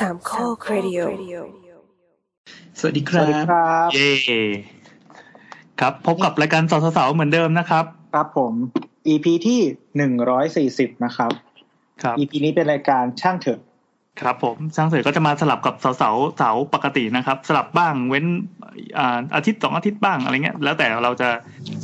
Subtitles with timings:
[0.00, 0.98] สามข้อครดิโอ
[2.78, 4.10] สวัสดีครับสวัสดีครับ เย้
[5.80, 7.84] ครับ พบกับรายการสาวสาวๆเหมือนเดิมนะครับ
[8.14, 8.52] ครับผม
[9.08, 9.60] EP ที่
[9.96, 11.30] หนึ่งร้อยสี่สิบนะครับ
[12.02, 13.60] ครับ EP นี้เป็นรายการช่างเถอะ
[14.20, 18.26] ครับผมช่างเสยก็จะมาสลับกับสาวสาวๆสาวปกตินะครับ สลับบ้างเว้น
[18.98, 21.28] อ่าอาทิตย์สองอาทิตย์บ้างอะไรเงี้ย แล้วแต่เราจะ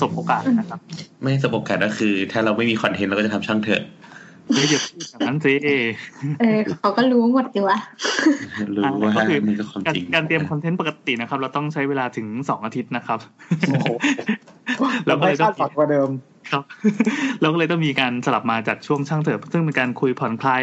[0.00, 0.80] สบโอกาสนะครับ
[1.22, 3.82] ไม่สมบกันก็คือ ถ้าเราไม่มีคอนเทนต์เราก็จะทำช่างเถอะ
[4.54, 5.54] เฮ้ยอย่าพูดอย่างนั้นสิ
[6.40, 7.78] เออเขาก็รู้หมดดีวะ
[8.76, 13.18] รู้ว่าก็คือมันก็ความการจริงการเตรียมคอนเทนต์ปกตินะครับ เราต้องใช้เวลาถึงสองอาทิตย์นะครับ
[13.68, 13.86] โอ้โห
[15.06, 16.08] แล้วก็ไม่เลยต้คาอดงฝันกว่าเดิม
[16.50, 16.62] ครับ
[17.40, 20.62] เราก็เลยต้องมีการสลับมาจากช่วงช่างเถอะซึ่งเป็นการคุยผ่อนคลาย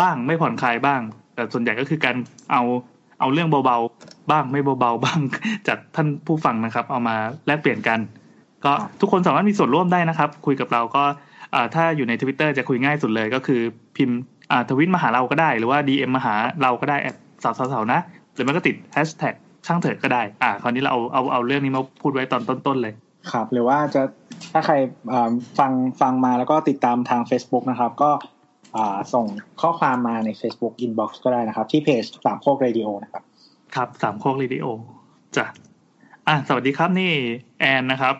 [0.00, 1.00] บ้างไม่ผ่อนคลายบ้าง
[1.34, 2.16] แต่ส่วนใหญ่ก็คือการ
[2.52, 2.62] เอา
[3.20, 5.20] เอาเรื่องเบาๆบ้างไม่เบาๆบ้าง
[5.68, 7.98] จากท่านผู้ฟังนะครับ เอามาแลกเปลี่ยนกัน
[8.64, 11.14] ก็ทุกคนสามารถมีส่วนร่วมได้นะครับ คุยกับเราก็อ่า
[11.74, 13.60] ถ้าอยู่ในทวิตเตอร์จะคุยง่ายสุดเลยก็คือ
[13.96, 14.18] พิมพ์
[14.50, 18.00] อ่าทวิตมาหาเราก็ได้ หรือว่า DM มาหาเราก็ได้แอดสาวๆๆนะ
[18.34, 19.34] หรือไม่ก็ติดแฮชแท็ก
[19.66, 22.94] ช่างเถอะก็ได้ อ่า คราวนี้เราเอาเอาเอาเรื่องนี้มาพูดไว้ตอนต้นๆเลย
[23.32, 24.02] ครับ หรือว่าจะ
[24.52, 24.74] ถ้าใคร
[25.12, 28.10] อ่าฟังฟังมาแล้วก็ติดตามทาง Facebook นะครับ ก็
[28.76, 29.26] อ่าส่ง
[29.60, 33.22] ข้อความมาใน Facebook Inbox ก็ได้นะครับ ที่เพจสามโคกเรดิโอนะครับ
[33.74, 34.66] ครับสามโคกเรดิโอ
[35.36, 35.46] จ้ะ
[36.28, 37.12] อะสวัสดีครับนี่
[37.60, 38.14] แอนนะครับ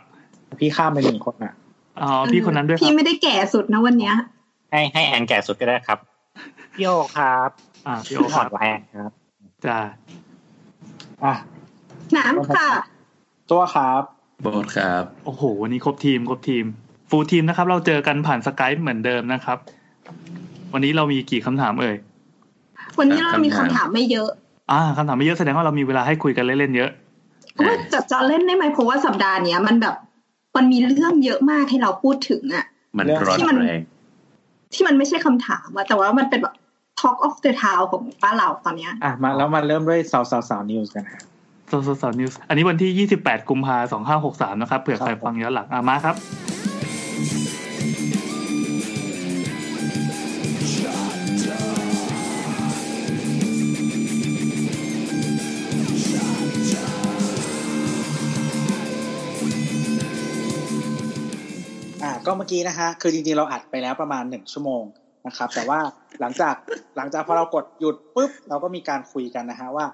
[0.61, 1.55] พี่ข้ามไปหนึ่งคนอะ
[2.03, 4.15] อ๋อพี่คนนั้นด้วยคพี่รับไม่ได้แก่สุดนะวันเนี้ย
[4.71, 5.99] ให้ให้แอนแก่สุดก็ได้ครับ
[6.75, 7.51] พี่โอครับ
[7.87, 9.13] อ่าพี่โอพี่คขอรับดแรงครับ
[9.67, 9.79] จ้ะ
[11.25, 11.35] อะ
[12.17, 12.69] น้ำค่ะ
[13.51, 14.03] ตัวครับ
[14.41, 16.65] โบทครับ โอ้โห วันนี้ครบทีมครบทีม
[17.11, 19.59] ฟูลทีมนะครับ เราเจอกันผ่านสกายเหมือนเดิมนะครับ
[20.73, 21.97] วันนี้เรามีกี่คำถามเอ่ย
[22.99, 24.31] วันนี้เรามีคำถามไม่เยอะ
[24.73, 26.91] อ่าคำถามไม่เยอะแสดงว่าเรามีเวลาให้คุยกันเล่นๆเยอะ
[27.67, 29.95] ว่าจะจะเล่นได้ไหมเพราะว่าสัปดาห์เนี้ยมันแบบ
[30.57, 32.65] มันมีเรื่องเยอะมากให้เราพูดถึงอะ
[32.99, 33.81] มันร้อนที่มันแรง
[34.75, 36.55] ที่มันไม่ใช่คำถามอะแต่ว่ามันเป็นแบบ
[37.01, 41.23] Talk of the Town ของบ้านเราตอนเนี้ยอะมาแล้วมาเริ่มด้วยเสาเสาเสา News กันฮะ
[41.71, 46.17] สดสด news อันนี้วันที่28กุมภาสองห้าหกสามนะครับเผื่อใครครับฟังย้อนหลังอะมาครับ
[62.27, 64.83] ก็เมื่อกี้นะฮะคือจริงๆเราอัดไปแล้วประมาณหนึ่งชั่วโมง
[65.27, 65.79] นะครับ แต่ว่า
[66.21, 66.55] หลังจาก
[66.97, 69.87] หลังจากพอเรากดหยุดปุ๊บเราก็มีการคุยกันนะฮะว่า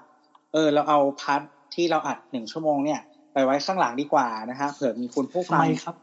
[0.53, 1.41] เออเราเอาพาร์ท
[1.75, 2.99] ที่เราอัดหนึ่งชั่วโมงเนี่ย
[3.33, 5.95] ไปไว้ข้างหลังดีกว่านะฮะเผื่อมีคุณผู้ทำฟังไมครับ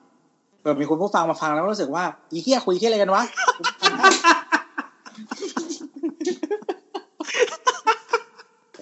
[0.61, 3.23] เผื่อมีคุณผู้ฟังมาฟังแล้วรู้สึกว่าอีเหี้ยคุยที่อะไรกันวะ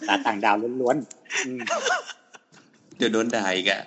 [0.08, 1.60] ตาต่างดาวล้วนๆอืม
[2.96, 3.80] เดี๋ยวโดนด่าอีกอะ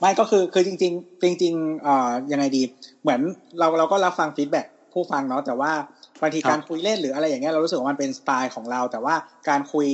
[0.00, 2.62] ไม่ก็คือคือจริง ๆ จริงๆเอ่อยังไงดี
[3.02, 3.20] เหมือน
[3.58, 5.72] เราเราก็รับฟังฟีดแบ็ผู้ฟังเนาะแต่ว่า
[6.20, 9.14] บางทีครับการคุยเล่นหรืออะไรอย่างเงี้ยเรารู้สึกว่ามันเป็นสไตล์ของเรา แต่ว่า
[9.48, 9.88] การคุย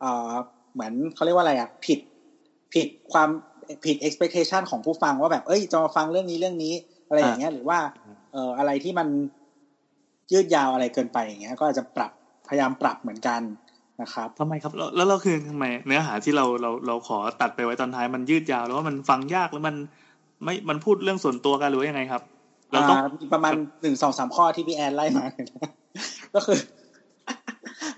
[0.00, 0.32] เอ่อ
[0.74, 1.98] เหมือนเขาเรียกว่าอะไรอะผิด
[2.74, 3.28] ผิดความ
[3.84, 6.74] ผิด expectation ของผู้ฟังว่าแบบเอ้ยจะมาฟังเรื่องนี้เรื่องนี้
[7.08, 7.78] อะไรอย่างเงี้ย หรือว่า
[8.32, 9.08] เอ่ออะไรที่มัน
[10.32, 12.12] ยืดยาวอะไรเกินไปอย่างเงี้ย ก็อาจจะปรับ
[12.48, 13.40] พยายามปรับเหมือนกัน
[14.00, 19.76] นะครับทำไมครับแล้วแล้วเราคือทำไมเนื้อหาที่เราเราเราขอตัดไปไว้ตอนท้ายมันยืดยาวแล้วว่ามันฟังยากแล้วมัน
[20.44, 22.22] ไม่มันพูดเรื่องส่วนตัวกันหรือว่ายังไงครับ
[22.72, 25.24] เราต้องอ่ามีประมาณหนึ่งสองสามข้อที่พี่แอนไล่มา
[26.34, 26.58] ก็คือ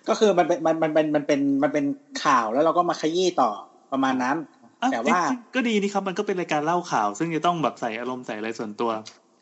[0.08, 1.84] ก็คือมันเป็นมันมันเป็นมันเป็นมันเป็น
[2.24, 3.50] ข่าวแล้วเราก็มาขยี้ต่อ
[3.92, 4.36] ประมาณนั้น
[4.82, 8.90] อะแต่ว่าจริงๆก็ดีนี่ครับมันก็เป็นรายการเล่าข่าว ซึ่งจะต้องแบบใส่อารมณ์ใส่อะไรส่วนตัว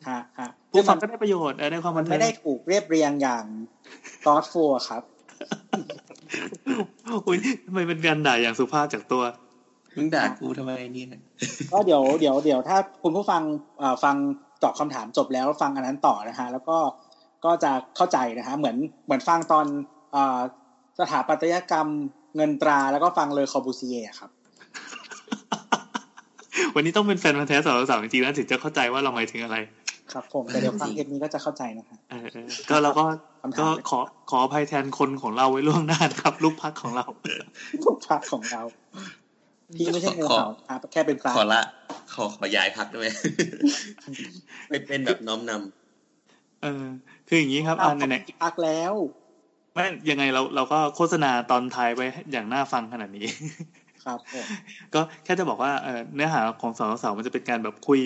[0.09, 3.45] ฮะฮะผู้ฟังซึ่ก็ได้ประโยชน์เออได้ความมับันนเทิไม่งได้ถูกเรียบเรียงอย่าง
[4.25, 5.03] ตอสฟัวครับ
[7.27, 9.23] อุ้ยทำไมเป็นการด่าอย่างสุภาพจากตัว
[9.97, 11.07] มึงด่ากูทำไมเนี่ย
[11.71, 13.41] ก็เดี๋ยวเดี๋ยวเดี๋ยวถ้าคุณผู้ฟัง
[13.79, 14.15] เอ่อฟัง
[14.63, 16.77] ตอบคำถามจบแล้วฟังอันนั้นต่อนะฮะ แล้วก็
[17.45, 19.65] ก็จะเข้าใจนะฮะ เหมือนเหมือนฟังตอน
[20.13, 20.39] เอ่อ
[20.99, 21.87] สถาปัตยกรรม
[22.35, 24.29] เงินตราแล้วก็ฟังเลยคอบูซิเย่ครับ
[26.75, 29.57] วันนี้ต้องเป็นแฟนพันธ์แท้สาวสาวจริงๆนะถึงจะเข้าใจว่าเราหมายถึงอะไร
[30.13, 33.05] ครับผมแต่เดี๋ยวฟังเทปนี้ก็จะเข้าใจนะฮะเออเออก็เราก็
[33.41, 33.99] คำถามก็ขอ
[34.29, 37.05] ขออภัยแทนคนของเราไว้ล่วงหน้านะครับ ลูกพักของเรา
[37.85, 38.61] ทุกพักของเรา
[39.75, 41.61] พี่ไม่ใช่งูเห่าครับแค่เป็นพระขอละ
[42.13, 43.07] ขอขอย้ายพักได้ไหม
[44.69, 45.51] ไปเป็นแบบน้อมน
[46.63, 46.85] เออ
[47.27, 53.25] คืออย่างนี้ครับอ้าอ่าวไหนพักแล้วๆไม่ยังไงเราเราก็โฆษณาตอนท้ายไว้อย่างน่าฟังขนาดนี้
[54.05, 54.45] ครับผม
[54.93, 58.01] ก็แค่จะบอกว่าเอ่อเนื้อหาของสาวสาวมันจะเป็นการแบบคุย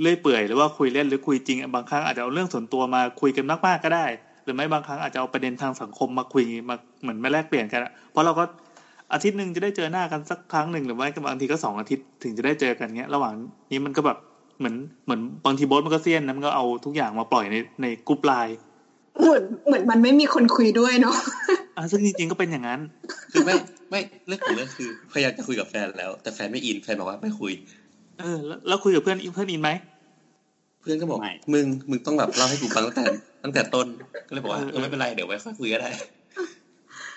[0.00, 4.06] เรื่อยเปื่อยหรือว่าคุยเล่นหรือคุยจริง บางครั้งอาจจะเอาเรื่องส่วนตัวมาคุยกันมากๆก็ได้
[4.44, 8.44] หรือไม่บางครั้งอาจจะเอาประเด็นทางสังคมมาคุยมาเหมือนมาแลกเปลี่ยนกันอะเพราะเราก็
[9.12, 13.32] อาทิตย์หนึ่งจะได้เจอหน้ากันสักครั้งหนึ่งหรือไม่ก็บางทีก็สองอาทิตย์ถึงจะได้เจอกันเงี้ย ระหว่าง
[13.70, 14.18] นี้มันก็แบบ
[14.58, 14.74] เหมือน
[15.04, 18.56] เหมือนบางทีโบสมันก็เซียนนะมันก็เอาทุกอย่างมาปล่อยในใน group LINE
[19.20, 21.16] เหมือนเหมือนมันไม่มีคนคุยด้วยเนาะ
[21.76, 22.80] ออะซึ่งจริงๆก็เป็นอย่างนั้น
[23.32, 23.54] คือไม่
[23.90, 27.52] ไม่เรื่องของเรื่องคือพยายามจะคุยกับแฟนแล้ว แต่แฟนไม่อินแฟนบอกว่าไม่คุย
[28.20, 29.70] เออแล้วแล้วคุยกับเพื่อนเพื่อนอินไหม
[30.80, 33.04] เพื่อนก็บอกไม่มึงมึงต้องแบบเล่าให้กูฟังตั้งแต่
[33.44, 33.86] ตั้งแต่ต้น
[34.28, 35.88] ก็เลยบอกว่าเออเออไม่เป็นไรเดี๋ยวไว้ค่อยคุยก็ได้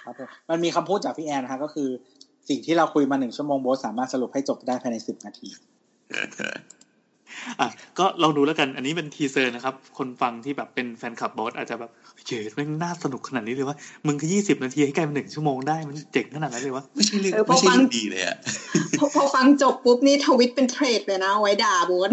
[0.06, 1.90] ครับผมมันมีคำพูดจากพี่แอนนะฮะก็คือ
[2.50, 5.50] สิ่งที่เราคุยมาหนึ่งชั่วโมงบอสสามารถสรุปให้จบได้ภายในสิบนาที
[7.60, 7.68] อะ
[8.00, 11.92] ก็ลองดูแล้วกัน อันนี้เป็น teaser นะครับ คนฟังที่แบบเป็นแฟนคลับบอสอาจจะแบบ
[12.28, 18.38] เจ๋แม่งน่าสนุกขนาดนี้เลยว่ามึงคือยี่สิบนาทีให้กลายเป็นหนึ่งชั่วโมงได้มันเจ๋งขนาดนั้นเลยวะไม่ใช่เรื่องเออพอไม่ใช่ฟังเรื่องดีเลยอะ
[19.00, 22.12] พอพอฟังจบปุ๊บนี่ทวิตเป็นเทรดเลยนะ ไว้ด่าบน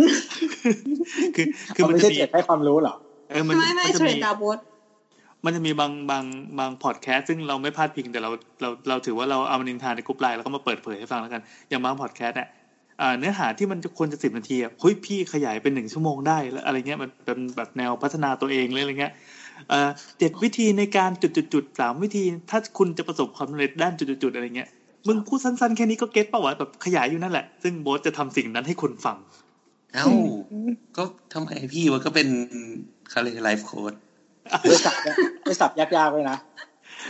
[1.34, 2.94] คือคือเขามันไม่จะใช่มีเจ็บให้ความรู้เหรอ
[3.30, 4.58] เออมันไม่ไม่มันจะเทรมีดด่าบน
[5.44, 6.24] มันจะมีบางบาง
[6.58, 8.30] บางพอดแคสต์ซึ่งเราไม่พลาดพิงแต่เรา
[8.62, 12.57] เราเราถือว่าเราเอามานินทานในกลุ่มไลน์แล้วก็มาเปิดเผยให้ฟังแล้วกัน อย่างบางพอดแคสต์เนี่ยอ่า
[13.18, 19.12] เนื้อหาที่มันควรจะสิบนาทีอะเฮ้ยพี่ขยายเป็นหนึ่งชั่วโมงได้แล้วอะไรเงี้ยมันเป็นแบบแนวพัฒนาตัวเองเลยอะไรเงี้ย
[19.68, 24.68] เอ่อเจ็ดวิธีในการจุดจุดจุดสามวิธี ถ้าคุณจะประสบความสำเร็จด้านจุดจุดจุดอะไรเงี้ย
[25.06, 29.16] มึงพูดสั้นๆแค่นี้ก็เก็ตป่าวะแบบขยายอยู่นั่นแหละ ซึ่งโบสจะทำสิ่งนั้นให้คุณฟัง
[29.94, 30.06] เอ้า
[30.96, 32.28] ก็ทำไมพี่มันก็เป็น
[33.10, 33.92] เขาเรียกไลฟ์โค้ด
[34.68, 34.94] ด้วยสับ
[35.46, 36.38] ด้วยสับยากๆเลยนะ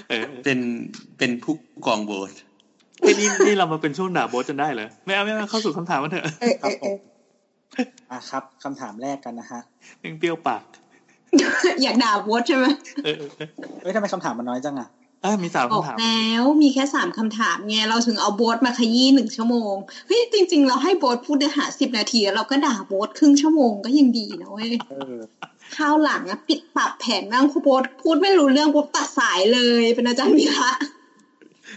[0.09, 0.59] เออเป็น
[1.19, 1.55] เป็นผู้
[1.87, 2.33] กองโบส
[3.01, 6.97] เฮ้ยนี่นี่เรามาเป็นช่วงด่าโบสจนได้เหรอไม่เอาไม่เอาเข้าสู่คำถามกันเถอะเออเออเออ
[8.11, 9.61] อะครับคำถามแรกกันนะฮะ
[9.99, 10.63] แม่งเปรี้ยวปาก
[11.83, 12.67] อยากด่าบดใช่ไหม
[13.05, 13.49] เออเออเออ
[13.83, 14.89] เฮ้ยทำไมคำถามมันน้อยจังอะ
[15.23, 19.75] เอ้ยมีสามบอกคำถามแล้วมีแค่สามคำถามไงเราถึงเอาโบสมาขยี้หนึ่งชั่วโมง
[20.07, 25.17] เฮ้ยจริง ๆ เราให้โบสพูดเนื้อหาสิบนาทีแล้วเราก็ด่าโบสครึ่งชั่วโมงก็ยังดีนะเว้ยเออ
[25.77, 30.71] ข้าวหลังอะปิดปรับแผนบ้างคุณโบสพูดไม่รู้เรื่องปุ๊บตัดสายเลยเป็นอาจารย์วีระ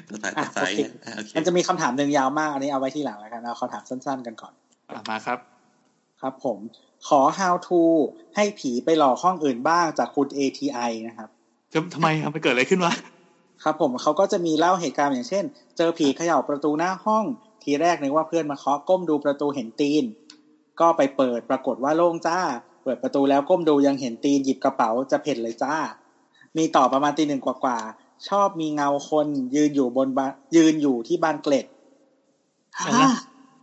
[0.07, 4.53] ตัวสายอะตัวสายโอเคอะโอเคมันจะมีคำถามหนึ่งยาวมากอันนี้เอาไว้ที่หลังแล้วกันเอาคำถามสั้น ๆ กันก่อน
[4.89, 5.39] อะมาครับ
[6.21, 6.57] ครับผม
[7.07, 7.81] ขอ how to
[8.35, 11.29] ให้ผีไปหลอกห้องอื่นบ้างจากคุณ ATI นะครับ
[11.73, 12.93] ทำทำไมครับมันเกิดอะไรขึ้นวะ
[13.63, 15.43] ครับผมเขาก็จะมีเล่าเหตุการณ์อย่างเช่น
[15.77, 17.25] เจอผีเขย่าประตูหน้าห้อง
[17.63, 20.03] ทีแรกนึกว่าเพื่อนมาเคาะก้มดูประตูเห็นตีน
[20.79, 22.39] ก็ไปเปิดปรากฏว่าโล่งจ้า
[22.83, 25.75] เปิดประตูแล้วก้มดูยังเห็นตีนหยิบกระเป๋าจะเผ็ดเลยจ้า
[26.57, 31.65] มีต่อประมาณตีหนึ่งกว่าๆ ชอบมีเงาคนยืนอยู่บนบานยืนอยู่ที่บานเกล็ด
[32.75, 33.09] อะไรนะ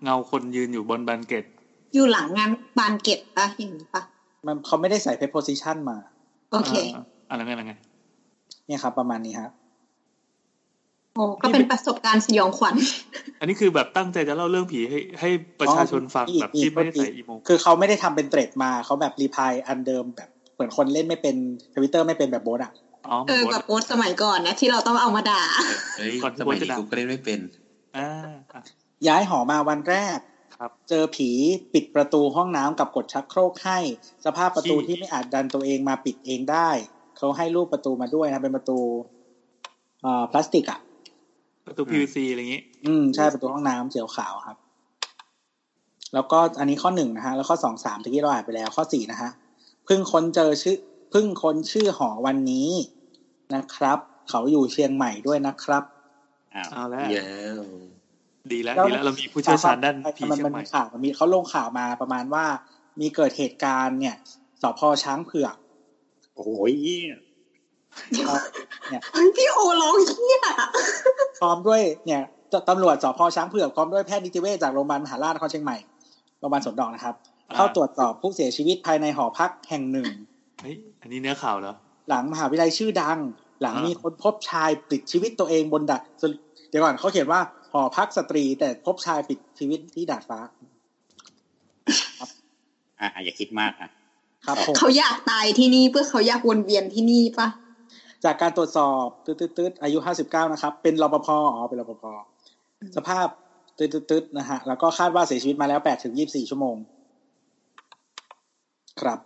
[0.04, 1.44] เงาคนยืนอยู่บนบานเกต
[1.94, 4.02] อยู่หลังงานบานเก็บปะอย่างนี้ปะ
[4.46, 5.96] มันเขาไม่ได้ใส่ preposition มา
[6.52, 7.74] โอเคอ่าอะไรไงอะไรไง
[8.66, 9.52] เนี่ยครับ ประมาณนี้ครับ
[11.14, 12.74] โอ้ก็เป็นประสบการณ์สยองขวัญ
[13.40, 15.30] อันนี้คือแบบตั้งใจจะเล่าเรื่องผีให้ให้
[15.60, 21.36] ประชาชนฟังอ๋อแบบที่ไม่ได้ใส่อีโมคือเขาไม่ได้ทำเป็นเทรดมาเขาแบบรีพายอันเดิมแบบเหมือนคนเล่นไม่เป็น
[21.74, 22.72] ทวิตเตอร์ไม่เป็นแบบโบสอะ
[23.06, 25.42] อ๋อเออโบแบสบโพสต์สมัยก่อนนะที่เราต้องเอามาด่า
[25.98, 27.40] เฮ้ยก่อนที่สมัยโบ๊ทจะนี้ดังกูก็เล่นไม่เป็น
[27.96, 28.08] อ่า
[28.52, 28.62] อะ
[29.08, 30.18] ย้ายหอมาวันแรก
[30.56, 31.30] ครับเจอผี
[31.74, 33.78] ปิดประตูห้องน้ำกับกดชักโครกให้
[34.24, 36.70] สภาพประตูขี้ที่ไม่อาจดันตัวเองมาปิดเองได้
[37.16, 38.78] เขาให้รูปประตูมาด้วยนะเป็นประตู
[40.02, 40.80] เอ่อพลาสติกอะ
[41.66, 44.56] ประตู PVC อะไรอย่างงี้ อืมใช่ประตูห้องน้ำเขียวขาวครับ
[46.14, 49.30] แล้วก็อันนี้ข้อหนึ่งนะฮะ แล้วข้อสองสามตะกี้เราอ่านไปแล้วข้อสี่นะฮะ
[49.84, 50.76] เพิ่งค้นเจอชื่อ
[51.10, 52.70] เพิ่งค้นชื่อหอวันนี้
[53.54, 55.82] นะครับ เขาอยู่เชียงใหม่ด้วยนะครับ
[56.54, 57.28] อ้าวเอาแล้วเย้
[58.52, 62.44] ดีแล้วแล้วดีแล้วเรามีผู้เชี่ยวชาญด้านผีมันเชียมันงใหม่มีข่าวมันมีเขาลงข่าวมาประมาณว่า
[63.00, 64.16] มีเกิดเหตุการณ์เนี่ย
[64.62, 65.54] สพช้างเผือก
[66.36, 66.74] โอ้ย
[68.12, 70.38] เนี่ยเฮ้ยพี่โอร้องเฮีย
[71.38, 75.76] พร้อมด้วยเนี่ยตตำรวจสพช้างเผือกพร้อมด้วยแพทย์นิติเวชจากโรงพยาบาลมหาราชนครเชียงใหม่
[76.38, 77.14] โรงพยาบาลสวนดอกนะครับ
[77.50, 80.08] อ่าเข้าตรวจสอบผู้เสียชีวิตภายในหอพักแห่งหนึ่ง
[80.60, 81.74] เฮ้ยอั นนี้เนื้อข่าวเหรอ
[82.08, 83.18] หลังมหาวิทยาลัยชื่อดัง
[83.62, 86.02] หลังอ่ามีมีคนพบชายปิดชีวิตตัวเองบนดาด
[86.68, 87.40] เดี๋ยวก่อนเขาเขียนว่า
[87.72, 90.38] หอพักสตรี แต่พบชายปิดชีวิตที่ดาดฟ้า
[93.00, 93.90] อะอย่าคิดมากอะ
[94.46, 97.48] ครับผมเขาอยากตายที่นี่เพื่อเขาอยากวนเวียนที่นี่ปะ
[98.24, 102.04] จากการตรวจสอบตืดๆๆอายุ59นะครับ เป็นรปภอ๋อเป็นรปภ
[102.96, 103.26] สภาพ
[103.78, 106.76] ตืดๆๆนะฮะ แล้วก็คาดว่าเสียชีวิตมาแล้ว8ถึง24ชั่วโมง
[109.00, 109.18] ครับ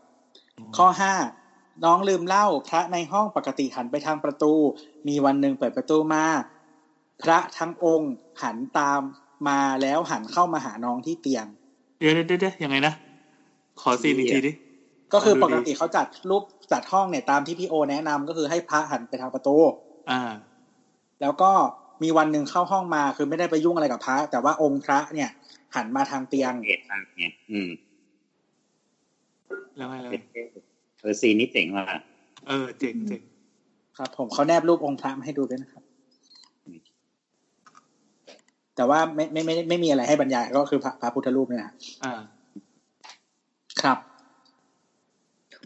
[0.76, 0.86] ข้อ
[1.20, 1.41] 5
[1.85, 4.52] น้องลืมเล่า พระในห้องปกติหันไปทางประตู
[5.09, 6.25] มีวันหนึ่งเปิดประตูมา
[7.23, 8.12] พระทั้งองค์
[8.43, 9.00] หันตาม
[9.49, 11.47] มาแล้วหันเข้ามาหาน้องที่เตียง
[11.99, 12.95] เดี๋ยวเดี๋ยวเดี๋ยวยังไงนะ
[13.81, 14.52] ขอซีนอีกทีดิ
[15.12, 19.57] ก็คือดูดิปกติเขาจัดรูปจัดห้องเนี่ยตามที่พี่โอแนะนำก็คือให้พระหันไปทางประตู
[20.11, 20.23] อ่า
[21.21, 21.52] แล้วก็
[22.02, 25.31] มีวันหนึ่งเข้าห้องมาคือไม่ได้ไปยุ่งอะไรกับพระ แต่ว่าองค์พระเนี่ย
[25.76, 27.71] หันมาทางเตียงเอ็ดอะไงอืม
[29.76, 30.12] แล้วไงแล้ว
[31.02, 31.85] เอไงอซีนนี้เจ๋งว่ะ
[32.49, 33.23] เออเจ๋งเจ๋ง
[33.99, 35.82] ครับ ผมเขาแนบรูปองค์พระมาให้ดูด้วยนะครับ
[38.76, 41.73] แต่ว่าไม่ไม่ไม่ไม่ไม่มีอะไรให้บรรยายก็คือพระพระพุทธรูปเนี่ยนะ
[42.04, 42.21] อ่า
[43.82, 43.99] ครับ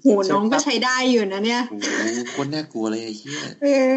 [0.02, 1.88] โหน้องก็ใช้ได้อยู่นะเนี่ยโอ้โห
[2.31, 3.88] โคนน่ากลัวเลยไอ้เหี้ยเออ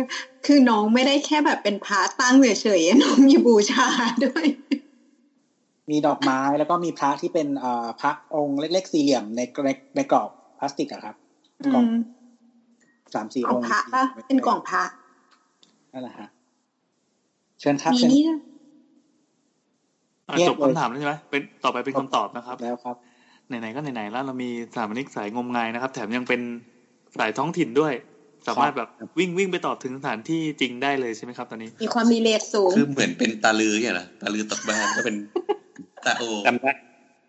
[0.46, 3.88] คือน้องไม่ได้แค่แบบเป็นพระตั้งเฉยๆน้องมีบูชา
[4.26, 4.46] ด้วย
[5.90, 10.30] มีดอกไม้แล้วก็มีพระที่เป็นเอ่อพระองค์เล็กๆสี่เหลี่ยมในในในกรอบ
[10.60, 11.29] พลาสติกอะครับอื
[11.74, 11.94] กล่องม
[13.14, 14.82] สามสี่กล่อองงค์พระปะเป็นกล่องพระ
[15.94, 16.28] นั่นแหละฮะ
[17.60, 18.38] เชิญครับมีเชิญนี่อะ
[20.38, 22.96] เงียบจบเลยคำถามแล้วใช่ไหมเป็นต่อไปเป็นคำตอบนะครับ แล้วครับ
[23.48, 26.42] ไหนๆก็ไหนๆแล้วเรามีสถาปนิกสายงมงายนะครับ แถมยังเป็น
[27.18, 27.94] สายท้องถิ่นด้วย
[28.48, 28.90] สามารถแบบ
[29.20, 35.16] วิ่งวิ่งไปตอบถึงสถานที่จริงได้เลยใช่ไหมครับ ตอนนี้ มีความมีเลทสูง คือเหมือนเป็นตาลือเนี่ยนะตาลือตกบ้านก็เป็น
[36.06, 36.72] ตาโอจำได้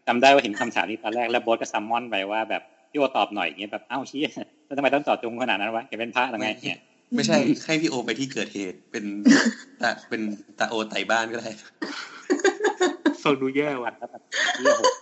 [0.07, 4.21] จำได้ว่าเห็นคำถามนี้ตอนแรกแล้วโบอสก็ซัมมอนไปว่าแบบ พี่โอตอบหน่อยอย่างเงี้ยแบบเอ้าเชี้
[4.67, 6.79] แล้วทำไมต้องตอบจงขนาดนั้นวะแกเป็นพระหรือไงเนี่ย
[7.15, 9.05] ไม่ใช่ให้พี่โอไปที่เกิดเหตุเป็น
[9.81, 10.23] ตาเป็น
[10.59, 11.51] ตาโอไต่บ้านก็ได้
[13.23, 14.23] ฟังดูแย่ว่ะแล้วแบบ
[14.57, 14.93] เหี้ยโหด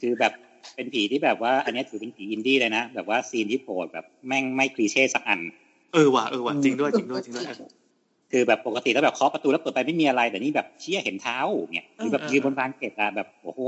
[0.00, 0.32] คือแบบ
[0.74, 5.40] เป็นผีที่แบบว่า อันเนี้ยถือเป็นผีอินดี้เลยนะ แบบว่า scene ที่โผล่แบบแม่งไม่ cliché สักอัน
[5.94, 7.46] เออว่ะเออว่ะจริงด้วยจริงด้วยจริงด้วย
[8.32, 11.38] คือแบบปกติแล้วแบบเคาะประตูแล้วเปิดไปไม่มีอะไร แต่นี่แบบเชี่ยเห็นเท้า
[11.74, 13.60] เนี่ยหรือแบบเออยืนบนบานเกล็ดอะแบบโอ้โห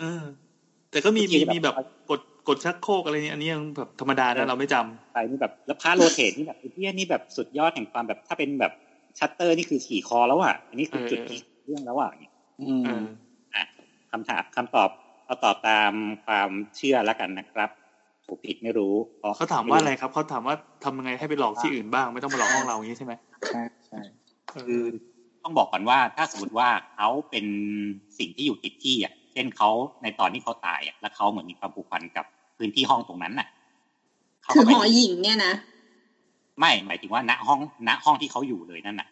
[0.00, 0.24] เออ
[0.90, 1.74] แต่ก็มีเมื่มีอกี้แบบมีแบบ
[2.10, 8.72] กดกดชักโครกอะไรเนี่ยอันนี้ยังแบบธรรมดานะเราไม่จำไปนี่แบบแล้วพาโรเทตนี่แบบไอ้เหี้ยนี่แบบสุดยอดแห่งความแบบถ้าเป็นแบบ
[9.18, 12.10] ชัตเตอร์นี่คือขี่คอแล้วอะอันนี้คือจุดเออ peak เรื่องแล้วอะ
[12.60, 13.04] อืมเออ
[13.54, 13.62] อะ
[14.12, 14.88] คำถามคำตอบ
[15.24, 15.92] เอาตอบตาม
[16.26, 17.70] ความเชื่อแล้วกันนะครับ
[18.26, 23.12] ถูกผิดไม่รู้เพราะเขาถามว่าอะไรครับเขาถามว่าทำยังไงให้ไปหลอกที่อื่นบ้างไม่ต้องมาหลอกห้องเราอย่างนี้ใช่ไหม
[23.50, 24.00] ใช่ใช่
[24.52, 24.84] เออคือ
[25.42, 27.46] ต้องบอกก่อนว่าถ้าสมมติว่าเขาเป็น
[28.18, 29.70] สิ่งที่อยู่ติดที่อะ เช่นเขา
[30.02, 32.24] ในตอนที่เขาตายอะแล้วเขาเหมือนมีความผูกพันกับ
[32.58, 33.48] พื้นที่ห้องตรงนั้นน่ะ
[34.42, 35.52] เขาคือก็ไปหอหญิงเนี่ยนะ
[36.58, 39.08] ไม่หมายถึงว่าณห้องณห้องที่เขาอยู่เลยนั่นน่ะ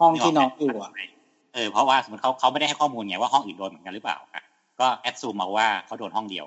[0.00, 0.90] ห้องที่น้องอยู่อะ
[1.54, 4.42] เออเพราะว่าสมมติเขาเขาไม่ได้ให้ข้อมูลไงว่าห้องอื่นโดนเหมือนกันหรือเปล่าอะ
[4.80, 6.46] ก็แอดซูมมาว่าเขาโดนห้องเดียว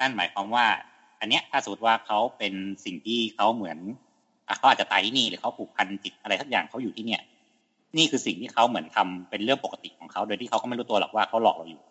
[0.00, 0.64] นั่นหมายความว่า
[1.20, 3.78] อันเนี้ยถ้าสมมติว่าเขาเป็นสิ่งที่เขาเหมือน
[4.46, 7.22] อะเขาอาจจะตายที่นี่หรือเขาผูกพันจิตอะไรทักอย่างเขาอยู่ที่เนี่ย
[7.96, 11.82] นี่คือสิ่งที่เขาเหมือนทำเป็นเรื่องปกติของเขาโดยที่เขาก็ไม่รู้ตัวหรอกว่าเขาหลอกเราอยู่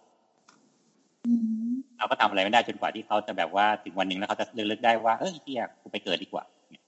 [1.97, 6.83] เราก็ทำอะไรไม่ได้จนกว่าที่เขาจะแบบว่าถึงวันหนึ่งแล้วเขาจะเลือกได้ว่าเอ้ยเฮียกูไปเกิดดีกว่าเนี่ย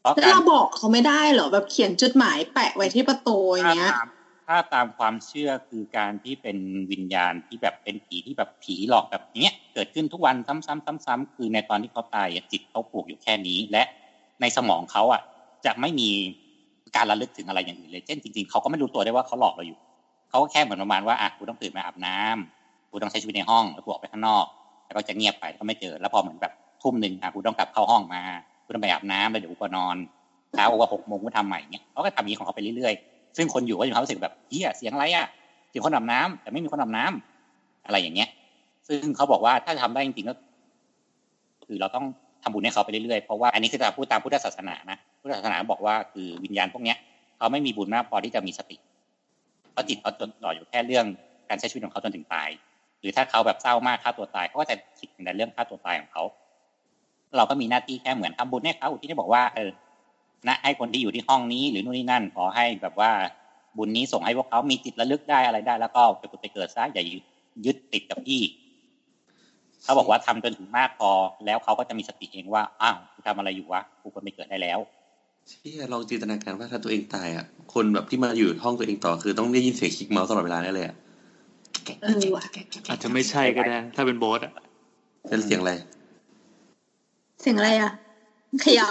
[0.00, 4.08] เพราะแล้วการเราบอกเขาไม่ได้เหรอแบบเขียนจดหมายแปะไว้ที่ประตูอย่างเงี้ยถ้าตาม
[4.46, 6.56] ถ้าตามความเชื่อคือการที่เป็น
[6.92, 13.82] วิญญาณที่แบบเป็นผีที่แบบผีหลอกแบบอย่างเงี้ย เกิดขึ้นทุกวันซ้ำๆซ้ำๆคือในตอนที่เขาตายอะจิตเขาผูกอยู่แค่นี้ และ
[14.40, 15.20] ในสมองเขาอะ
[15.64, 16.08] จะไม่มี
[16.96, 19.78] การระลึกถึงอะไรอย่างอื่นเลย เช่นจริงๆเขาก็ไม่รู้ตัวได้ว่าเขาหลอกเราอยู่
[20.30, 24.44] เขาก็แค่เหมือนประมาณว่าอะกูต้องตื่นมาอาบน้ำ กูต้องใช้ชีวิตในห้องแล้วกูออกไปข้างนอก
[24.86, 26.52] แล้วก็จะเงียบไปแล้วก็ไม่เจอ แล้วพอเหมือนแบบ
[26.82, 28.22] ทุ่มหนึ่งอะกูต้องกลับเข้าห้องมา
[28.64, 29.96] กูต้องไปอาบน้ำแล้วเดี๋ยวกูก็นอน
[30.52, 35.26] เช้าว่าหกโมงกูทำใหม่เงี้ยเขาก็ทำอย่างนี้ของเขาไปเรื่อยๆ ซึ่งคนอยู่ก็จะมีความรู้สึกแบบเฮียเสียงอะไรอะ
[35.70, 38.28] เสียงคนอาบน้ำแต่ไม่มีคนอาบน้ำอะไรอย่างเงี้ย
[38.88, 40.34] ซึ่งเขาบอกว่าถ้าทำได้จริงๆก็
[41.66, 42.04] คือเราต้อง
[42.42, 46.96] ทำบุญให้เขาไปเรื่อยๆ เพราะว่าอันนี้คือตามพูดตามพุทธศาสนานะพุทธศาสนาบอกว่าคือวิญญาณพวกเนี้ย
[47.36, 48.76] เขาไม่มีบุญมากพอที่จะมีสติ
[49.72, 51.06] เพราะจิตเขาจดจ่ออยู่แค่เรื่อง
[51.48, 52.48] การใช้ชีวิตของเขาจนถึงตาย
[53.06, 56.24] รือถ้าเขาแบบเศร้ามากฆ่าตัวตายเขาก็จะคิดถึงแต่เรื่องฆ่าตัวตายของเขา
[57.36, 59.70] เราก็มีหน้าที่แค่เหมือนทำบุญให้เขาที่ได้บอกว่าเออ
[60.48, 63.10] นะให้คนที่อยู่ที่ห้องนี้หรือนู่นนี่นั่นขอให้แบบว่า
[63.76, 67.04] บุญนี้ส่งให้พวกเขามีจิตระลึกได้อะไรได้ แล้วก็ไปผุดไปเกิดซะอย่า
[67.66, 68.40] ยึดติดกับที่
[69.84, 71.10] เขาบอกว่าทำจนถึงมากพอ
[71.46, 74.78] แล้วเขาก็จะมีสติเองว่าอ้าวกูทำอะไรอยู่วะกูควรไปเกิดได้แล้ว
[75.48, 80.96] เชี่ยลองจินตนาการว่าถ้าตัวเองตายอะคนแบบที่มาอยู่ห้องตัวเองต่อคือต้องได้ยินเสียงคลิกเมาส์ตลอดเวลาแน่เลยอะ
[82.02, 82.44] เออว่ะ
[82.88, 84.52] อาจจะไม่ใช่ก็ได้ ถ้าเป็นโบสอะ
[85.28, 85.72] เป็นเสียงอะไร
[87.40, 87.92] เสียงอะไรอะ
[88.62, 88.90] เขย่า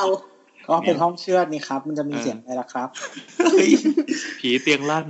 [0.67, 2.89] ก็เป็นห้องเชือดนี่ครับ มันจะมีเสียงอะไรล่ะครับ
[4.39, 5.07] ผีเตียงลั่น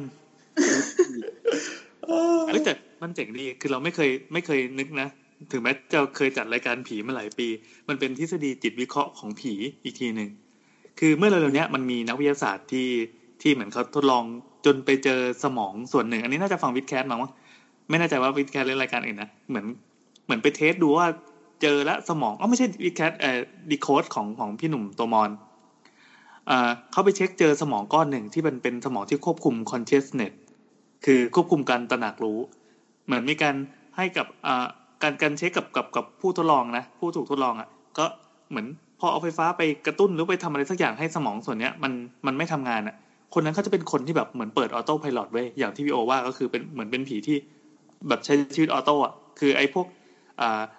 [2.48, 5.10] เอ้ยแต่มันเจ๋งดีคือเราไม่เคยไม่เคยนึกนะ
[5.52, 7.48] ถึงแม้จะเคยจัดรายการผีมาหลายปี
[7.88, 10.30] มันเป็นทฤษฎีจิตวิเคราะห์ของผีอีกทีหนึ่ง
[11.00, 12.90] คือเมื่อเร็วๆเนี้ยมันมีนักวิทยาศาสตร์ที่
[13.42, 14.24] ที่เหมือนเขาทดลอง
[14.66, 17.32] จนไปเจอสมองส่วนหนึ่ง อันนี้น่าจะฟัง WiTcast มามั้ง
[17.90, 19.66] ไม่แน่ใจว่า WiTcast เล่นรายการอื่นนะเหมือน
[20.26, 21.08] เหมือนไป test ดูว่า
[21.62, 23.40] เจอแล้วสมองอ๋อไม่ใช่ WiTcast เอ่อ
[23.72, 25.30] Decode ของของพี่หนุ่มโตมร
[26.48, 30.34] เอ่อเขาไปเช็คเจอสมองก้อนหนึ่งที่มันเป็นสมองที่ควบคุม consciousness
[31.06, 32.40] คือควบคุมการตระหนักรู้
[33.06, 33.56] เหมือนมีการ
[33.96, 34.66] ให้กับอ่า
[35.04, 38.06] การการเช็คกับกับกับผู้ทดลองนะ ผู้ถูกทดลองอะ ก็
[38.50, 38.68] เหมือน
[39.00, 41.92] พอเอาไฟฟ้าไปกระตุ้นหรือไปทำอะไรสักอย่างให้สมองส่วนเนี้ยมัน
[42.26, 42.96] มันไม่ทำงานอะ
[43.34, 47.38] คนนั้นเขาจะเป็นคนที่แบบเหมือนเปิดออโต้พายโไว้ยอย่างที่พี่โอว่าก็คือเป็นเหมือนเป็นผีที่
[48.08, 49.88] แบบใช้ชีวิต auto อะคือไอ้พวก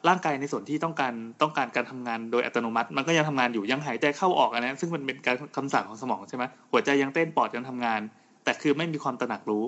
[0.09, 8.01] ร่างกายในส่วนที่ต้องการต้องการการทำงานโดยอัตโนมัติ มันก็ยังทำงานอยู่ยังหายใจเข้าออกอันนั้นซึ่งมันเป็นการคำสั่งของสมองใช่ไหมหัวใจยังเต้นปอดยังทำงาน
[8.45, 9.65] แต่คือไม่มีความตระหนักรู้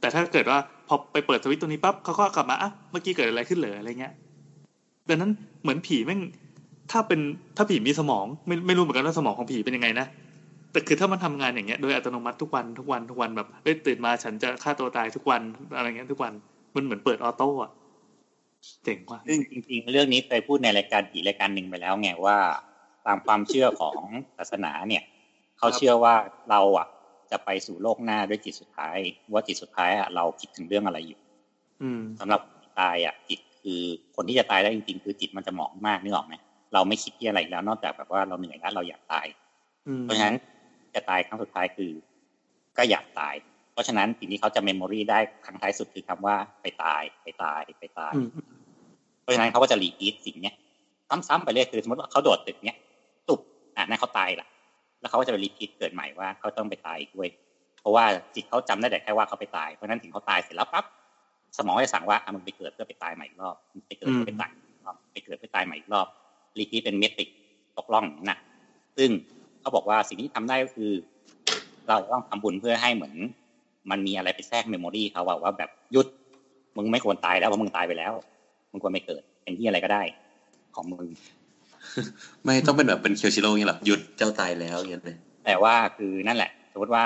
[0.00, 0.58] แต่ถ้าเกิดว่า
[0.88, 4.12] พอไปเปิดสวิตตัวนี้ปั๊บเขาก็กลับมาอะเมื่อกี้เกิดอะไรขึ้นเหรออะไรเงี้ย
[5.08, 5.30] ดังนั้น
[5.62, 6.20] เหมือนผีแม่ง
[6.90, 7.20] ถ้าเป็น
[7.56, 10.06] ถ้าผีมีสมองไม่ไม่รู้เหมือนกันว่าสมองของผีเป็นยังไงนะ
[10.72, 15.42] แต่คือถ้ามันทำงานอย่างเงี้ยโดยอัตโนมัติทุกวันทุกวันทุกวันแบบเอ้ยตื่นมาฉันจะฆ่าตัวตายทุกวัน
[15.76, 16.32] อะไรเงี้ยทุกวัน
[16.74, 17.70] มันเหมือนเปิดออโต้อะ
[18.84, 22.38] เจ๋งว่ะซึ่งจริงๆ เรื่องนี้เคยพูดในรายการผีรายการหนึ่งไปแล้วไงว่า
[23.06, 23.98] ตามความเชื่อของ
[24.36, 25.02] ศาสนาเนี่ย
[25.58, 26.14] เขาเชื่อว่า
[26.50, 26.86] เราอะ
[27.30, 28.96] จะไปสู่โลกหน้าด้วยจิตสุดท้าย
[29.32, 31.20] ว่าจิตสุดท้ายอะเราคิดถึงเรื่องอะไรอยู่
[31.82, 32.40] อืมสำหรับ
[32.80, 33.80] ตายอะจิตคือ
[34.16, 36.34] คนที่จะตายได้จริงๆ คือจิตมันจะหมองมากนึกออกไหม
[36.74, 39.26] เราไม่คิดที่อะไรอีกแล้วนอกจากแบบว่าเราเหนื่อยแล้วเราอยากตาย
[39.86, 40.36] อืมเพราะฉะนั้น
[40.94, 41.92] จะตายครั้งสุดท้ายคือ
[42.78, 43.49] ก็อยากตายเพ
[43.80, 48.28] ราะฉะนั้นสิ่งที่เขาจะเมมโมรีได้ครั้งท้ายสุดคือคำว่าไปตายไปตายไปตายอืม
[49.22, 50.54] เพราะฉะนั้นเขาก็จะ repeat สิ่งเนี้ย
[51.28, 52.76] ซ้ำๆไปเรื่อยคือสมมติว่าเขาโดดตึกเนี้ย
[53.28, 53.40] ตุบ
[53.76, 54.48] อะนั่นเขาตายละ
[55.00, 57.28] แล้วเขาก็จะไป repeat เกิดใหม่ว่าเขาต้องไปตายอีกด้วย
[57.80, 60.84] เพราะว่าจิตเขาจำได้แต่แค่ว่าเขาไปตายเพราะฉะนั้นถึงเขาตายเสร็จแล้วปั๊บ
[61.56, 66.06] สมองก็จะสั่งว่าอะมึงไปเกิดเพื่อไปตายใหม่อีกรอบมึงไปเกิดเพื่อไปตายอีกรอบไปเกิดเพื่อตายใหม่อีกรอบ
[66.58, 67.28] repeat เป็น Matrix
[67.76, 68.38] ตกร่องนะ
[68.96, 69.10] ซึ่ง
[69.60, 70.90] เขาบอกว่าสิ่งที่ทำได้ก็คือ
[71.88, 73.14] เราต้องทำบุญเพื่อให้เหมือน
[73.90, 76.06] มันมีอะไรไปแทรก memory เขาว่าว่าแบบหยุด
[76.76, 78.12] มึงไม่ควรตายแล้วเพราะมึงตายไปแล้ว
[78.72, 80.02] มึงควรไม่เกิด เป็นที่อะไรก็ได้
[80.74, 81.08] ของมึง
[82.44, 87.04] ไม่ต้องเป็นแบบเป็นเคียวชิโร่เงี้ยหรอหยุดเจ้าตายแล้วอย่างเงี้ยเลยแต่ว่าคือนั่นแหละ สมมติว่า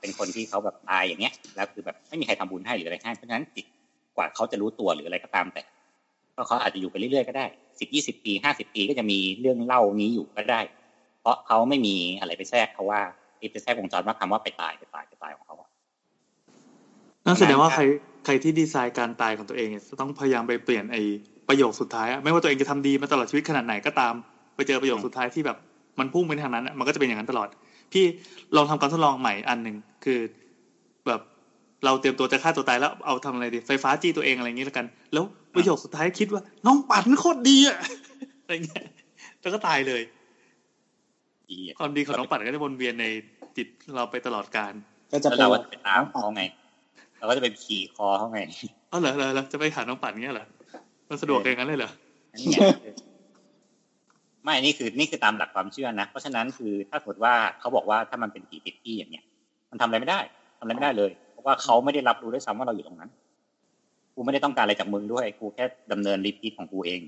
[0.00, 3.66] เป็นคนที่เขาแบบตายอย่างเงี้ย แล้วคือแบบไม่มีใครทำบุญให้หรืออะไรให้เพราะฉะนั้นจิต
[4.16, 5.62] กว่าเขาจะรู้ตัวหรืออะไรก็ตามแต่
[6.36, 7.46] ก็เขาอาจจะอยู่ไปเรื่อยๆก็ได้
[7.80, 10.60] สิบยี่สิบปีห้าสิบปีก็จะมีเรื่องเล่านี้อยู่ก็ได้
[11.20, 13.00] เพราะเขาไม่มีอะไรไปแทรกเขาว่า
[13.52, 15.69] ไปแทรกวงจรว่าคำว่าไปตายไปตายไปตายของเขาอะ
[17.30, 17.82] นั่นแสดงว่าใคร
[18.24, 21.02] ใครที่ดีไซน์การตายของตัวเองเนี่ยจะต้องพยายามไปเปลี่ยนไอ้
[21.48, 24.14] ประโยคสุดท้ายอะไม่ว่าตัวเองจะทำดีมาตลอดชีวิตขนาดไหนก็ตาม
[24.54, 25.56] ไปเจอประโยคสุดท้ายที่แบบ
[25.98, 27.48] มันพุ่งไปทางนั้นอะมันก็จะเป็นอย่างนั้นตลอด
[27.92, 28.04] พี่
[28.56, 30.18] ลองทำการทดลองใหม่อันหนึ่งคือ
[31.06, 31.20] แบบ
[31.84, 37.78] เราเตรียมตัวจะฆ่าตัวตายแล้วเอาทำอะไรดีไฟฟ้าจี้ตัวเองอะไรอย่างนี้แล้วกัน แล้วประโยคสุดท้ายคิดว่า น้องปัดโคตรดีอะ
[38.42, 38.86] อะไรเงี้ย
[39.40, 40.02] แล้วก็ตายเลย
[41.50, 43.06] ดีอะความดีของน้องปัดก็จะวนเวียนใน
[43.56, 43.66] จิต
[43.96, 44.72] เราไปตลอดการ
[45.12, 46.42] ก็จะแล้วเป็นเราก็จะไปตามเขาไง
[47.20, 48.40] เราก็จะไปขี่คอเขาไง
[48.90, 50.46] อ๋อเหรอเหรอเหรอจะไปหาน้องปัดเงี้ยเหรอ
[51.08, 51.90] มันสะดวกอย่างนั้นเลยเหรอ
[52.32, 52.56] อันนี้ไง
[54.44, 59.24] ไม่นี่คือนี่คือตามหลักความเชื่อนะ เพราะฉะนั้นคือถ้าสมมติว่าเขาบอกว่าถ้ามันเป็นผีติดที่อย่างเนี้ย
[59.70, 60.20] มันทำอะไรไม่ได้
[60.58, 63.10] ทำอะไรไม่ได้เลย เพราะว่าเขาไม่ได้รับรู้ด้วยซ้ำว่าเราอยู่ตรงนั้น
[64.14, 67.00] กูไม่ได้ต้องการอะไรจากมึงด้วยกูแค่ดำเนินรีพีทของกูเอง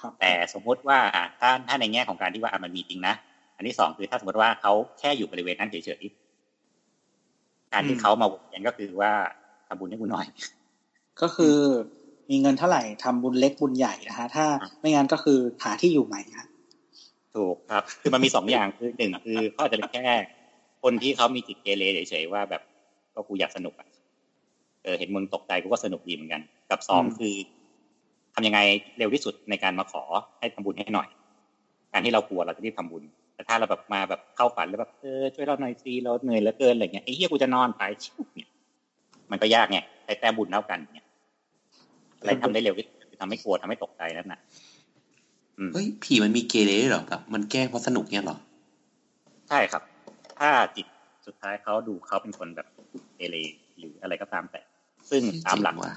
[0.00, 3.14] ครับแต่สมมุติว่าอะถ้าถ้าในแง่ของการที่ว่าอะมันมีจริงนะ
[3.56, 9.12] อันที่สองคือถ้าสมมติว่าเขาแค่อยู่บริเวณนั้นเฉยๆการที่เขามาวนเวียนก็คือว่า
[9.74, 10.26] ทำบุญให้กูหน่อย
[11.22, 11.56] ก็คือ
[12.30, 14.46] มีเงินเท่าไหร่ทำบุญเล็กบุญใหญ่นะฮะถ้า
[14.80, 16.46] ไม่งั้นก็คือหาที่อยู่ใหม่ฮะ
[17.34, 20.06] ถูกครับ คือมันมีสองอย่างคือหนึ่งคือเขาอาจจะเป็นแค่
[20.82, 22.62] คนที่เขามีจิตเกเรเฉยๆว่าแบบ
[23.14, 23.88] ก็กูอยากสนุกอะ
[24.84, 27.34] เออเห็นมึงตกใจกูก็สนุกดีเหมือนกัน กับสองอืมคือ
[28.34, 28.60] ทำยังไง
[28.98, 30.02] เร็วที่สุดในการมาขอ
[30.38, 31.08] ให้ทำบุญให้หน่อย
[31.92, 33.02] การที่เรากลัวเราจะรีบทำบุญ
[33.34, 38.48] แต่ถ้าเราแบบมาแบบเข้าฝันแล้วแบบเออช่วยเราหน่อยสิเราเหนื่อยเหลือเกินอะไรเงี้ยไอ้เหี้ยกูจะนอนไปชิวเนี่ย
[39.34, 41.06] มันก็ยากไงใช้แต้มบุญเท่ากันเนี่ย
[42.18, 44.40] อะไรทำได้เร็วที่สุดคือทำให้กลัวทำให้ตกใจนั่นน่ะ
[45.58, 48.38] อืมเฮ้ยผีมันมีเกเรด้วยเหรอแบบมันแกล้งเพราะสนุกเนี่ยเหรอ
[49.48, 49.82] ใช่ครับ
[50.38, 50.86] ถ้าจิต
[51.26, 52.68] สุดท้ายเขาดูเขาเป็นคนแบบ
[53.16, 53.36] เอเล
[53.78, 54.60] หรืออะไรก็ตามแต่
[55.10, 55.92] ซึ่งตามหลักเจ๋งว่ะ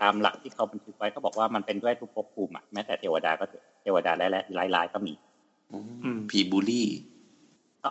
[0.00, 4.42] ตามหลักที่เขาบันทึกไว้เขาบอกว่ามันเป็นด้วยทุกภพภูมิอะแม้แต่เทวดาก็เถอะเทวดาและและ
[4.74, 5.14] ร้ายๆก็มี
[5.70, 5.78] อื
[6.16, 6.86] มผีบูลลี่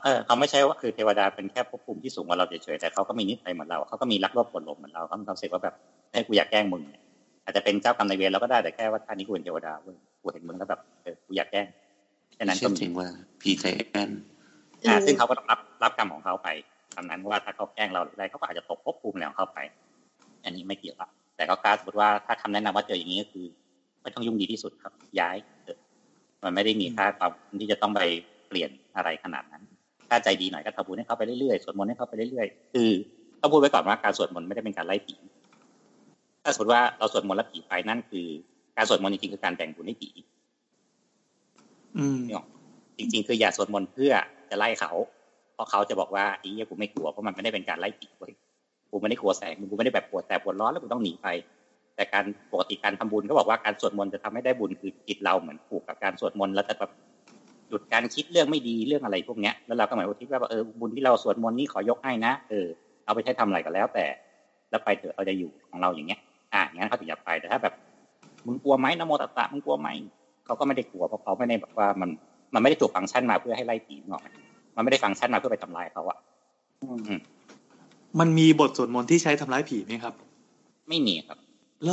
[0.04, 5.76] เออเขาไม่ใช่ว่าคือเทวดาเป็นแค่ภพภูมิที่สูงกว่าเราเฉยๆแต่เขาก็มีนิสัยเหมือนเราเขาก็มีรักรอบผลลมเหมือนเราเขามีความรู้สึกว่าแบบ
[6.12, 7.02] ให้ยกูอยากแกล้งมึงเนี่ย
[7.44, 11.68] อาจจะเป็นเจ้ากรรมนายเวรเราก็ได้แต่แค่ว่าท่านนี้กูเป็นเทวดาเว้ยกูเห็นมึงแล้วแบบเออกูอยากแกล้ง
[12.36, 13.08] แค่นั้นเชื่ก็อมีจริงว่า
[13.42, 14.10] ผีใจแอน
[14.88, 16.50] อ่าซึ่งเขาก็ต้องรับรับกรรมของเขาไป
[16.96, 19.60] ตามนั้นว่าถ้าเขาแกล้งเราหรืออะไรเขาก็อาจจะตกภพภูมิอะไรของเขาไป
[20.44, 23.46] อันนี้ไม่เกี่ยวละแต่ก็กล้าสมมติว่าถ้าคำแนะนำว่าเจออย่างนี้ก็คือ
[24.02, 25.80] ไม่ต้องยุ่งดีที่สุดครับ ย้ายเถอะ
[26.44, 28.02] มันไม่ได้มีค่าความที่จะต้องไป
[28.48, 29.64] เปลี่ยนอะไรขนาดนั้น
[30.14, 32.90] ถ้าใจดีหน่อยก็ทำบุญให้เขาไปเรื่อยๆสวดมนต์ให้เขาไปเรื่อยๆคือ
[33.42, 35.16] ต้องพูดไว้ก่อนว่าการสวดมนต์ไม่ได้เป็นการไล่ผี
[36.44, 38.28] ถ้าสมมติว่าเราสวดมนต์แล้วผีไปนั่นคือ
[38.78, 40.10] การสวดมนต์จริงๆคือการแบ่งบุญให้ผี
[41.98, 42.48] อืมนี่หรอก
[42.98, 44.12] จริง ๆ คืออย่าสวดมนต์เพื่อ
[44.50, 44.92] จะไล่เขา
[45.54, 48.34] เพราะเขาจะบอกว่าไอ้เหี้ยกูไม่กลัวเพราะมันไม่ได้เป็นการไล่ผีเว้ย
[48.92, 51.28] กูไม่ได้กลัวแสงกูไม่ได้แบบปวดแต่ปวดร้อนแล้วกูต้องหนีไป
[51.96, 56.92] แต่การปกติการทำบุญก็บอกว่าการสวดมนต์จะทำให้ได้บุญคือจิตเราเหมือนผูกกับการสวดมนต์แล้วจะแบบ
[57.74, 62.68] หยุดการคิดเรื่องไม่ดีเรื่องอะไรพวกเนี้ยแล้วเราก็หมายว่าคิดว่าเออบุญที่เราสวดมนต์นี่ขอยกให้นะเออ
[63.06, 64.06] เอาไปใช้ทำอะไรก็แล้วแต่
[64.70, 66.20] แล้วไปเถอะเราจะอยู่ของเราอย่างเงี้ย
[66.54, 67.74] อะงั้นเขาถึงจะไปแต่ถ้าแบบ
[68.48, 69.90] มึงกลัวไหมนะโมตัสสะมึงกลัวไหม
[70.46, 72.10] เขาก็ไม่ได้กลัวเพราะเขาไม่ได้แบบว่ามัน
[72.54, 74.28] มันไม่ได้ถูกฟังก์ชันมาเพื่อให้ไล่ผีนึกออกไหม
[74.76, 76.18] มันไม่ได้ฟังก์ชันมาเพื่อไปทำลายเขาอะ
[78.20, 80.14] มันมีบทสวดมนต์ที่ใช้ทำร้ายผีไหมครับ
[80.90, 81.38] ไม่มีครับ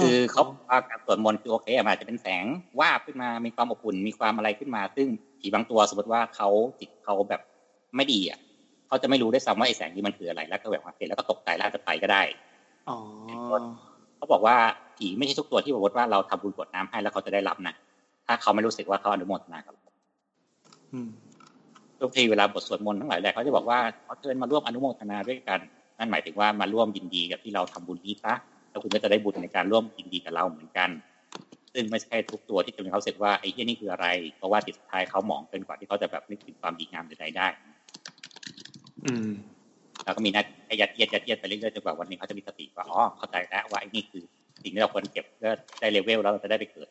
[0.02, 2.44] คือเขาว่าการสวดมนต์คือโอเคอะมันอาจจะเป็นแสง
[2.80, 5.08] วาบขึ้นมา มีความอบอุ่น มีความอะไรขึ้นมา ซึ่ง
[5.40, 6.48] ผีบางตัวสมมติว่าเขา
[6.80, 7.40] จิตเขาแบบ
[7.96, 8.38] ไม่ดีอะ
[8.88, 12.22] เขาจะไม่รู้ได้วยซ้ำว่าไอ้แสงนี้มันคืออะไรแล้วก็แบบว่าเห็นแล้วก็ตกใจแล้วอาจจะไปก็ได้
[12.88, 12.98] อ๋อ
[14.16, 14.56] เขาบอกว่า
[14.96, 17.74] ผีไม่ใช่ทุกตัวที่บอกว่าเราทำบุญกรวดน้ำให้แล้วเขาจะได้รับนะ
[18.26, 19.74] ถ้าเขาไม่รู้สึกว่าเขาอนุโมทนาครับ
[20.92, 21.08] อืม
[22.00, 25.60] ทุกทีเวลาบทสวดมนต์ทั้งหลายแหละเขาจะบอกว่าขอเชิญมาร่วมอนุโมทนาด้วยกัน
[25.98, 28.34] นั่นหมายถึงว่ามาร่วมยินดีกับที่เราทำบุญนี้ซะ
[28.70, 30.88] แล้วคุณก็จะได้บุญในการร่วมยินดีกับเราเหมือนกัน
[31.74, 34.06] ซึ่งไม่ใช่ทุกตัวที่จะมีเขาเสร็จว่าไอ้เหี้ยนี่คืออะไร
[34.36, 37.48] เพราะว่าจิตสุดท้ายเขาหมองเกินกว่าที่เขาจะแบบนึกถึงความดีงามใดๆได้
[39.06, 39.28] อืม
[40.04, 40.46] แล้วก็มีหนัก
[40.80, 44.22] ยัดเยียดยัดเยียดไปเรื่อยๆจนกว่าวันหนึงเขาจะมีสติว่าอ๋อเข้าใจแล้วว่าไอ้นี่คือ
[44.62, 46.88] สิ่งที่เราควรเก็บเพื่อได้เลเวลแล้วเราจะได้ไปเกิด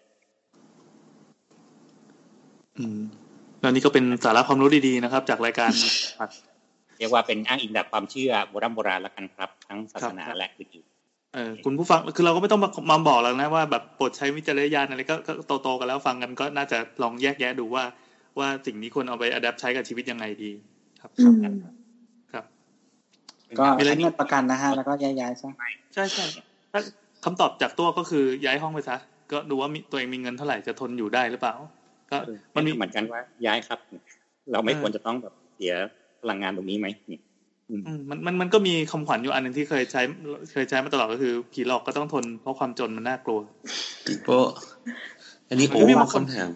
[2.77, 2.99] อืม
[3.59, 5.71] แล้วนี่ก็เป็นสาระความรู้ดีๆนะครับ จากรายการ
[6.97, 10.87] เรียกว่าเป็นอ้างอิงจากความเชื่อโบราณโบราณแล้วกันครับ ทั้งศาสนาครับและอื่น
[11.33, 17.83] เออคุณผู้ฟังคือเราก็ไม่ต้องมามาบอกแล้วนะว่าแบบโปรดใช้วิจารณญาณอะไรก็ก็โตๆกันแล้วฟังกันก็น่าจะลองแยกแยะดูว่า
[18.39, 20.51] ว่าสิ่งนี้ควรเอาไปอัดแอปใช้กับชีวิตยังไงดี
[21.01, 21.43] ครับอืม
[22.33, 25.51] ครับๆก็มีอะไรใช้เงินประกันนะฮะแล้วก็ย้ายๆซะ
[25.93, 26.25] ใช่ใช่
[26.71, 26.81] ถ้า
[27.25, 28.97] คำตอบจากตัวก็คือย้ายห้องไปซะ
[29.31, 31.55] ก็ดูว่ามีตัวเองมีเงินเท่าไหร่จะทนอยู่ได้หรือเปล่า
[32.11, 32.17] ก็
[32.55, 33.79] มัมันนมีมีเหมือนกันว่าย้ายครับ
[34.51, 35.73] เราไม่เออควรจะต้องแบบเสีย
[36.21, 37.28] พลังงานตรงนี้ไหมนี่อื
[37.77, 40.01] มมันมันมันก็มีคำขวัญอยู่อันหนึ่งที่เคยใช้
[40.51, 43.39] เคยใช้มาตลอดก็คือ ผีหลอกก็ต้องทนเพราะความจนมันน่ากลัว
[44.05, 44.39] ปีโป้
[45.49, 46.49] อันนี้มันโอ้ก็มีบางคนคำถาม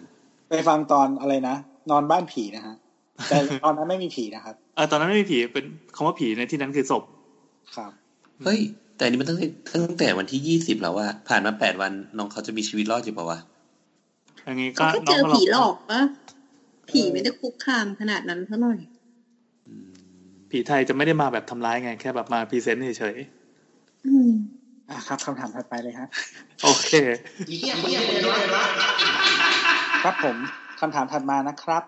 [0.48, 1.56] ไปฟังตอนอะไรนะ
[1.90, 2.74] นอนบ้านผีนะฮะ
[3.28, 7.02] แต่ตอนนั้นไม่มีผีนะครับเออตอนนั้นไม่มีผีเป็นคำว่าผีในที่นั้นคือศพ
[7.76, 7.90] ครับ
[8.44, 8.60] เฮ้ย
[8.96, 9.46] แต่อันนี้มันตั้งแต่
[9.86, 13.38] ตั้งแต่วันที่ยี่สิบแล้วว่าผ่านมาแปดวันน้องเขาจะมีชีวิตรอดอยู่ปะวะ
[14.44, 16.00] อย่างนี้เขาก็แค่น้เจองก็ลองอผีหลอกปะ
[16.90, 18.93] ผีไม่ได้คุกคามขนาดนั้นเท่าไหร่อืม
[20.54, 23.16] ผีไทยจะไม่ได้มาแบบทำร้ายไง แค่แบบมาพรีเซนต์เฉย
[24.06, 24.30] อืม
[24.90, 26.92] อะครับคำถามถัดไปเลยฮะๆโอเค
[30.02, 30.36] ครับผม
[30.80, 31.82] คำถามถัดมานะครับ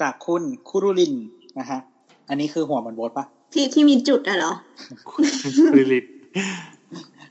[0.00, 1.14] จากคุณคุรุลิน
[1.58, 1.80] นะฮะ
[2.28, 4.52] อันนี้คือหัวเหมันโบทปะที่ที่มีจุดอะเหรอ
[5.78, 6.04] ลิลิต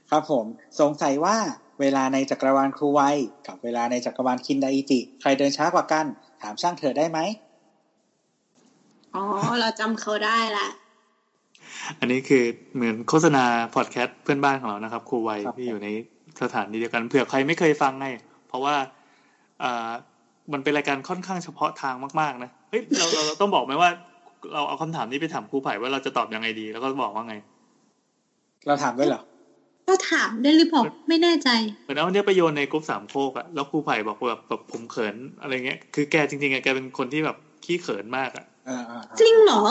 [0.09, 0.45] ครับผม
[0.79, 1.35] สงสัยว่า
[1.81, 3.01] เวลาในจักรวาลครูไว
[3.47, 6.05] กับเวลาในจักรวาลคินไดอิจิ ใครเดินช้ากว่ากัน
[6.41, 7.19] ถามช่างเธอได้ไหม
[9.15, 9.23] อ๋อ
[9.59, 10.67] เราจำเขาได้ละ
[11.99, 12.43] อันนี้คือ
[12.75, 13.43] เหมือนโฆษณา
[13.75, 15.87] พอดแคสต์เพื่อนบ้านของเรานะครับครูไวครับที่อยู่ใน
[16.41, 18.07] สถานีเดียวกันเผื่อใครไม่เคยฟังไง
[18.47, 18.75] เพราะว่า
[19.63, 19.91] อ่า
[20.53, 23.89] มันเป็นรายการค่อนข้างเฉพาะทางมากๆ นะ เฮ้ยเราเราเราต้องบอกไหมว่า
[24.53, 27.35] เราเอาคำถามนี้ไปถามครูไผ่ว่าเราจะตอบยังไงดี แล้วก็บอกว่าไง
[28.67, 29.21] เราถามด้วยเหรอ
[29.89, 31.49] ก็ถามได้หรือเปล่าไม่แน่ใจ
[31.83, 39.61] เหมือนเอาเนี่ยไปโยนในกลุ่มสามโคกอะแล้วครูไผ่บอกว่าแบบแบบผมเขินอะไรเงี้ย คือแกจริงๆอะแกเป็นคนที่แบบขี้เขินมากอะเออเออเออจริงเหรอ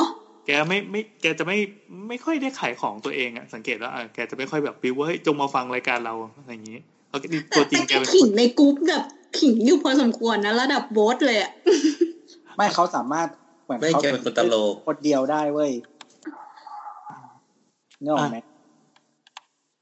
[0.47, 1.59] แกไม่ไม่แกจะไม่
[2.09, 9.05] ไม่ค่อยได้ขายของตัวเองอะสังเกตว่าเออแกจะไม่ค่อยแบบวิวว่าเฮ้ยจงมาฟังรายการเราอะไรอย่างนี้เพราะนี่แต่ตัวจริแต่งแกแค่เป็นขิงในกรุ๊ปแบบ
[9.39, 11.51] ขิงอยู่พอสมควรนะระดับโบสเลยอะ
[12.57, 13.29] ไม่เขาสามารถ
[13.65, 15.73] เหมือนไม่เขาแกเป็นคนตลกคนเดียวได้เว้ย
[18.03, 18.39] นึกออกไหม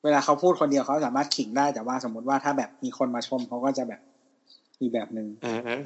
[0.04, 4.00] เวลาเขาพูดคนเดียวเขาสามารถขิงได้แต่ว่าสมมติว่าถ้าแบบมีคนมาชมเขาก็จะแบบ
[4.80, 5.82] อีกแบบหนึ่งเออเออ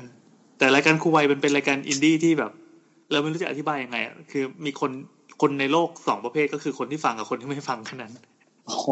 [0.59, 2.53] แต่รายการครูไวมันเป็นรายการอินดี้ที่แบบ
[3.12, 4.90] เราไม่รู้จะอธิบายยังไงอะคือมีคน
[5.40, 8.12] คนในโลกสองประเภทก็คือคนที่ฟังกับคนที่ไม่ฟังแค่นั้น
[8.66, 8.87] โอ้โห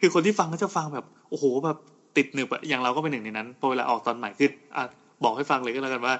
[0.00, 1.76] คือคนที่ฟังก็จะฟังแบบโอ้โหแบบ
[2.16, 4.82] ติดหนึบอะอย่างเราก็เป็นหนึ่งในนั้นพอเวลาออกตอนใหม่คืออะ
[5.24, 6.14] บอกให้ฟังเลยก็แล้วกันว่า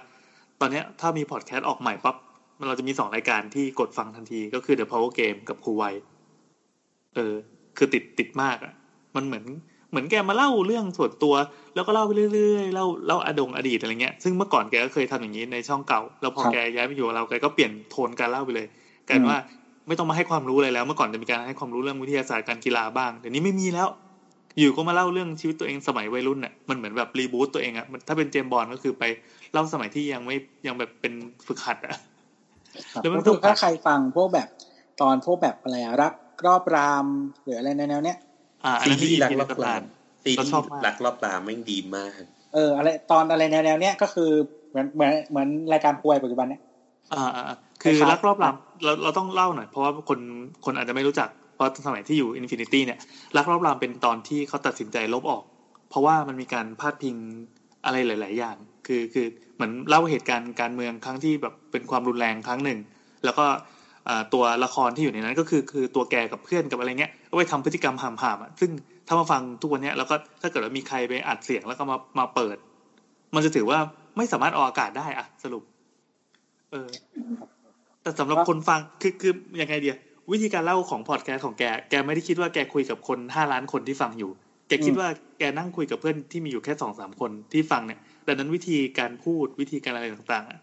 [0.60, 2.16] ตอนเนี้ยถ้ามีพอดแคสต์ออกใหม่ปั๊บ
[2.58, 5.84] มันเราจะมีสองรายการที่กดฟังทันทีก็คือ The Power Game กับครูไว
[7.14, 7.34] เออ
[7.76, 8.74] คือติดติดมากอะ
[9.16, 9.44] มันเหมือน
[9.94, 11.34] เหมือนแกมาเล่าเรื่องส่วนตัว
[11.74, 18.66] แล้วก็เล่าไปเรื่อยๆเล่าเล่าอดงอดีตอะไรเงี้ยซึ่งเมื่อก่อนแกก็เคยทำอย่างนี้ในช่องเก่าแล้วพอแกย้ายมาอยู่กับเราแกก็เปลี่ยนโทนการเล่าไปเลย
[19.08, 19.40] กลายเป็นว่า
[19.88, 23.88] ไม่ต้องมาให้ความรู้อะไรแล้วเมื่อก่อนจะมีการให้ความรู้เรื่องวิทยาศาสตร์การกีฬาบ้างเดี๋ยวนี้ไม่มีแล้ว
[24.58, 29.04] อยู่ก็มาเล่าเรื่องชีวิตตัวเองสมัยวัยรุ่นน่ะมันเหมือนแบบรีบูตตัวเองอะมันถ้าเป็นเจมส์บอลก็คือไป
[29.52, 31.12] เล่าสมัยที่ยังไม่ยังแบบเป็น
[31.46, 31.96] ฝึกหัดอะ
[32.94, 34.48] ครับแล้วมันก็คือถ้าใครฟังพวกแบบ
[35.00, 36.12] ตอนพวกแบบอะไรอะรัก
[36.46, 37.06] รอบราม
[37.42, 38.18] หรืออะไรในแนวเนี้ย
[38.64, 39.82] อ่าอันซีนั้นรีที่ส์รักที่รรัอบบปลาลาน
[40.24, 42.22] ซีรีเราส์ชอบมากรักรอบปลามแม่งดีมาก
[42.54, 44.30] เออ อะไรตอนอะไรแนวๆเนี้ยก็คือ
[44.70, 46.62] เหมือนเหมือนเหมือนรายการป่วยปัจจุบันเนี้ย
[47.14, 50.18] อ่าอ่าอ่าคือคล้ายๆรักรอบลามเราเราต้องเล่าหน่อยเพราะว่าคน
[50.64, 52.98] คนอาจจะไม่รู้จักเพราะสมัยที่อยู่อินฟินิตี้เนี่ย
[53.36, 55.42] รักรอบลามเป็นตอนที่เขาตัดสินใจลบออก
[55.90, 57.16] เพราะว่ามันมีการพาดพิง
[57.84, 62.78] อะไรหลาย ๆ อย่าง คือคือเหมือนเล่าเหตุการณ์การเมืองครั้งที่แบบเป็นความรุนแรงครั้งหนึ่ง
[63.24, 63.58] แล้วก็อ่า
[64.32, 68.70] ตัวละครที่อยู่ในนั้นก็คือคือตัวแกกับเพื่อนกับอะไรเงี้ยก็ไปทำพฤติกรรมห่ามๆอะซึ่ง
[69.06, 72.56] ถ้ามาฟังทุกวันเนี้ยแล้วก็ถ้าเกิดว่ามีใครไปอัดเสียงแล้วก็มามาเปิด
[73.34, 73.78] มันจะถือว่า
[74.16, 75.62] ไม่สามารถออกอากาศได้อะสรุป
[76.72, 76.90] เออ
[78.02, 79.96] แต่สำหรับคนฟังคือคือยังไงเดีย
[80.32, 84.30] วิธีการเล่าของพอดแคสต์ของแก แกไม่ได้คิดว่าแกคุยกับคนห้าล้านคนที่ฟังอยู่
[84.68, 90.60] แกคิดว่าแกนั่งคุยกับเพื่อนที่มีอยู่แค่สองสามคนที่ฟังเนี่ย ดังนั้นวิธีการพูดวิธีการอะไรต่างๆอะ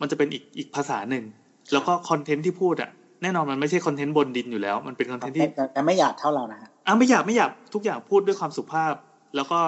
[0.00, 1.24] มันจะเป็นอีกอีกภาษาหนึ่ง
[1.72, 2.90] แล้วก็ content ที่พูดอะ
[3.22, 8.94] แน่นอนมันไม่ใช่ content บนดินอยู่แล้ว มันเป็น content ที่แต่แต่ไม่หยาบเท่าเรานะฮะอะไม่หยาบไม่หยาบทุกอย่างพูดด้วยความสุภาพ
[9.36, 9.58] แล้วก็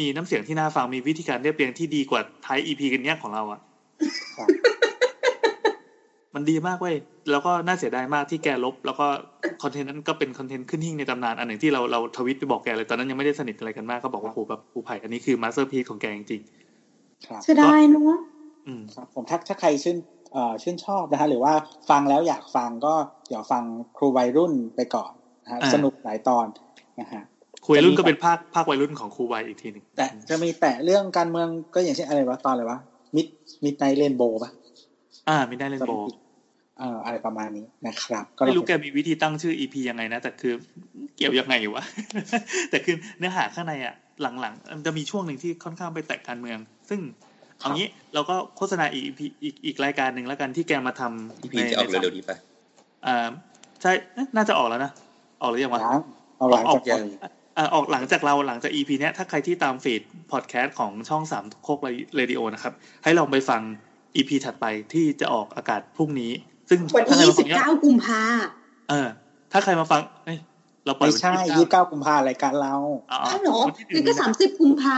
[0.04, 3.60] ีน้ำเสียงที่น่าฟังมีวิธีการเรียบเรียงที่ดีกว่าท้าย EP กันเนี้ยของเราอะ
[4.36, 4.48] ครับ
[6.34, 6.96] มันดีมากเว้ย
[7.30, 9.06] แล้วก็น่าเสียดายมากที่แกลบ แล้วก็
[9.62, 16.42] content นั้นก็เป็น content ขึ้นหิ้งในตำนานอันหนึ่งที่เราเราทวิตไปบอกแกเลยตอนนั้นยังไม่ได้สนิทอะไรกันมากก็บอกว่าโหแบบครูไผ่อันนี้คือ masterpiece ของแกจริง
[17.26, 20.21] ครับเสียดายเนาะๆอืมครับผมถ้าถ้าใครชื่นเอ่อ
[20.62, 21.52] ชื่นชอบนะฮะหรือว่า
[21.90, 22.94] ฟังแล้วอยากฟังก็
[23.28, 23.62] เดี๋ยวฟัง
[23.96, 25.12] ครูวัยรุ่นไปก่อน
[25.44, 26.46] นะฮะอ่าสนุกหลายตอน
[27.00, 27.22] นะฮะ
[27.64, 32.78] ครูวัยรุ่นก็เป็นภาคภาควัยรุ่นของครูไผ่อีกทีหนึ่งแต่จะมีแตะเรื่องการเมืองก็อย่างเช่นอะไรวะตอนอะไรวะ
[33.16, 33.26] mid
[33.64, 34.50] midnight rainbow ปะ
[35.28, 35.92] อ่าไม่ได้ rainbow
[36.78, 40.52] เอ่ออะไรประมาณนี้นะครับก็ไม่รู้แกมีวิธีตั้งชื่อ EP ยังไงนะ แต่คือ
[41.16, 41.84] เกี่ยวยังไงวะ
[42.70, 43.94] แต่คือเนื้อหาข้างในอะ
[44.40, 47.00] หลังๆมันจะมีช่วงหนึ่งที่ค่อนข้างไปแตะการเมือง ซึ่ง
[47.62, 52.36] เอางี้เราก็โฆษณา EP อีกอีกรายการหนึ่งแล้วกันที่แกมาทำ EP จะออกเร็วๆนี้ปะ
[53.06, 53.28] อ่า
[53.82, 54.90] ใช่เอ๊ะน่าจะออกแล้วนะ
[55.42, 56.00] ออกหรือยังวะล้าง
[56.38, 57.06] เอาหลังออจากกออก
[57.58, 60.02] อ่าออกหลังจากเราหลังจาก EP เนี้ยถ้าใครที่ตาม feed
[60.32, 61.78] พอดแคสต์ของช่องสามโคก
[62.16, 62.72] เรดิโอนะครับ
[63.04, 63.60] ให้ลองไปฟัง
[64.16, 66.32] อีพีถัดไปที่จะออกอากาศพรุ่งนี้
[66.68, 68.20] ซึ่งวันถ้าที่ใครยี่มาสิฟับงเนี่ยเก้ากุมภา
[68.90, 69.08] เออ
[69.52, 70.38] ถ้าใครมาฟังเอ้ย
[70.84, 72.74] เราปล่อยไม่วันใช่ที่ยี่สิบเก้ากุมภารายการเรา
[73.12, 74.96] อ๋ออ้าวเหรอวันที่หนึ่นี่งก็มีสานามสิบกุมภา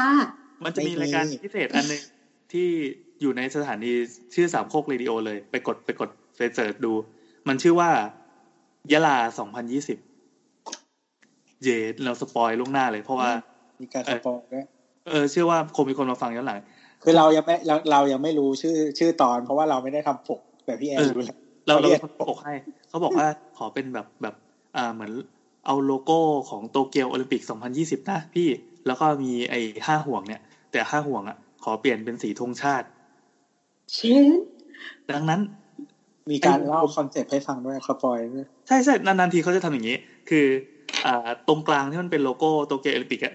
[0.64, 2.02] มันจะมีไม่มีรายการพิเศษอันหนึง
[2.54, 2.68] ที่
[3.20, 3.92] อยู่ในสถานี
[4.34, 6.92] ชื่อสามโคกเรดิโอเลย ไปกดไปกดไปเสิร์ชดู
[7.48, 7.90] มันชื่อว่า
[8.92, 9.98] ยะลาสองพันยี่สิบ
[11.64, 11.68] เย
[12.04, 13.30] เรา spoil ล่วงหน้าเลย เพราะว่า
[13.82, 14.64] มีการ spoil ด้วย
[15.08, 16.60] เออเชื่อว่าคงมีคนมาฟังย้อนหลัง
[17.02, 21.36] คือเรายังไม่เราเรายังไม่รู้ชื่อชื่อตอน เพราะว่าเราไม่ได้ทำปกแบบพี่แอนเออรู้แล้ว
[21.66, 22.54] เราเราเรียกเป็นคนปกให้
[22.88, 24.34] เขาบอกว่าขอเป็นแบบแบบ
[24.76, 25.12] อ่าเหมือน
[25.66, 26.18] เอาโลโก้
[26.50, 27.42] ของโตเกียวโอลิมปิก
[27.76, 28.48] 2020 นะพี่
[28.86, 30.40] แล้วก็มีไอ้ห้าห่วงเนี่ย
[30.72, 32.86] แต่ห้าห่วงอะ ขอเปลี่ยนเป็นสีธงชาติ
[33.94, 34.26] เช่น
[35.12, 35.40] ดังนั้น
[36.30, 39.96] มีการเล่า concept ให้ฟังด้วย spoil ด้วยใช่ใช่นานๆทีเขาจะทำอย่างนี้
[40.30, 40.46] คือ
[41.06, 43.34] อ่าตรงกลางที่มันเป็นโลโก้โตเกียวโอลิมปิกอะ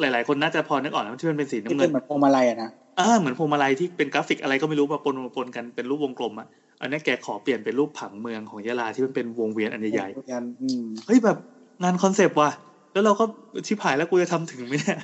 [0.00, 6.46] หลาย ๆ คนน่าจะพอนึกออกแล้วที่มันเป็นสีน้ำเงินที่เป็นเหมือนพวงมาลัยอะนะอ่าเหมือนพวงมาลัยที่เป็นกราฟิกอะไรก็ไม่รู้มาปนมาปนกันเป็นรูปวงกลมอะ
[6.80, 11.36] อันนี้แกขอเปลี่ยนเป็นรูปผังเมืองของยะลาที่มันเป็นวงเวียนอันใหญ่ยันอืมๆเฮ้ยแบบ
[11.82, 12.50] งาน concept ว่ะ
[12.92, 13.24] แล้วเราก็
[13.66, 14.98] ชิบหายแล้วกูจะทำถึงไหมเนี่ย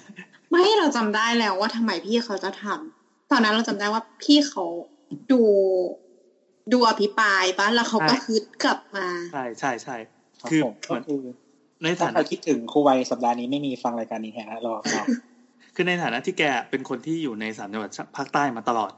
[0.52, 4.64] ไม่เราจำได้แล้วว่าทำไมพี่เขาจะทำตอนนั้นเราจำได้ว่าพี่เขา
[5.32, 5.42] ดู
[6.72, 9.96] ดูอภิปรายปะแล้วเขาก็ใช่คืดกลับมา ใช่ใช่ใช่
[10.40, 11.22] ครับคือผมเหมือนก็คือ
[11.82, 15.02] ในถ้าฐาใครนะคิดถึงครูวัยสัปดาห์นี้ไม่มีฟังรายการนี้แฮะรอรอ
[15.74, 18.92] คือในฐานะที่แกเป็นคนที่อยู่ในสามจังหวัดภาคใต้มาตลอด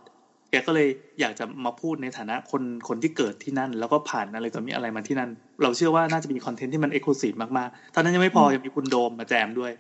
[0.50, 0.88] แกก็เลย
[1.20, 5.30] อยากจะมาพูดในฐานะคนคนที่เกิดที่นั่น แล้วก็ผ่านอะไรต่อมีอะไรมาที่นั่น
[5.62, 9.72] เราเชื่อว่าน่าจะมีคอนเทนต์ที่มันเอกลูซีฟมากๆเท่านั้นยังไม่พอยังมีคุณโดมมาแจมด้วย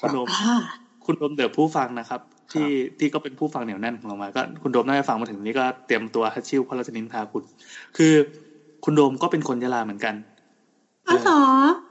[0.00, 0.56] คุณโดมอ่า
[1.10, 2.20] คุณโดม the ผู้ฟังนะครับ
[2.52, 2.62] ที่
[2.98, 7.44] ที่ก็เป็นผู้ฟังเหนียวแน่นของเรามา ก็คุณโดมน่าจะฟังมาถึงนี้ก็เตรียมตัวฮัตชิวเพราะเราจะนินทาคุณ
[7.96, 8.06] คือ
[8.82, 10.14] คุณโดมก็เป็นคนยะลาเหมือนกัน
[11.06, 11.34] อ๋อเหรอ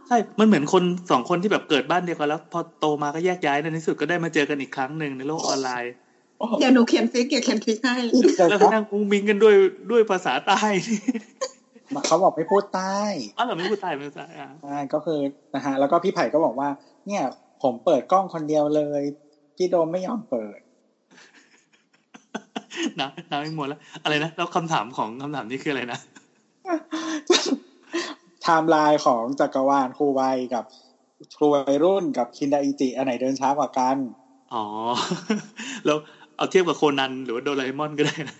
[0.07, 5.91] ใช่ มันเหมือนคนสองคนที่แบบเกิดบ้านเดียวกันแล้วพอโตมาก็แยกย้ายในที่สุดก็ได้มาเจอกันอีกครั้งหนึ่งในโลกออนไลน์
[6.57, 7.95] เดี๋ยวหนูเขียน fic เดี๋ยวเขียน fic ให้
[8.35, 9.55] เกิดแล้วคก็รับนั่งมุ้งมิ้งกันด้วย
[9.91, 10.55] ด้วยภาษาใต้
[12.07, 12.81] เขาบอกไม่พูดใต้
[13.35, 15.13] อ๋อเหราไม่พูดใต้ไม่พูดใต้อะใช่ก็คือ
[15.53, 16.69] นะฮะแล้วก็พี่ไผ่ก็บอกว่า
[17.05, 17.21] เนี่ย
[17.61, 19.01] ผมเปิดกล้องคนเดียวเลย
[19.55, 20.59] พี่โดมไม่ยอมเปิด
[22.99, 25.99] น้ำน้ำไม่หมดแล้ว อะไรนะแล้วคำถามของคำถามนี้คืออะไรนะ
[28.41, 30.65] ไทม์ไลน์ของจักรวาลครูวัยกับ
[31.37, 33.97] ครูวัยรุ่นกับคินดาอิจิอันไหนเดินช้ากว่ากัน
[34.53, 34.65] อ๋อ
[35.85, 35.97] แล้ว
[36.35, 38.37] เอาเทียบกับโคนันหรือว่าโดราเอมอนก็ได้นะ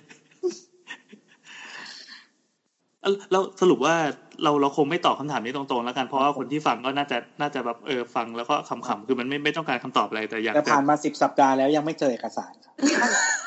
[3.02, 3.96] เอ้าแล้วสรุปว่า
[4.44, 12.74] เราเราคงไม่ตอบคำถามนี้ตรงๆแล้วกันเพราะว่าคนที่ฟังก็น่าจะน่าจะแบบเออฟังแล้วก็ขำๆคือมันไม่ไม่ต้องการคำตอบอะไรแต่อยากแต่จะผ่านมาสิบสัปดาห์แล้วยังไม่เจอเอกสารครับ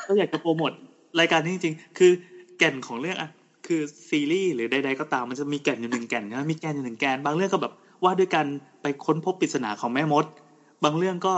[0.07, 0.71] ก็อยากจะโปรโมท
[1.19, 2.11] รายการนี้จริงๆ คือ
[2.57, 3.29] แก่นของเรื่องอะ
[3.67, 8.45] คือซีรีส์หรือใดๆก็ตามมันจะมีแก่นอยู่หนึ่งแก่นใช่ไหมมีแก่นอยู่หนึ่งแก่นบางเรื่องก็แบบว่าด้วยกัน
[8.81, 10.25] ไปค้นพบปริศนาของแม่มด
[10.83, 11.33] บางเรื่องก็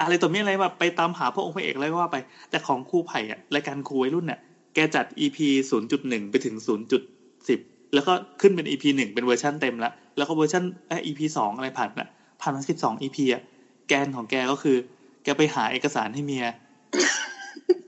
[0.00, 2.16] อะไรต่อมีอะไรแบบไปตามหาพระองค์พระเอกอะไรก็ว่าไป
[2.50, 4.38] แต่ของครูไผ่อะรายการครูวัยรุ่นเนี่ย
[4.74, 5.38] แกจัด EP
[5.70, 7.02] ศูนย์จุดหนึ่งไปถึงศูนย์จุด
[7.48, 7.58] สิบ
[7.94, 12.08] แล้วก็ขึ้นเป็น EP หนึ่งเป็นเวอร์ชันเต็มแล้วแล้วก็เวอร์ชันเอ่อ EP สองอะไรผ่านละ
[12.40, 13.42] ผ่านมาสิบสอง EP อะ
[13.88, 14.76] แกนของแกก็คือ
[15.24, 16.44] แกไปหาเอกสารให้เมีย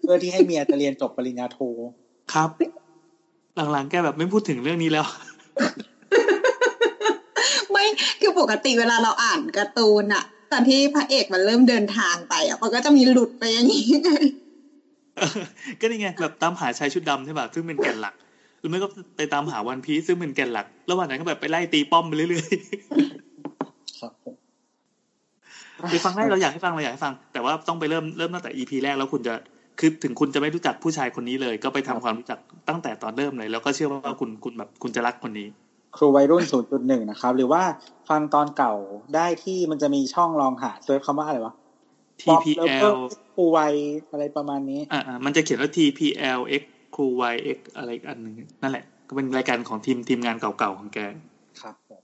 [0.00, 1.58] เพื่อที่ให้เมียจะเรียนจบปริญญาโท
[2.32, 2.50] ครับ
[3.72, 5.06] หลังๆ แกแบบไม่พูดถึงเรื่องนี้แล้ว
[7.70, 7.84] ไม่
[8.20, 14.10] คือปกติเวลาเราอ่านการ์ตูนอะตอนที่พระเอกมันเริ่มเดินทางไปอะมันก็จะมีหลุดไปอย่างนี้ไง
[15.80, 18.14] ก็นี่ไงแบบตามหาชายชุดดำใช่ป่ะซึ่งเป็นแก่นหลัก
[18.58, 22.48] หรือไม่ก็ไปตามหาวันพีซซึ่งเป็นแก่นหลัก ระหว่างนั้นก็แบบไปไล่ตีป้อมไปเรื่อย
[24.00, 29.34] ครับผมๆคือฟังได้เราอยากให้ฟังเราอยากให้ฟัง แต่ว่าต้องไปเริ่มเริ่มตั้งแต่ EP แรกแล้วคุณจะ
[29.78, 35.48] คือถึงคุณจะไม่รู้จักผู้ชายคนนี้เลย ก็ไปทำความรู้จักตั้งแต่ตอนเริ่มเลย แล้วก็เชื่อว่าคุณคุณแบบคุณจะรักคนนี้
[35.96, 36.44] ครูวัยรุ่น
[36.76, 37.62] 0.1 นะครับ หรือว่า
[38.08, 38.74] ฟังตอนเก่า
[39.14, 41.54] ได้ที่มันจะมีช่องลองหาเซิร์ชคำว่าอะไรวะ
[42.22, 42.94] TPL
[43.34, 43.74] ครูวัย
[44.12, 46.62] อะไรประมาณนี้อ่ามันจะเขียนว่า TPL X
[46.94, 50.98] ครู Y X อะไรอีกอันหนึ่งนั่นแหละ ก็เป็นรายการของทีมทีมงานเก่าๆของแก
[51.62, 52.02] ครับผม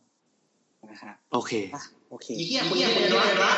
[0.90, 3.51] นะฮะโอเคอะโอเคอีเหี้ยมึงเหี้ยมึงร้อยละ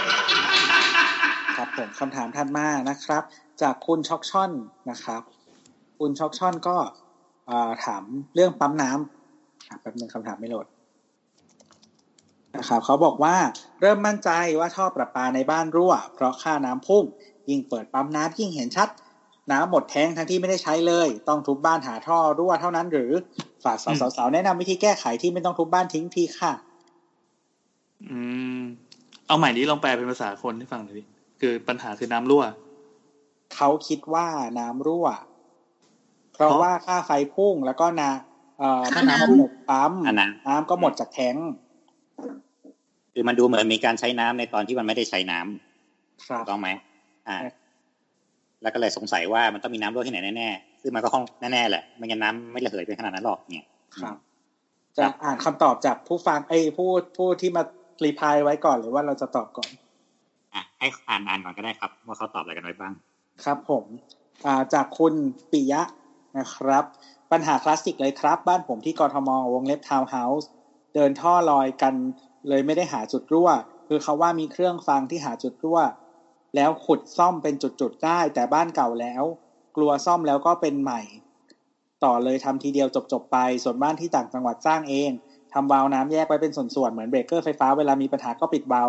[1.56, 3.22] ครับผมคำถามถัดมานะครับ
[3.62, 4.52] จากคุณช็อกช่อน
[4.90, 5.22] นะครับ
[5.98, 6.76] คุณช็อกช่อนก็
[7.50, 8.02] อ่าถาม
[8.34, 10.66] เรื่องปั๊มน้ำอะแป๊บนึงคำถามไม่โหลด
[12.56, 13.36] นะครับเขาบอกว่า
[13.80, 17.04] เริ่มมั่นใจว่าท่อประปาในบ้านรั่ว เพราะค่าน้ำพุ่ง
[17.48, 18.88] ยิ่งเปิดปั๊มน้ำยิ่งเห็นชัด
[19.52, 23.10] น้ำหมดแท้งทั้งที่ไม่ได้ใช้เลย ต้องทุบบ้านหาท่อรั่วเท่านั้น หรือ
[23.64, 26.52] ฝากสาวๆแนะนำวิธีแก้ไขที่ไม่ต้องทุบบ้านทิ้งทีค่ะ
[28.10, 28.18] อื
[28.58, 28.60] ม
[29.26, 31.02] เอาใหม่นี้ลองแปลเป็นภาษาคนให้ฟังหน่อยดิ
[31.40, 32.44] คือปัญหาคือน้ำรั่ว
[33.56, 34.26] เขาคิดว่า
[34.58, 35.06] น้ำรั่ว
[36.32, 38.10] เพราะเพราะว่าค่าไฟพุ่งแล้วก็นา
[38.58, 41.36] เอ่อค่าถ้าน้ำน้ำหมดปั๊มอันนั้นน้ำก็หมดจากแท้ง
[43.12, 46.68] คือมันดูเหมือนมีการใช้น้ำในตอนที่มันไม่ได้ใช้น้ำครับถูกต้องไหม
[47.28, 47.50] อ่าใช่
[48.62, 54.16] แล้วก็เลยสงสัยว่ามันต้องมีน้ำรั่วที่ไหนแน่ๆซึ่งมันก็คงแน่ๆแหละไม่งั้นน้ำไม่ระเหยไปขนาดนั้นหรอกเนี่ยครับ
[54.98, 57.62] จะอ่านคำตอบจากผู้ฟังไอ้ยผู้ผู้ที่มา
[58.04, 59.70] reply ไว้ก่อนหรือว่าเราจะตอบก่อน
[60.54, 62.92] อะให้อ่านอ่านก่อนก็ได้ครับ ว่าเขาตอบอะไรกันไว้บ้าง
[63.44, 63.84] ครับผม
[64.46, 65.14] อ่าจากคุณ
[65.50, 65.82] ปิยะ
[66.38, 66.84] นะครับ
[67.32, 70.48] ปัญหาคลาสสิกเลยครับ บ้านผมที่กทม.วงเล็บทาวน์เฮาส์
[70.94, 71.94] เดินท่อลอยกัน
[72.48, 73.48] เลยไม่ได้หาจุดรั่ว
[73.88, 75.78] คือเขาว่ามีเครื่องฟังที่หาจุดรั่ว
[76.56, 79.22] แล้วขุดซ่อมเป็นจุดๆได้ แต่บ้านเก่าแล้ว
[79.76, 81.00] กลัวซ่อมแล้วก็เป็นใหม่
[82.04, 85.10] ต่อเลยทำทีเดียวจบๆไป ส่วนบ้านที่ต่างจังหวัดสร้างเอง
[85.52, 88.88] ทำวาล์วน้ำแยกไว้เป็นส่วนๆเหมือนเบรกเกอร์ไฟฟ้าเวลามีปัญหาก็ปิดวาล์ว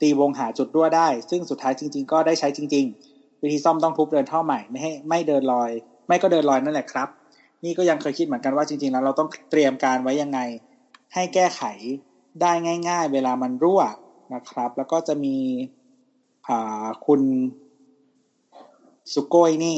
[0.00, 5.70] ตีวงหาจุดรั่วได้ ซึ่งสุดท้ายจริง ๆ ก็ได้ใช้จริง ๆ วิธีซ่อมต้องทุบเดินท่อใหม่ไม่ให้ไม่เดินลอย
[6.06, 7.08] ไม่ก็เดินลอยนั่นแหละครับ
[7.64, 10.40] นี่ก็ยังเคยคิดเหมือนกันว่าจริง ๆ แล้วเราต้องเตรียมการไว้ยังไง
[11.14, 11.62] ให้แก้ไข
[12.40, 12.52] ได้
[12.88, 13.82] ง่าย ๆ เวลามันรั่ว
[14.34, 15.36] นะครับ แล้วก็จะมี
[17.06, 17.20] คุณ
[19.14, 19.76] สุโกยนี่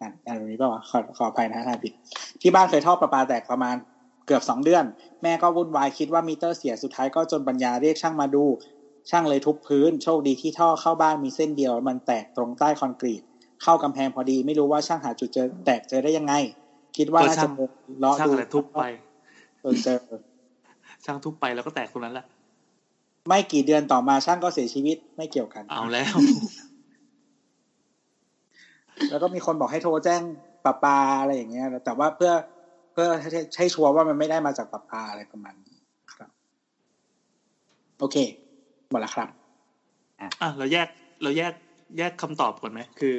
[0.00, 1.92] อ่านอ่านตรงนี้ป่าวะขอขออภัยนะถ้าผิด
[2.40, 3.76] ที่บ้านเคยท่อประปาแตกประมาณ
[4.26, 4.84] เกือบสองเดือน
[5.22, 8.44] แม่ก็วุ่นวายคิดว่ามิเตอร์เสียสุดท้ายก็จนปัญญาเรียกช่างมาดู
[9.10, 13.22] ช่างเลยทุบพื้น โชคดีที่ท่อเข้าบ้านมีเส้นเดียว มันแตกตรงใต้คอนกรีต
[13.62, 16.34] เข้ากำแพงพอดี ไม่รู้ว่าช่างหาจุดเจอแตกเจอได้ยังไง
[16.96, 17.52] คิดว่าก็น่าช่าจะง
[18.00, 18.84] เลาะช่างดูอะไรทุบไป
[19.62, 19.98] จนเจอ
[21.04, 22.26] ช่างทุบไปแล้วก็แตกตรงนั้นแหละ
[23.28, 26.14] ไม่กี่เดือนต่อมาช่างก็เสียชีวิตไม่เกี่ยวกัน เอาแล้ว
[29.10, 30.22] แล้วก็มีคนบอกให้โทรแจ้ง
[30.64, 32.32] ประปาอะไรอย่างเงี้ยแต่ว่าเพื่อ
[32.92, 35.78] เพื่อให้ให้ชัวร์ว่ามันไม่ได้มาจากประปาอะไรประมาณนี้
[36.14, 36.30] ครับ
[37.98, 38.16] โอเค
[38.90, 39.28] หมดแล้วครับ
[40.20, 40.86] อะเราแยก
[41.22, 41.52] เราแยก
[41.98, 43.16] แยกคำตอบก่อนไหมคือ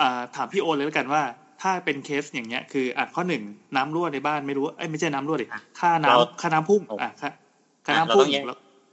[0.00, 1.22] อ่า ถามพี่โอเลยแล้วกันว่า
[1.62, 3.42] ถ้าเป็นเคสอย่างเงี้ย คืออะข้อหนึ่ง
[3.76, 5.46] น้ำรั่วในบ้านไม่รู้เอ้ยไม่ใช่น้ำรั่วดิ
[5.80, 7.30] ค่าเราน้ำค่าน้ำพุ่งอะค่า
[7.86, 8.28] ค่าอะน้ำพุ่ง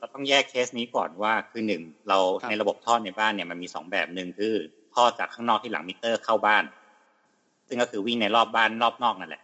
[0.02, 4.54] เราต้องแยกแล้วเราต้องแยกเคสนี้ก่อนว่าคือหนึ่งเราครับในระบบท่อในบ้านเนี่ยมันมีสองแบบหนึ่งคือ
[4.96, 6.64] ท่อจากข้างนอกที่หลังมิเตอร์เข้าบ้าน
[7.68, 9.42] ซึ่งก็คือวิ่งในรอบบ้านรอบนอกนั่นแหละ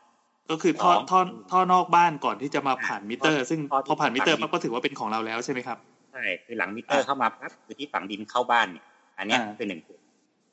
[0.49, 1.19] ก็คือท่อสองท่อ
[1.51, 5.77] ท่อนอกบ้านก่อนที่จะมาผ่านมิเตอร์ ซึ่งท่อที่พอผ่านมิเตอร์ผ่านปั๊บก็ถือว่าเป็นของเราแล้วใช่ไหมครับ
[6.11, 8.85] ใช่คือหลังมิเตอร์เข้ามาปั๊บคือที่ฝังดินเข้าบ้านเนี่ย
[9.17, 9.99] อันเนี้ยอ่าคือหนึ่งจุด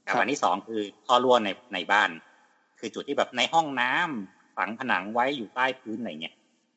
[0.06, 2.10] ครักับบอันที่สองคือท่อรั่วในในบ้าน
[2.80, 6.34] คือจุดที่แบบในห้องน้ำฝังผนังไว้อยู่ใต้พื้นอะไรเงี้ย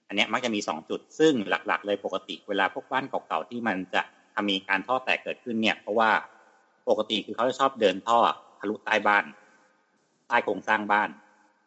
[0.07, 4.01] อันเนี้ยมักจะมีสองจุด ซึ่งหลัก ๆ เลยปกติเวลาพวกบ้านเก่าๆที่มันจะ
[4.33, 6.09] ทำมีการท่อแตกเกิดขึ้นเนี่ย เพราะว่า
[6.89, 8.17] ปกติคือเขาจะชอบเดินท่อ
[8.59, 9.25] ทะลุใต้บ้าน
[10.27, 11.09] ใต้โครงสร้างบ้าน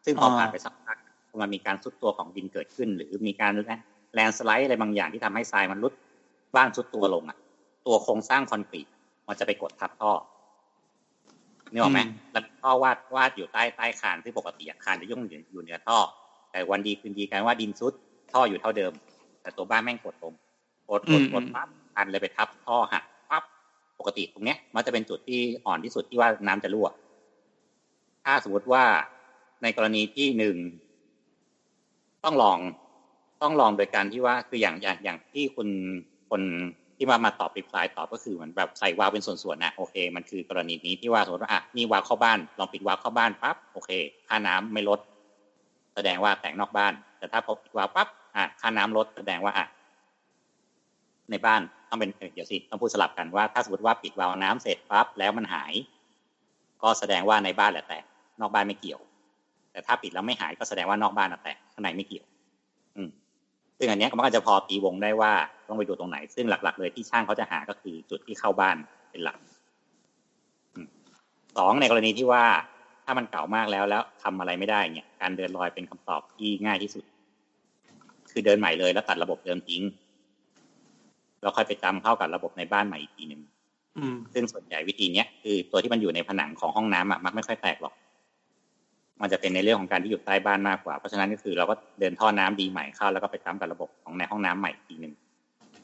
[0.04, 0.98] ซึ่งพอผ่านไปสักพัก
[1.28, 3.52] พอมันมีการซุดตัวของดินเกิดขึ้น หรือมีการ
[4.14, 5.92] แลนสไลด์อะไรบางอย่างที่ทำให้ทรายมันลุด
[6.56, 7.38] บ้านซุดตัวลงอะ
[7.86, 8.86] ตัวโครงสร้างคอนกรีต
[9.28, 10.12] มันจะไปกดทับท่อ
[11.72, 15.98] นึกออกไหมอืมแล้วท่อวาดวาดอยู่ใต้ใต้คานที่ปกติอะคานจะยุ่งอยู่อยู่เหนือท่อ
[16.50, 17.92] แต่วันดีคืนดีกลายว่าดินซุด
[18.32, 18.92] ท่ออยู่เท่าเดิม
[19.42, 20.34] แต่ตัวบ้านแม่งกดลง
[20.90, 23.42] กดกดกดปั๊บอันเลยไปทับท่อหักปั๊บ
[23.98, 26.88] ปกติตรงเนี้ย มันจะเป็นจุดที่อ่อนที่สุดที่ว่าน้ำจะรั่ว
[28.24, 28.84] ถ้าสมมติว่า
[29.62, 30.56] ในกรณีที่หนึ่ง
[32.24, 32.58] ต้องลอง
[33.42, 35.68] ต้องลองโดยการที่ว่าคืออย่างอย่างอย่างที่คุณ
[36.30, 36.42] คน
[36.96, 43.90] ที่มามาตอบรีพลายตอบก็คือเหมือนแบบใส่วาล์วเป็นส่วนๆนะโอเค มันคือกรณีนี้ที่ว่าสมมติว่าอะนี่วาล์วเข้าบ้าน ลองปิดวาล์วเข้าบ้านปั๊บโอเค
[44.28, 44.98] ค่าน้ำไม่ลด
[45.94, 49.66] แสดงว่าแต่งนอกบ้าน แต่ถ้าพอปิดวาล์วปั๊บ อะค่าน้ำลดแสดงว่าอะ
[51.30, 55.72] ในบ้านต้องเป็นเดี๋ยวสิต้องพูดสลับกันว่าถ้าสมมติว่าปิดวาล์วน้ำเสร็จปั๊บแล้วมันหาย
[56.82, 58.04] ก็แสดงว่าในบ้านแหละแตก
[58.40, 59.00] นอกบ้านไม่เกี่ยว
[59.72, 62.26] แต่ถ้าปิดแล้วไม่หายก็แสดงว่านอกบ้านน่ะแตกข้างในไม่เกี่ยว
[62.96, 63.08] อืม
[63.78, 65.32] ซึ่งอันนี้มันก็จะพอตีวงได้ว่า
[65.68, 68.76] ต้องไปดูตรงไหน ซึ่งหลัก ๆ เลยที่ช่างเขาจะหาก็คือจุดที่เข้าบ้าน
[69.10, 69.38] เป็นหลัก
[71.56, 72.44] สองในกรณีที่ว่า
[73.04, 77.04] ถ้ามันเก่ามากแล้วแล้วทำอะไรไม่ได้เนี่ย การเดินรอยเป็นคำตอบที่ง่ายที่สุด
[78.32, 79.82] คือเดินใหม่เลยแล้วตัดระบบเดิมทิ้ง
[81.42, 83.42] แล้วค่อยไปจำเข้ากับระบบในบ้านใหม่อีกทีหนึ่ง
[83.98, 87.94] อืมซึ่งส่วนใหญ่วิธีเนี้ยคือตัวที่มันอยู่ในผนังของห้องน้ำอะมักไม่ค่อยแตกหรอก
[89.20, 95.14] มันจะเป็นในเรื่องของการที่อยู่ใต้บ้านมากกว่า เพราะฉะนั้นก็คือเราก็เดินท่อน้ำดีใหม่เข้าแล้วก็ไปซ้ำกับระบบของในห้องน้ำใหม่อีกทีหนึ่ง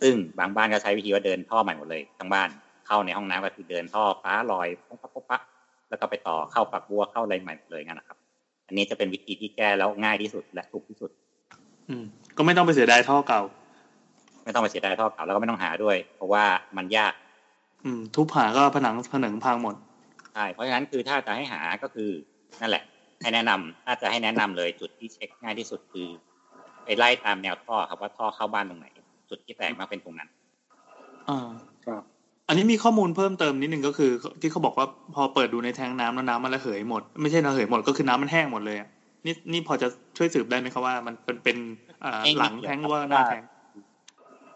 [0.03, 2.49] ซึ่งบางบ้านก็ใช้วิธีว่าเดินท่อใหม่หมดเลยทั้งบ้าน
[2.86, 5.42] เข้าในห้องน้ำก็คือเดินท่อฟ้าลอยปุ๊บปั๊บปุ๊บปั๊บ
[5.88, 8.18] แล้วก็ไปต่อเข้าฝักบัวเข้าอะไรใหม่หมดเลยงั้นนะครับ
[8.66, 11.11] อันนี้จะเป็นวิธีที่แก้แล้วง่ายที่สุดและถูกที่สุด
[11.88, 12.05] อืม
[12.37, 13.43] ก็ไม่ต้องไปเสียดายท่อเก่า
[14.45, 16.45] ไม่ต้องไปเสียดายท่อเก่าแล้วก็ไม่ต้องหาด้วย เพราะว่า
[16.76, 17.12] มันยาก
[17.84, 19.74] อืม ทุบหาก็ผนังผนังพังหมด
[20.34, 22.11] ใช่เพราะฉะนั้นคือถ้าจะให้หาก็คือ
[22.61, 22.84] นั่นแหละ
[23.20, 26.09] ให้แนะนำถ้าจะให้แนะนำเลยจุดที่เช็คง่ายที่สุดคือ
[26.84, 28.87] ไปไล่ตามแนวท่อครับว่าท่อเข้าบ้านตรงไหน
[29.30, 30.28] จุดที่แตกมาเป็นตรงนั้น
[31.28, 31.49] อ่า
[31.87, 32.03] ครับ
[32.49, 34.11] อันนี้มีข้อมูลเพิ่มเติมนิดนึงก็คือ
[34.41, 38.89] ที่เขาบอกว่าพอเปิดดูในแทงน้ำแล้วน้ำมันระเหยหมด ไม่ใช่ระเหยหมดก็คือน้ำมันแห้งหมดเลยอะ
[39.26, 41.86] นี่นี่พอจะช่วยสืบได้ไหมครับว่ามันเป็นเป็นอ่าเอง
[42.38, 43.42] หลังแทงหรือว่าหน้าแทง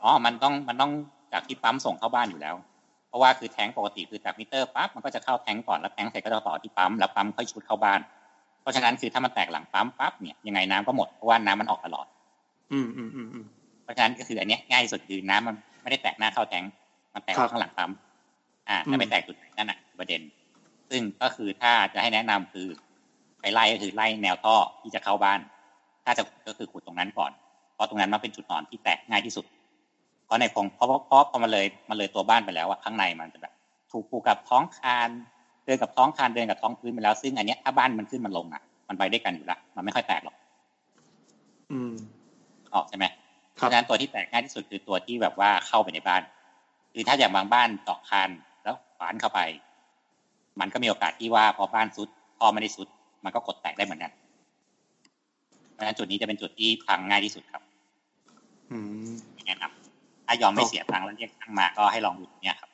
[0.02, 0.92] อ๋อ มันต้องมันต้อง
[1.32, 2.54] จากที่ปั๊มส่งเข้าบ้านอยู่แล้ว
[3.08, 8.00] เพราะว่าคือแทงปกติคือจากมิเตอร์ปั๊บมันก็จะเข้าแทงก่อนแล้วแทงเสร็จก็จะต่อที่ปั๊มแล้วปั๊มค่อยชุดเข้าบ้าน
[8.60, 12.06] เพราะฉะนั้นคือถ้ามันแตกหลังปั๊มปั๊บเนี่ยยังไงน้ำก็หมดเพราะว่าน้ำมันออกตลอด
[12.72, 13.44] อืมอืมอืมอืม
[13.82, 16.64] เพราะฉะนั้นก็คืออันเนี้ยง่ายที่สุดคือน้ำมันไม่ได้แตกหน้าเข้าแทง
[17.14, 17.90] มันแตกครับข้างหลังปั๊ม
[18.68, 20.20] อ่าอืมแต่ไปแตกจุดไหนนั่นน่ะประเด็น
[20.90, 22.66] ซึ่งก็คือถ้าจะให้แนะนำคือ
[23.40, 25.40] ไปไล่ก็คือไล่แนวท่อที่จะเข้าบ้าน
[26.04, 27.30] ถ้าจะก็คือขุดตรงนั้นก่อน
[27.74, 29.44] เพราะตรงนั้นมันเป็นจุดอ่อนที่แตกง่ายที่สุด
[30.24, 33.52] เพราะในคงเพราะเพราะเพราะพอมันเลยมันเลยตัวบ้านไปแล้วอะข้างในมันจะแบบ
[33.92, 35.10] ถูกผูกกับท้องคาน
[35.64, 40.36] เดินกับท้องคานเดินกับท้องพื้นไปแล้ว ซึ่งอันเนี้ยถ้าบ้านมันขึ้นมันลงอะมันไปด้วยกันอยู่ละมันไม่ค่อยแตกหรอก
[41.70, 41.94] อืม
[42.74, 43.04] ออกใช่ไหม
[43.60, 46.22] คเพรับราะฉะนั้นตัวที่แตกง่ายที่สุดคือตัวที่แบบว่าเข้าไปในบ้าน
[46.92, 48.30] คือถ้าอย่างบางบ้านเจาะคาน
[48.62, 49.40] แล้วฝานเข้าไป
[50.60, 52.88] มันก็มีโอกาสที่ว่าพอบ้านซุดพอไม่ได้ซุด
[53.24, 54.29] มันก็กดแตกได้เหมือนกันเพ
[55.80, 57.62] ราะฉะนั้นจุดนี้จะเป็นจุดที่พังง่ายที่สุดครับ
[58.72, 58.78] อื
[59.08, 59.10] ม
[59.46, 62.70] แนะนำถ้ายอมไม่เสียตังค์แล้วเรียกช่างมาก็ให้ลองดูตรงเนี้ยครับ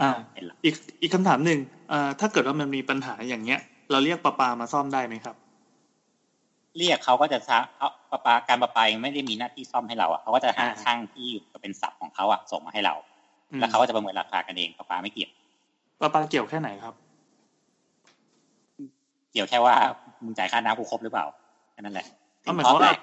[0.00, 5.36] อ่าเป็นหลักอีกอีกคำถามหนึ่งเอ่อถ้าเกิดว่ามันมีปัญหาอย่างเงี้ย เราเรียกประปามาซ่อมได้ไหมครับ
[6.76, 11.28] เรียกเขาก็จะช้าเขาประปาการประปายังไม่ได้มีหน้าที่ซ่อมให้เราอะเขาก็จะหาอ่าช่างที่
[11.62, 12.94] เป็นศัพท์ของเขาอะส่งมาให้เรา
[13.50, 15.30] อืมแล้วเขาก็จะประเมินราคากันเองประปาไม่เกี่ยว
[16.00, 16.94] ประปาเกี่ยวแค่ไหนครับ
[19.32, 19.74] เกี่ยวแค่ว่า
[20.24, 21.26] มึงจ่ายค่าน้ำกูครบหรือเปล่า
[21.72, 22.06] แค่นั้นแหละ
[22.46, 22.98] ก็หมายท่ความแตว่าก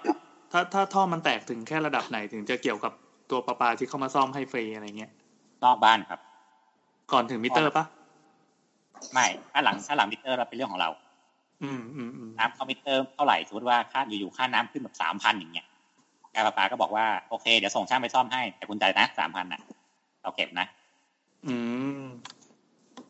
[0.52, 2.94] ถ้าถ้าท่อมันแตกถึงแค่ระดับไหนถึงจะเกี่ยวกับ
[3.32, 5.12] ตัวประปาที่เข้ามาซ่อมให้ฟรีอะไรเงี้ย
[5.64, 6.20] นอกบ้านครับ
[7.12, 7.86] ก่อนถึงมิเตอร์ปะ
[9.14, 10.90] ไม่ถ้าหลังถ้าหลังมิเตอร์เราเป็นเรื่องของเรา
[11.64, 15.66] อืมอืมอืมน้ำเข้ามิเตอร์เท่าไหร่สมมติว่าค่าอยู่ๆค่าน้ำขึ้นแบบสามพันอย่างเงี้ย
[16.36, 19.62] การประปาก็บอกว่าโอเคเดี๋ยวส่งช่างไปซ่อมให้แต่คุณจ่ายนะสามพันน่ะ
[20.24, 20.66] เราเก็บนะ
[21.46, 21.54] อื
[22.02, 22.04] ม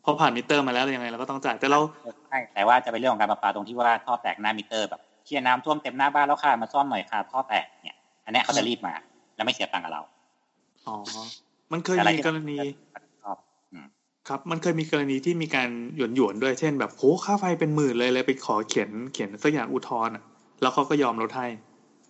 [0.04, 1.80] พอผ่านมิเตอร์มาแล้วยังไงเราก็ต้องจ่ายแต่เรา
[2.28, 8.94] ใช่แต่ว่าจะเป็นเรื่องของการประปาตรงที่ว่าท่อแตกหน้ามิเตอร์แบบ เชี่ยน้ำท่วมเต็มหน้าบ้านแล้วค่ะมาซ่อมหน่อยค่ะท่อแตกเนี่ยอันเนี้ยเขาจะรีบมา
[9.36, 10.02] แล้วไม่เสียตังค์กับเรา
[10.86, 10.92] อ๋อ
[11.72, 12.60] มันเคยอะไรมีที่กรณี
[13.22, 13.36] ชอบ
[13.72, 13.86] อืม
[14.28, 20.22] ครับ มันเคยมีกรณีที่มีการหยวนหยวนๆด้วย เช่น แบบโหค่าไฟเป็นหมื่นเลยเลยไปขอเขียนเขียนสักอย่างอุทธรณ์อะ
[20.60, 21.46] แล้วเขาก็ยอมลดให้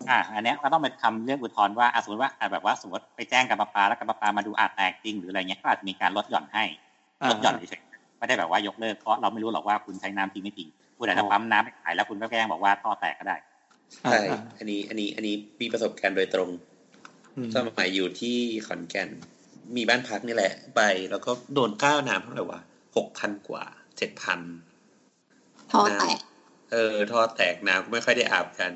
[0.09, 6.65] อ่า อันเนี้ยก็ต้องไปทำเรื่องอุทธรณ์ว่าอะสมมติว่าอะแบบว่าสมมติไปแจ้งการประปาแล้วการประปามาดูอาจแตกจริงหรืออะไรเงี้ยก็อาจจะมีการลดหย่อนให้
[7.23, 10.69] อ่าลดหย่อนเฉยๆไม่ได้แบบว่ายกเลิกเพราะเราไม่รู้หรอกว่าคุณใช้น้ำจริงไม่จริง
[10.99, 13.37] คุณอาจจะอ๋อปั๊มน้ำไปขายแล้วคุณก็แกล้งบอกว่าท่อแตกก็ได้
[14.07, 16.51] อ่าใช่อ่าอันนี้อันนี้อันนี้มีประสบการณ์โดยตรง
[17.37, 18.37] อืมสมัยอยู่ที่
[18.67, 19.09] ขอนแก่น
[19.77, 20.81] มีบ้านพักนี่แหละ ไป
[21.11, 22.61] แล้วก็โดนก้าวน้ำเท่าไหร่วะ
[22.97, 23.65] หกพันกว่า
[23.97, 24.41] เจ็ดพัน
[25.73, 26.19] ท่อแตก
[26.73, 28.73] เออท่อแตกน้ำก็ไม่ค่อยได้อาบกัน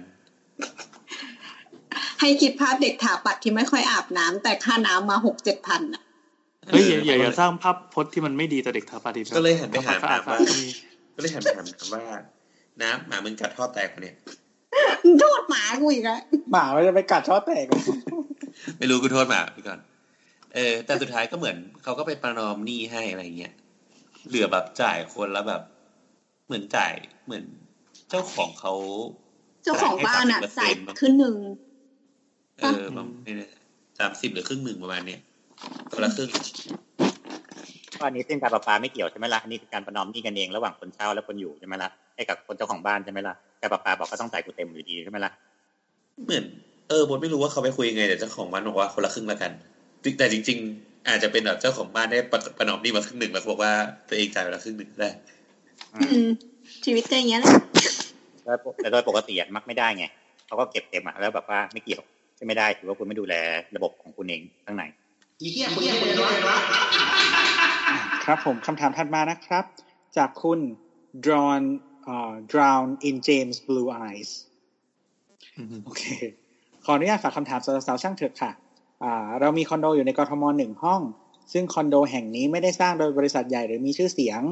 [2.20, 6.02] ให้คิดภาพเด็กถาปัดที่ไม่ค่อยอาบน้ำแต่ค่าน้ำมาหกเจ็ดพันอะ
[6.68, 12.02] เฮ้ยอย่าอย่าอย่าสร้างภาพพจน์ที่มันไม่ดีต่อเด็กทาปาติก็เลยหันไปหาสะอาดว่าๆ ก็มีก็เลยหันไปถามถามว่า
[12.82, 14.16] น้ำหมามึงกัดท่อแตกปะเนี่ย
[15.20, 16.20] โทษหมากูอีกแล้ว
[16.52, 17.64] หมามันจะไปกัดท่อแตก
[18.78, 19.78] ไม่รู้กูโทษหมาไปก่อน
[20.54, 23.52] เออ แต่สุดท้ายก็เหมือนเขาก็ไปประนอมหนี้ให้อะไรเงี้ย
[24.28, 25.62] เหลือแบบจ่ายคนแล้วแบบ
[26.46, 26.92] เหมือนจ่าย
[27.24, 27.44] เหมือน
[28.08, 28.72] เจ้าของเขา
[29.64, 31.36] เจ้าของบ้านอะจ่าจ่ายยให้30%ขึ้นหนึ่ง
[32.58, 33.48] เออประมาณนี้
[33.98, 35.20] สามสิบหรือครึ่งหนึ่งประมาณเนี้ย
[35.92, 36.30] คนละครึ่ง
[37.98, 45.32] ก็อันนี้ซึ่งการประปาไม่เกี่ยวใช่ไหมล่ะอันนี้คือการประนอมหนี้กันเองระหว่างคนเช่าและคนอยู่ใช่ไหมล่ะให้กับคนเจ้าของบ้านใช่ไหมล่ะการประปาบอกก็ต้องจ่ายกูเต็มอยู่ดีใช่ไหมล่ะ
[46.24, 46.44] เหมือน
[46.88, 49.52] เออบทไม่รู้ว่าเขาไปคุยยังไงแต่เจ้าของบ้านบอกว่าคนละครึ่งละกัน
[50.18, 53.72] แต่จริง ๆ อาจจะเป็นแบบเจ้าของบ้านได้ประประนอมหนี้มาครึ่งหนึ่งแล้วบอกว่า
[54.08, 55.10] ตัวเองจ่ายไปละครึ่งหนึ่งก็ได้
[55.94, 56.30] อืมอืม
[56.84, 57.54] ชีวิตก็อย่างเงี้ยแหละ
[58.76, 60.04] แต่โดยปกติอะมักไม่ได้ไง
[60.46, 62.02] เขาก็เก็บเต็มอะแล้วแบบว่าไม่เกี่ยว
[62.38, 63.34] ช่ไม่ได้ถือว่าคุณไม่ดูแล
[63.76, 64.84] ระบบของคุณเองข้างใน
[65.40, 66.26] อีเหี้ยคุณเหี้ยคุณเหี้
[67.26, 67.27] ย
[68.24, 69.64] ครับผมคำถามถัดมานะครับ
[70.16, 70.60] จากคุณ
[71.24, 71.62] drawn
[72.04, 74.30] เอ่อ drown in James blue eyes
[75.84, 76.02] โอเค
[76.84, 78.50] ขออนุญาตฝากคำถามสาวๆช่างเถอะค่ะ
[79.02, 81.00] อ่าเรามีคอนโดอยู่ในกรทมหนึ่งห้อง
[81.52, 84.42] ซึ่งคอนโดแห่งนี้ไม่ได้สร้างโดยบริษัทใหญ่หรือมีชื่อเสียง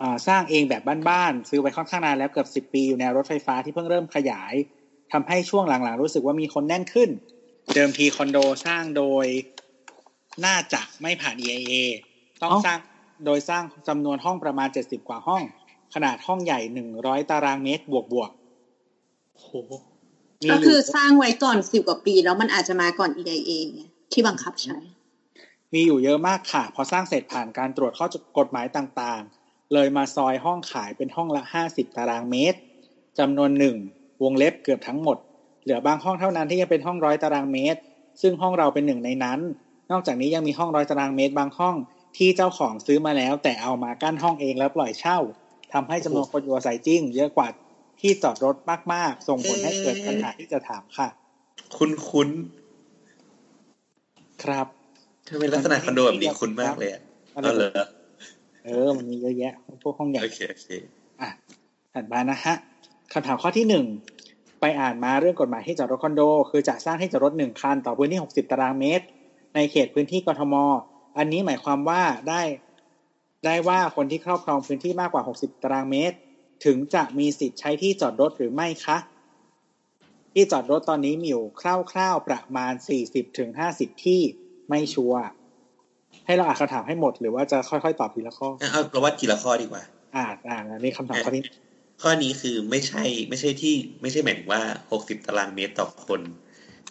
[0.00, 4.54] อ่าสร้างเองแบบบ้านๆซื้อไว้ค่อนข้างนานแล้วเกือบสิบ10ปีอยู่ในรถไฟฟ้าที่เพิ่งเริ่มขยาย
[5.12, 7.10] ทำให้ช่วงหลังๆ รู้สึกว่ามีคนแน่นขึ้น
[7.74, 9.26] เดิมทีคอนโดสร้างโดย
[10.46, 11.74] น่าจะไม่ผ่าน EIA
[12.42, 12.78] ต้องเอ้าสร้าง
[13.24, 15.42] โดยสร้างจำนวนห้องประมาณเจ็ดสิบกว่าห้อง
[15.94, 18.30] ขนาดห้องใหญ่หนึ่งร้อยตารางเมตรบวกบวก
[19.36, 23.80] โหๆมีก็อคืยู่อสร้างไว้ก่อนสิบกว่าปี แล้วมันอาจจะมาก่อน EIA ไง
[24.12, 24.76] ที่บังคับใช้
[25.72, 28.06] มีอยู่เยอะมากค่ะ พอสร้างเสร็จผ่านการตรวจข้อ
[28.38, 32.58] กฎหมายต่างๆ เลยมาซอยห้องขายเป็นห้องละห้าสิบตารางเมตร
[33.18, 33.76] จำนวนหนึ่ง
[34.22, 35.16] วงเล็บเกือบทั้งหมด
[35.62, 37.80] เหลือบางห้องเท่านั้นที่ยังเป็นห้องร้อยตารางเมตร
[38.20, 39.40] ซึ่งห้องเราเป็นหนึ่งในนั้น
[39.90, 41.76] นอกจากนี้ยังมีห้องร้อยตารางเมตรบางห้อง
[42.16, 45.18] ที่เจ้าของซื้อมาแล้ว แต่เอามากั้นห้องเองแล้วปล่อยเช่า
[45.72, 47.48] ทำให้จำนวนคนอยู่อาศัยจริง เยอะกว่า
[48.00, 48.56] ที่จอดรถ
[48.92, 51.08] มากๆ ส่งผลให้เกิดปัญหาที่จะถามค่ะ
[51.76, 52.28] คุ้นคุ้น
[54.42, 57.02] ครับๆทำไมลักษณะคอนโดแบบนี้คุ้นมากเลยอะ
[57.34, 57.84] อะไรอ๋อเหรอ
[58.64, 60.66] เออมันมีเยอะแยะ พวกห้องใหญ่โอเคโอเค
[61.20, 61.30] อะ
[61.94, 62.54] ถัดมานะฮะ
[63.12, 63.84] คำถามข้อที่หนึ่ง
[64.60, 69.04] ไปอ่านมาเรื่องกฎหมายที่จอดรถคอนโด คือจะสร้างที่จอดรถหนึ่งคัน ต่อพื้นที่60ตารางเมตร
[69.54, 70.54] ในเขตพื้นที่กทม
[71.16, 72.42] อันนี้หมายความว่าได้
[73.44, 76.16] ได้ว่าคนที่ครอบครองพื้นที่มากกว่า 60 ตารางเมตร
[76.64, 78.98] ถึงจะมีสิทธิ์ใช้ที่จอดรถหรือไม่คะ
[80.34, 81.62] ที่จอดรถตอนนี้มีอยู่ค
[81.98, 82.72] ร่าวๆประมาณ
[83.06, 84.20] 40ถึง50 ที่
[84.68, 85.22] ไม่ชัวร์
[86.26, 89.82] ให้เราอ่านคำถามให้หมดหรือว่าจะค่อยๆตอบทีละข้องั้นเอาเราว่าทีละข้อดีกว่า
[90.16, 91.42] อ่านอ่านอันนี้คำถามข้อที่
[92.02, 96.20] ข้อนี้คือไม่ใช่ไม่ใช่ที่ไม่ใช่หมายถึงว่าหกสิบตารางเมตรต่อคน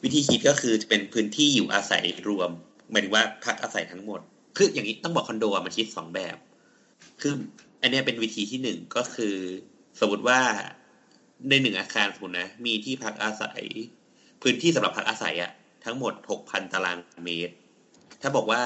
[0.03, 2.49] วิธีคิดก็คือจะเป็นพื้นที่อยู่อาศัยรวม
[2.91, 4.19] หมายถึงว่าพักอาศัยทั้งหมด
[4.57, 6.37] คืออย่างนี้ต้องบอกคอนโดมันคิดสองแบบ
[7.21, 7.33] คือ
[7.81, 9.35] อันนี้เป็นวิธีที่หนึ่งก็คือ
[9.99, 10.39] สมมติว่า
[11.49, 13.61] ในหนึ่งอาคารสมมตินะมีที่พักอาศัย
[14.41, 15.51] พื้นที่สำหรับพักอาศัยอะ
[15.85, 17.53] ทั้งหมดหกพันตารางเมตร
[18.21, 18.61] ถ้าบอกว่า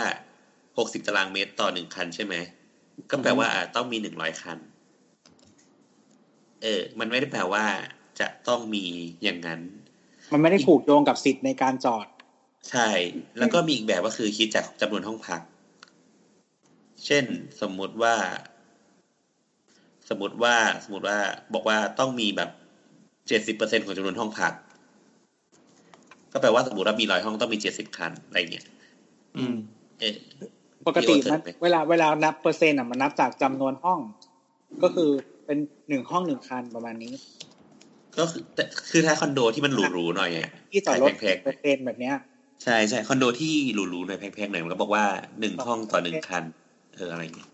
[0.77, 2.35] หกสิบตารางเมตรต่อหนึ่งคันใช่ไหม
[3.09, 4.57] ก็แปลว่าต้องมีหนึ่งร้อยคัน
[6.61, 7.65] เออ มันไม่ได้แปลว่า
[8.19, 8.85] จะต้องมี
[9.23, 9.61] อย่างนั้น
[10.31, 12.07] มันไม่ได้ผูกโยงกับสิทธิ์ในการจอด
[12.69, 12.89] ใช่
[13.39, 15.41] แล้วก็มีอีกแบบก็คือคิดจากจำนวนห้องพัก
[17.05, 17.25] เช่น
[17.61, 18.15] สมมุติว่า
[20.09, 21.17] สมมติว่าสมมติว่า
[21.53, 22.49] บอกว่าต้องมีแบบ
[23.27, 24.53] เจ็ดสิบเปอร์เซ็นของจำนวนห้องพัก
[26.31, 28.65] ก็แปลว่าสมมติว่ามีร้อยห้องต้องมีเจ็ดสิบคันอะไรเงี้ย
[29.37, 29.55] อืม
[29.99, 30.13] เออ
[30.87, 33.99] ปกติพี่โอ๊ตมันเสร็จไหมเวลาเวลานับเปอร์เซ็นต์อะมันนับจากจำนวนห้อง
[34.83, 35.09] ก็คือ
[35.45, 35.57] เป็น
[35.89, 37.13] หนึ่งห้องหนึ่งคันประมาณนี้
[38.19, 42.15] ก็คือแต่คือถ้าคอนโดที่มันหรูๆหน่อยอะที่จอดรถแพงๆเปอร์เซ็นต์แบบเนี้ย
[42.63, 45.05] ใช่ใช่คอนโดที่หรูๆหน่อยแพงๆหน่อยมันก็บอกว่า
[45.39, 46.43] หนึ่งห้องต่อหนึ่งคัน
[46.95, 47.49] เอออะไรเงี้ย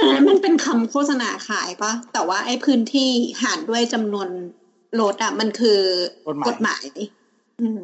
[0.00, 3.10] อันนั้นมันเป็นคำโฆษณาขายปะแต่ว่าไอ้พื้นที่
[3.42, 4.28] หารด้วยจำนวน
[5.00, 5.80] รถอะมันคือ
[6.28, 6.84] กฎหมายฎหมาย
[7.60, 7.82] อืม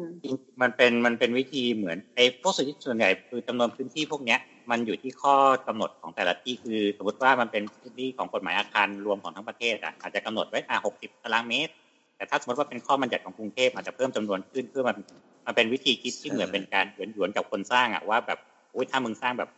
[0.61, 4.39] มันเป็นมันเป็นวิธีเหมือนไอ้พวกส่วนที่ส่วนใหญ่คือจำนวนพื้นที่พวกเนี้ย
[4.71, 5.35] มันอยู่ที่ข้อ
[5.67, 11.73] กำหนดของแต่ละที่คือสมมติว่ามันเป็นพื้นที่ของกฎหมายอาคารรวมของทั้งประเทศอะอาจจะกำหนดไว้อะหกสิบตารางเมตร
[12.17, 14.97] แต่ถ้าสมมติว่าเป็นข้อบัญญัติของกรุงเทพอาจจะเพิ่มจำนวนขึ้นเพื่อมัน
[15.45, 18.39] มันเป็นวิธีคิดที่เหมือนเป็นการหยวนหยวนๆกับคนสร้างอะว่าแบบ
[18.71, 19.49] โอ้ยถ้ามึงสร้างแบบ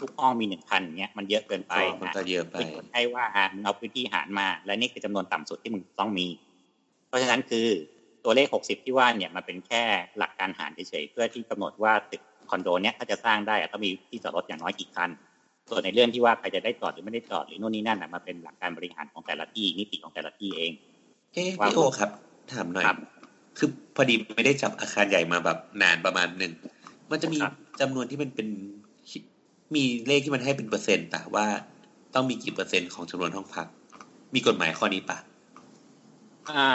[0.00, 6.28] ทุกห้องมีหนึ่งพันเนี้ยมันเยอะเกินไปมันจะเยอะไปที่กฎให้ว่าอะมึงเอาพื้นที่หารมา และนี่คือจำนวนต่ำสุดที่มึงต้องมี
[7.08, 7.66] เพราะฉะนั้นคือ
[8.24, 9.82] ตัวเลข60ที่ว่าเนี่ยมันเป็นแค่
[10.18, 15.10] หลักการหารเฉยๆเพื่อที่กำหนดว่าตึกคอนโดเนี้ยถ้าจะสร้างได้อะต้องมีที่จอดรถอย่างน้อยกี่คัน
[15.68, 20.72] ส่วนในเรื่องที่ว่าใครจะได้จอดหรือไม่ได้จอดหรือนู่นนี่นั่นน่ะมันเป็นหลักการบริหารของแต่ละที่นิติของแต่ละที่เอง
[21.34, 22.10] เอ๊ะว่าพี่โอครับ
[22.52, 22.98] ถามหน่อยครับ
[23.58, 26.52] คือพอดีไม่ได้จับอาคารใหญ่มาแบบนานประมาณหนึ่ง
[27.10, 28.48] มันจะมีครับจำนวนที่มันเป็น
[29.74, 31.46] มีเลขที่มันให้เป็นเปอร์เซ็นต์ปะว่า
[32.14, 33.66] ต้องมีกี่เปอร์เซ็นต์ของจำนวนห้องพัก
[34.34, 35.18] มีกฎหมายข้อนี้ปะ
[36.50, 36.66] อ่า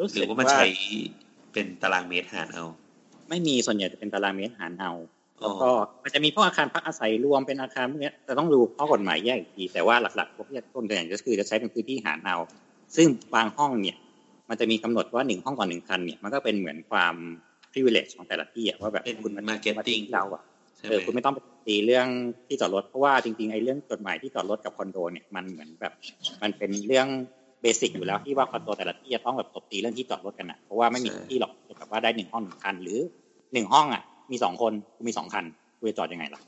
[0.00, 0.66] รู้หสึรืกอว่ามันว่าใช้
[1.52, 2.64] เป็นตารางเมตรหารเอา
[3.28, 4.92] ไม่มีส่วนใหญ่จะเป็นตารางเมตรหารเอา
[5.42, 5.70] อ๋อก็
[6.04, 12.36] มันจะมีพวกอาคารพักอาศัยรวมเป็นอาคารพวกเนี้ยแต่ต้องดูข้อกฎหมายแยกอีกทีแต่ว่าหลักๆพวกที่ต้นตัวอย่างก็คือจะใช้เป็นพื้นที่หารเอา
[12.96, 13.96] ซึ่งบางห้องเนี่ย
[14.48, 17.14] มันจะมีกำหนดว่าหนึ่งห้องต่อหนึ่งคันเนี่ยมันก็เป็นเหมือนความ
[17.72, 20.42] privilege ของแต่ละที่อะว่าแบบเป็นคุณมา marketing เราอะ
[20.76, 22.06] ใช่ไหเอมอคุณไม่ต้องไปตีเรื่อง
[22.46, 25.92] ที่จอดรถเพราะว่าจริงๆไอ้เรื่องกฎหมายที่จอดรถกับคอนโดเนี่ยมันเหมือนแบบ
[26.42, 27.06] มันเป็นเรื่อง
[27.62, 32.98] เบสิกอยู่แล้วที่ว่าคอนโดแต่ละที่จะต้องแบบตบตีเรื่องที่จอดรถกันอะเพราะว่าไม่มีที่หรอกแบบว่าได้หนึ่งห้องหนึ่งคัน หรือ
[33.52, 35.44] หนึ่งห้องอะมีสองคนคุณมีสองคัน
[35.78, 36.42] คุณจะจอดยังไงล่ะ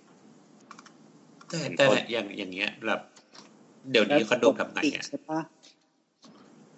[1.49, 3.01] แต่แต่อย่างอย่างเงี้ยแบบ
[3.91, 5.41] เดี๋ยวนี้คอนโดแบบไหนอะใช่ปะ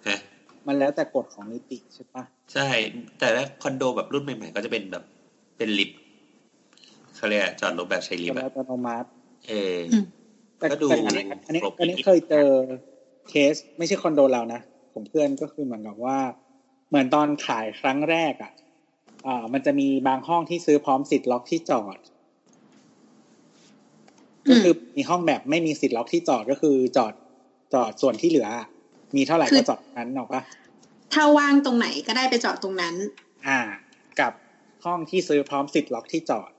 [0.07, 0.19] ฮะ
[0.67, 2.23] มันแล้วแต่กฎของนิติใช่ปะ
[2.53, 2.67] ใช่
[3.19, 5.03] แต่ถ้าคอนโดแบบรุ่นใหม่ๆก็จะเป็นแบบ
[5.57, 5.99] เป็นลิฟต์
[7.15, 9.07] เขาเรียกอะไรจอดรถแบบใช้ลิฟต์แล้วอะอัตโนมัติ
[9.47, 10.05] เอออืม
[10.57, 12.47] แต่ก็ดูแต่อันนี้อันนี้ครบอันนี้ดีเคยเจอ
[13.29, 14.61] เคสไม่ใช่คอนโดเรานะ
[14.93, 16.17] ของเพื่อนก็คือเหมือนกับว่า
[16.89, 18.51] เหมือนตอนขายครั้งแรกอะ
[19.27, 21.97] อ่ามันจะมีบางห้องที่ซื้อพร้อมสิทธิ์ล็อกที่จอด
[24.49, 27.13] ก็คือมีห้องแบบไม่มีสิทธิ์ล็อกที่จอดก็คือจอด
[27.73, 28.67] จอดส่วนที่เหลืออะ
[29.15, 30.41] มีเท่าไหร่คือก็จอดนั้นออกปะ
[31.13, 32.95] ถ้าว่างตรงไหนก็ได้ไปจอดตรงนั้น
[33.47, 33.59] อ่า
[34.19, 34.33] กับ
[34.85, 36.51] ห้องที่ซื้อพร้อมสิทธิ์ล็อกที่จอด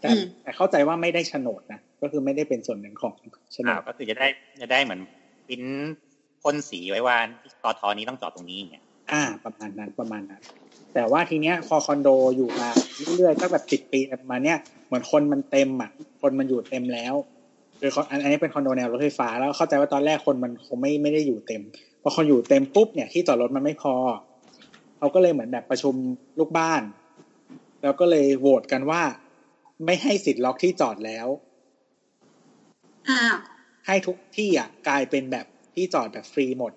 [0.00, 3.12] แต่อืมแต่เข้าใจว่าไม่ได้โฉนดนะก็คือไม่ได้เป็นส่วนหนึ่งของ
[3.52, 4.26] โฉนอ่าดก็คือจะได้
[4.60, 5.00] จะได้เหมือน
[5.48, 5.62] ปริ้น
[6.42, 7.16] พ่นสีไว้ว่า
[7.62, 8.82] ตอทอนี้ต้องจอดตรงนี้เนี่ย
[9.12, 10.42] อ่า ประมาณนั้นประมาณนั้น
[10.94, 12.68] แต่ว่าทีเนี้ยพอคอนโดอยู่มา
[13.16, 15.90] เรื่อยๆตั้งแบบสิบปีมาเนี้ยเหมือนคนมันเต็มอะ
[16.22, 17.14] คนมันอยู่เต็มแล้ว
[17.86, 21.62] คือเขาอันอันนี้เป็นคอนโดแนวรถไฟฟ้าแล้วเข้าใจว่าตอนแรกคนมันคงไม่ไม่ได้อยู่เต็ม
[22.02, 23.94] พอคนอยู่เต็มปุ๊บเนี่ยที่จอดรถมันไม่พอ
[24.98, 25.94] เขาก็เลยเหมือนแบบประชุม
[26.38, 26.82] ลูกบ้าน
[27.82, 29.02] แล้วก็เลยโหวตกันว่า
[29.84, 31.26] ไม่ให้สิทธิ์ล็อกที่จอดแล้ว
[33.08, 33.36] อ้าว
[33.86, 36.72] ให้ทุกที่อะกลายเป็นแบบที่จอดแบบฟรีหมด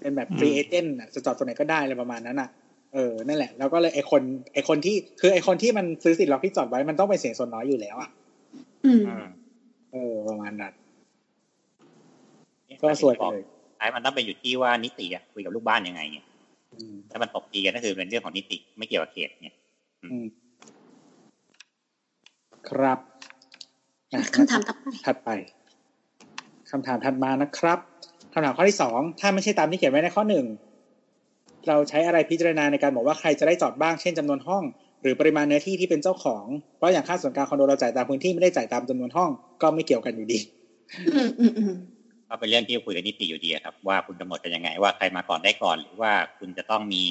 [0.00, 2.48] เป็นแบบฟรีอืมเอเจนต์อะจะจอดตรงไหนก็ได้อะไรประมาณนั้นอะ
[2.94, 4.22] เออ นั่นแหละ แล้วก็เลยไอคน
[4.52, 8.10] ไอคนที่คือไอคนที่มันซื้อสิทธิ์ล็อกที่จอดไว้มันต้องเป็นเสียงส่วนน้อยอยู่แล้วอะ
[8.84, 9.24] อืมอืม
[9.92, 10.74] เออประมาณนั้น
[12.82, 13.44] ก็สวยไปเลย
[13.78, 16.26] ท้ายมันต้องไปอยู่ที่ว่านิติอะคุยกับลูกบ้านยังไงเนี่ย
[16.78, 19.54] อืมถ้ามันตกตีกันก็คือเป็นเรื่องของนิติไม่เกี่ยวกับเขตเนี่ย
[20.04, 20.26] อืม
[22.68, 22.98] ครับ
[24.12, 25.30] อะคำถามต่อไปถัดไป
[26.70, 27.78] คำถามถัดมานะครับ
[28.32, 30.46] คำถามข้อที่สองถ้าไม่ใช่ตามที่เขียนไว้ในข้อหนึ่ง
[31.68, 34.62] เราใช้อะไรพิจารณาในการบอกว่าใครจะได้จอดบ้างเช่นจำนวนห้อง
[35.02, 36.44] หรือปริมาณเนื้อที่ที่เป็นเจ้าของ
[36.76, 39.30] เพราะอย่างค่าส่วนกลางคอนโดเราจ่ายตามพื้นที่ไม่ได้จ่ายตามจำนวนห้อง
[39.62, 40.38] ก็ไม่เกี่ยวกันอยู่ดี
[41.14, 41.72] อืมอืมอืม
[42.28, 47.04] ก็เป็นเรื่องที่คุยกับนิติอยู่ดีอะครับ ว่าคุณกำหนดกันยังไงว่าใครมาก่อนได้ก่อน หรือว่าคุณจะต้องมี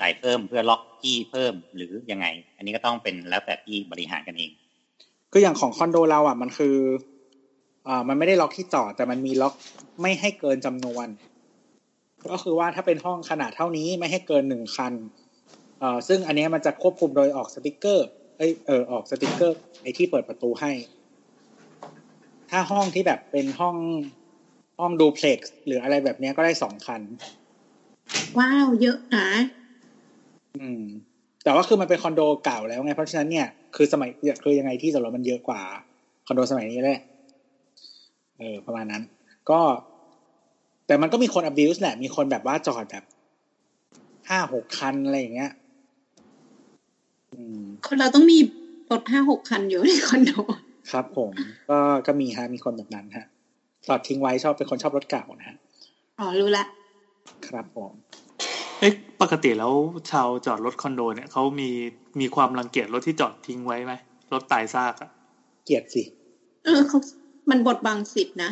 [0.00, 2.26] จ่ายเพิ่มเพื่อล็อกที่เพิ่มหรือยังไง
[2.56, 4.50] อันนี้ก็ต้องเป็นแล้วแต่ที่บริหารกันเอง
[5.32, 6.76] คืออย่างของคอนโดเราอะมันคือ
[7.88, 9.54] อ่ามันไม่ได้ล็อกที่จอดแต่มันมีล็อก
[10.02, 11.06] ไม่ให้เกินจำนวน
[12.30, 14.92] ก็คือว่าถ้าเป็นห้องขนาดเท่านี้ไม่ให้เกินหนึ่งคัน
[15.80, 18.06] เอ่อซึ่งอันเนี้ยมันจะควบคุมโดยออกสติกเกอร์
[18.38, 20.72] เอ้ยเออออกสติกเกอร์ไอที่เปิดประตูให้
[22.50, 23.76] ถ้าห้องที่แบบเป็นห้อง
[24.78, 27.00] ห้อง duplex หรืออะไรแบบเนี้ยก็ได้สองคัน
[28.38, 29.28] ว้าว เยอะนะ
[30.58, 30.84] อืม
[31.44, 34.10] แต่ว่าคือมันเป็นคอนโดเก่าแล้วไงเพราะฉะนั้นเนี่ยคือสมัย
[34.42, 35.62] คือยังไงที่จอดรถมันเยอะกว่า
[36.26, 37.00] คอนโดสมัยนี้แหละ
[38.38, 39.02] เออประมาณนั้น
[39.50, 39.60] ก็
[40.86, 43.04] แต่มันก็มีคน abuse แหละ มีคนแบบว่าจอดแบบ
[44.28, 45.59] ห้าหกคันอะไรอย่างเงี้ยอืม
[47.86, 48.38] คนเราต้องมี
[48.90, 50.32] รถห้าหกคันอยู่ในคอนโด
[50.92, 51.30] ครับผม
[51.70, 53.26] ก็ก็มีฮะมีคนแบบนั้นฮะ
[53.86, 55.56] จอดทิ้งไว้ชอบเป็นคนชอบรถเก่านะฮะ
[56.18, 56.64] อ๋อรู้ละ
[57.46, 57.92] ครับผม
[58.80, 59.72] เอ๊ะปกติแล้ว
[60.10, 61.70] ชาวจอดรถคอนโดเนี่ยเขามี
[62.20, 63.92] มีความรังเกียจรถที่จอดทิ้งไว้ไหม
[64.32, 65.10] รถตายซากอะ
[65.64, 66.02] เกลียดสิ
[66.64, 66.98] เออเขา
[67.50, 68.50] มันบดบังสิทธินะ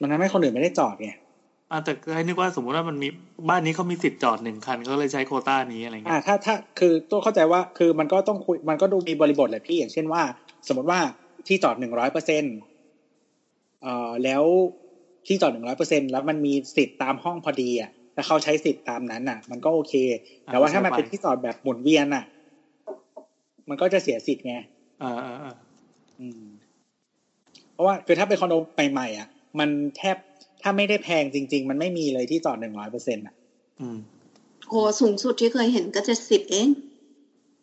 [0.00, 1.10] มันทำให้คนอื่นไม่ได้จอดไง
[1.70, 3.08] อะแต่ให้นึกว่าสมมุติว่ามันมี
[3.48, 10.22] บ้านนี้เขามีสิทธิ์จอดหนึ่งคันเขาเลยใช้โควต้านี้อะไรอ่าเงี้ยถ้าถ้าคือตัวเข้าใจว่าคือมันก็ต้องคุยมันก็ดูมีบริบทแหละพี่อย่างเช่นว่า
[10.68, 11.00] สมมติว่า
[11.46, 12.44] ที่จอดหนึ่งร้อยเปอร์เซ็น
[13.82, 14.42] เอ่อแล้ว
[15.26, 19.94] ที่จอดหนึ่งร้อยเปอร์เซ็นแล้วมันมีสิทธิ์ตามห้องพอดีอะถ้าเขาใช้สิทธิ์ตามนั้นอะ มันก็โอเค
[20.46, 22.24] แต่ว่าถ้ามันเป็นที่จอดแบบหมุนเวียนอะ
[23.68, 24.54] มันก็จะเสียสิทธิ์ไง
[25.02, 25.54] อ่าอ่าอ่า
[26.20, 26.42] อืม
[27.72, 28.54] เพราะว่าคือถ้าเป็นคอนโด
[28.90, 30.16] ใหม่ๆอะ มันแทบ
[30.62, 33.34] ถ้าไม่ได้แพงจริง ๆ มันไม่มีเลยที่จอดหนึ่งร้อยเปอร์เซ็นต์อะ
[33.80, 33.98] อืม
[34.68, 36.68] โอ้สูงสุดที่เคยเห็นก็จะสิบเอง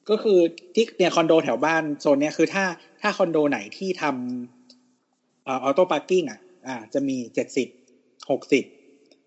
[0.10, 0.40] ก็คือ
[0.76, 2.66] ที่เนี่ยคอนโดแถวบ้านโซนเนี้ยคือถ้า
[3.02, 7.68] ถ้าคอนโดไหนที่ทำ auto parking อะ อ่า จะมีเจ็ดสิบ
[8.30, 8.64] หกสิบ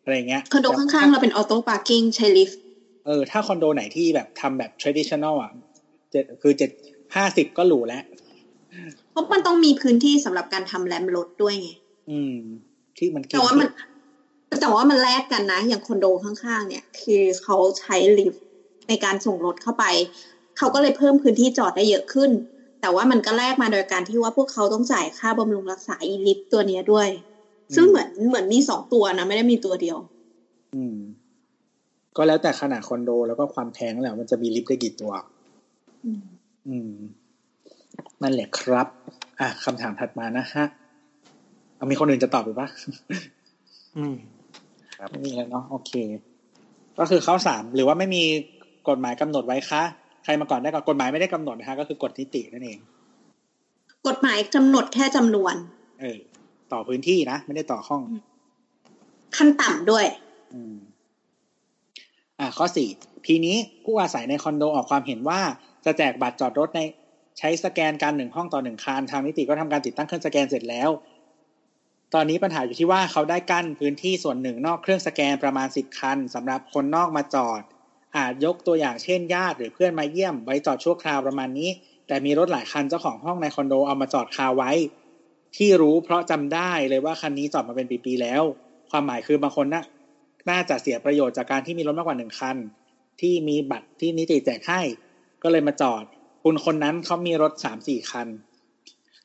[0.03, 2.59] อะไรเงี้ยคอนโดข้างๆ เราเป็น auto parking ใช้ลิฟต์
[3.07, 5.53] เออ ถ้าคอนโดไหนที่แบบทำแบบ traditional อะ
[6.11, 6.71] เจ็ดคือเจ็ด
[7.15, 8.03] ห้าสิบก็หรูแล้ว
[9.11, 11.71] เพราะมันต้องมีพื้นที่สำหรับการทำ ramp รถด้วยไง
[12.11, 12.37] อืม
[12.99, 13.69] ที่มันกิแต่ว่ามัน
[14.61, 18.43] แต่ว่ามันแลกกันนะ อย่างคอนโดข้างๆ เนี่ย คือเขาใช้ลิฟต์
[18.89, 19.85] ในการส่งรถเข้าไป
[20.59, 22.31] เขาก็เลยเพิ่มพื้นที่จอดได้เยอะขึ้น
[22.81, 27.09] แต่ว่ามันก็แลกมาโดยการที่ว่าพวกเขาต้องจ่ายค่าบำรุงรักษาอีลิฟต์ตัวเนี้ยด้วย
[27.77, 29.99] ซึ่งเหมือนเหมือนมีสองตัวนะ ไม่ได้มีตัวเดียว
[30.75, 30.99] อืม
[32.17, 35.13] ก็แล้วแต่ขนาดคอนโด แล้วก็ความแพงแหละมันจะมีลิฟต์ได้กี่ตัว
[36.05, 36.25] อืม
[36.69, 36.93] อืม
[38.23, 38.87] นั่นแหละครับ
[39.41, 40.80] อะคำถามถัดมานะฮะเอา
[41.91, 42.69] มีคนอื่นจะตอบหรือปะ
[43.97, 44.15] อืม
[45.11, 45.93] ไม่มีแล้วเนาะโอเค
[46.99, 48.23] ก็คือข้อสามหรือว่าไม่มี
[48.89, 49.83] กฎหมายกำหนดไว้คะ
[50.25, 52.79] ใครมาก่อนได้ก่อนกฎหมายไม่ได้กำหนดนะคะก็คือกฎนิตินั่นเอง
[54.07, 55.55] กฎหมายกำหนดแค่จำนวน
[56.01, 56.19] เออ
[56.73, 58.03] ต่อพื้นที่นะไม่ได้ต่อห้อง
[59.37, 60.05] ขั้นต่ำด้วย
[60.55, 60.77] อืม
[62.39, 62.89] อ่าข้อสี่
[63.27, 65.41] ทีนี้ผู้อาศัยในคอนโดออกความเห็นว่า
[65.85, 66.81] จะแจกบัตรจอดรถใน
[67.39, 70.91] ใช้สแกนการหนึ่งห้องต่อหนึ่งคันทางนิติก็ทำการติดตั้งเครื่องสแกนเสร็จแล้ว
[72.15, 77.63] ตอนนี้ปัญหาอยู่ที่ว่าเขาได้กั้นพื้นที่ส่วนหนึ่งนอกเครื่องสแกนประมาณสิบคันสำหรับคนนอกมาจอด
[78.17, 81.71] อาจยกตัวอย่างเช่นญาติหรือเพื่อนมาเยี่ยมไว้จอดชั่วคราวประมาณนี้
[82.07, 84.71] แต่มีรถหลายคันเจ้าของห้องในคอนโดเอามาจอดคาไว้
[85.57, 88.43] ที่รู้เพราะจำได้เลยว่าคันนี้จอดมาเป็นปีๆแล้ว
[88.91, 89.85] ความหมายคือบางคนน่ะ
[90.51, 92.57] น่าจะเสียประโยชน์จากการที่มีรถมากกว่าหนึ่งคัน
[93.21, 94.81] ที่มีบัตรที่นิติแจกให้
[95.43, 96.05] ก็เลยมาจอด
[96.43, 98.29] คุณคนนั้นเขามีรถสามสี่คัน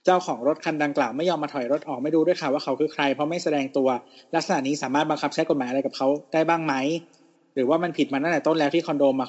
[0.05, 3.87] เจ้าของรถคันดังกล่าวไม่ยอมมาถอยรถออกไม่ดูด้วยค่ะว่าเขาคือใคร เพราะไม่แสดงตัว
[4.35, 6.73] ลักษณะนี้สามารถบังคับใช้กฎหมายอะไรกับเขาได้บ้างไหม
[7.53, 9.27] หรือว่ามันผิดมาตั้งแต่ต้นแล้วที่คอนโดมา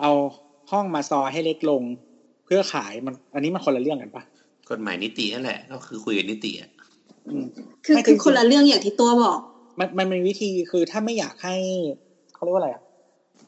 [0.00, 0.12] เอา
[0.70, 1.82] ห้องมาซอยให้เล็กลง
[2.44, 4.22] เพื่อขายมัน อันนี้มันคนละเรื่องกันปะ
[4.70, 6.70] กฎหมายนิตินั่นแหละก็คือคุยกับนิติอะ
[7.28, 7.46] อืม
[7.84, 9.38] คือไม่คือจริงๆคนละเรื่องอย่างที่ตัวบอก
[9.78, 11.56] มันมันเป็นวิธีคือถ้าไม่อยากให้
[12.34, 12.82] เขาเรียกว่าอะไรอะ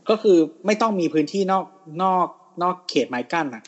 [0.09, 0.36] ก็คือ
[0.66, 1.64] ไม่ต้องมีพื้นที่นอก
[2.03, 2.26] นอก
[2.62, 3.62] นอกเขตไม้กั้นอะ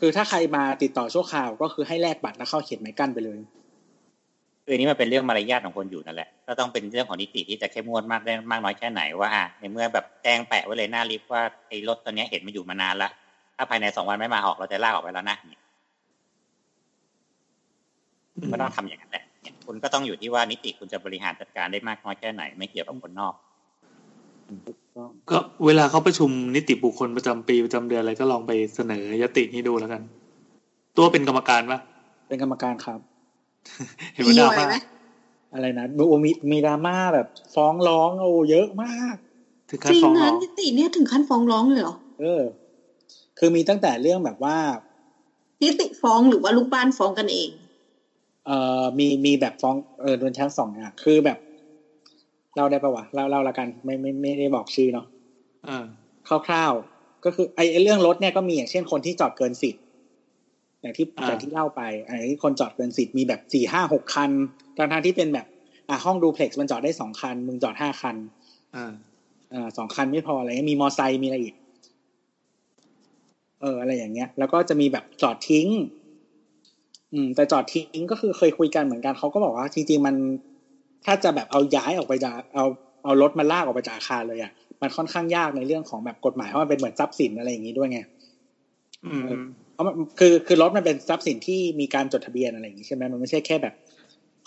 [0.00, 3.38] คือถ้าใครมาติดต่อชั่วคราวก็คือให้แลกบัตรแล้วเข้าเขตไม้กั้นไปเลย
[4.64, 13.10] คืออันนี้มันเป็นเรื่องมารยาทของคนอยู่นั่นแหละก็ต้องเป็นเรื่องของนิติที่จะเข้มงวดมากได้มากน้อยแค่ไหนว่าอะในเมื่อแบบแจ้งแปะไว้เลยหน้าลิฟต์ว่าไอ้รถตัวนี้เห็นมาอยู่มานานละ
[13.56, 15.62] ถ้าภายในสองวันไม่มาออกเราจะลากออกไปแล้วนะเนี่ย
[18.52, 19.24] ก็ต้องทำอย่างนั้นแหละ
[19.66, 23.34] คุณก็ต้องอยู่ที่ว่านิติคุณจะบริหารจัดการได้มากน้อยแค่ไหน ไม่เกี่ยวกับคนนอก
[25.30, 30.02] ก็เวลาเขาประชุมนิติบุคคลประจำปีประจำเดือนอะไรก็ลองไปเสนอยตินี้ดูแล้วกัน
[30.96, 31.80] ตัวเป็นกรรมการปะ
[32.28, 33.00] เป็นกรรมการครับ
[34.14, 34.76] เห็นว่าดราม่ามีไหม
[35.54, 39.16] อะไรนะโอ้มีมีดราม่าแบบฟ้องร้องโอ้เยอะมาก
[39.70, 42.42] ถึงจขั้นริงฟ้องนะร้องนิติเนี่ยถึงขั้นฟ้องร้องเลยเหรอเออ
[43.38, 44.56] คือมีตั้งแต่เรื่องแบบว่า
[45.62, 47.50] นิติฟ้องหรือว่าลูกบ้านฟ้องกันเอง
[48.46, 51.38] เอ่อมีมีแบบฟ้องเออโดนทั้งสองอย่างคือแบบ
[52.56, 55.06] เล่าได้ปะวะเล่าเล่าละกันไม่ไม่ไม่ได้บอกชื่อเนาะ
[55.64, 55.86] เออ
[56.46, 59.82] คร่าวๆก็คือไอ้ไอ้เรื่องรถเนี่ยก็มีอย่างเช่นคนที่จอดเกินสิทธิ์
[60.80, 64.30] อย่างที่อ่าอย่างที่เล่าไปไอ้ที่คนจอดเกินสิทธิ์มีแบบสี่ห้าหกคัน
[64.76, 65.46] ทางทางๆที่เป็นแบบ
[65.88, 68.16] อะห้องดูเพล็กซ์มันจอดได้สองคัน มึงจอดห้าคัน
[68.74, 68.92] อ่า
[69.52, 71.54] อ่าสองคันไม่พออะไรเงี้ยมีมอไซค์มีอะไรอีก
[73.60, 75.68] เอออะไรอย่างเงี้ย แล้วก็จะมีแบบจอดทิ้ง
[77.12, 80.16] อืม แต่จอดทิ้งก็คือเคยคุยกันเหมือนกันเขาก็บอกว่าจริงๆมัน
[81.06, 82.64] ถ้าจะแบบเอาย้ายออกไปจากเอา
[83.04, 88.00] เอารถมาลากออกไปจากอาคารเลยอะมันค่อนข้างยากในเรื่องของแบบกฎหมายเพราะมันเป็นเหมือนทรัพย์สินอะไรอย่างงี้ด้วยไง
[89.04, 89.28] อืม
[89.72, 93.74] เพราะมันคือคือรถมันเป็นทรัพย์สินที่มีการจดทะเบียนอะไรอย่างงี้ใช่ไหมมันไม่ใช่แค่แบบ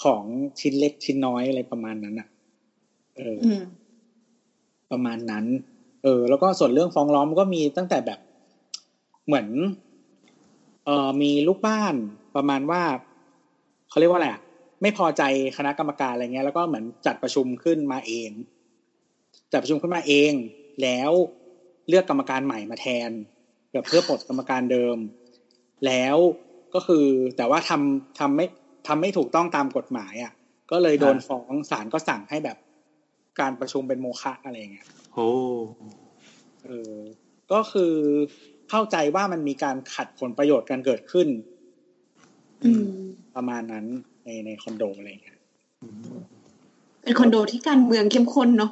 [0.03, 0.24] ของ
[0.60, 2.28] ชิ้นเล็กชิ้นน้อยอะไรประมาณนั้นอะ
[3.18, 3.64] เอออืม
[4.91, 5.45] ประมาณนั้น
[6.03, 8.20] เออ แล้วก็ส่วนเรื่องฟ้องร้องมันก็มีตั้งแต่แบบ
[9.26, 9.47] เหมือน
[10.86, 11.93] เออมีลูกบ้าน
[12.36, 12.82] ประมาณว่า
[13.89, 14.41] เขาเรียกว่าอะไรอะ
[14.82, 15.23] ไม่พอใจ
[15.57, 18.32] คณะกรรมการอะไรเงี้ย แล้วก็เหมือนจัดประชุมขึ้นมาเอง
[19.51, 20.34] จัดประชุมขึ้นมาเอง
[20.84, 21.11] แล้ว
[21.88, 23.09] เลือกกรรมการใหม่มาแทน
[23.71, 24.97] แบบเพื่อปลดกรรมการเดิม
[25.86, 26.17] แล้ว
[26.73, 27.05] ก็คือ
[27.38, 28.45] แต่ว่าทำทำไม่
[28.88, 30.34] ทำไม่ถูกต้องตามกฎหมายอะ
[30.71, 32.57] ก็เลยโดนฟ้องศาลก็สั่งให้แบบ
[33.39, 35.30] การประชุมเป็นโมฆะอะไรเงี้ยโอ้
[36.65, 36.95] เออ
[37.51, 37.93] ก็คือ
[38.69, 41.27] เข้าใจว่ามันมีการขัดผลประโยชน์กันเกิดขึ้น
[42.63, 42.86] อืม
[43.36, 43.86] ประมาณนั้น
[44.30, 45.38] ในในคอนโดอะไรเงี้ย
[47.03, 48.71] เป็นคอนโดที่การเมืองเข้มข้นเนาะ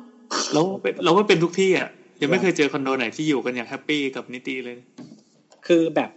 [0.53, 1.89] แล้วเป็นเราว่าเป็นทุกที่อะ
[2.21, 4.77] ยังไม่เคยเจอคอนโดไหนที่อยู่กันอย่างแฮปปี้กับนิติเลย
[5.67, 6.09] คือแบบ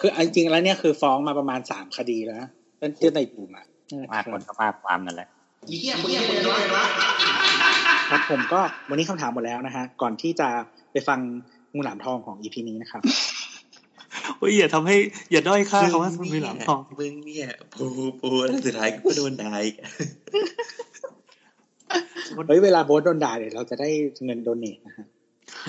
[0.00, 2.48] คือเอาจริงๆแล้วเนี่ยคือฟ้องมาประมาณสามคดีแล้วนะ
[2.80, 3.66] ตั้งแต่ในกลุ่มอะ
[4.12, 5.28] มากคนก็มากความนั่นแหละ
[5.68, 6.84] อีเหี้ยคนเหี้ยคนเหี้ยวะ
[8.10, 10.48] ครับผมก็วันนี้คำถามหมดแล้วนะฮะก่อนที่จะ
[10.92, 11.18] ไปฟัง
[11.72, 13.02] งูหลามทองของอีพีนี้นะครับ
[14.38, 14.96] โอ้ยอย่าทำให้
[15.32, 17.86] อย่าด้อยค่าเขาว่ามันมีหลามทองมึงเนี่ยปู
[18.20, 19.76] ปูแล้วสุดท้ายก็โดนด่าอีก
[22.48, 23.88] เฮ้ยเวลาโบสโดนด่าเดี๋ยวเราจะได้
[24.24, 25.06] เงินโดเนทนะฮะ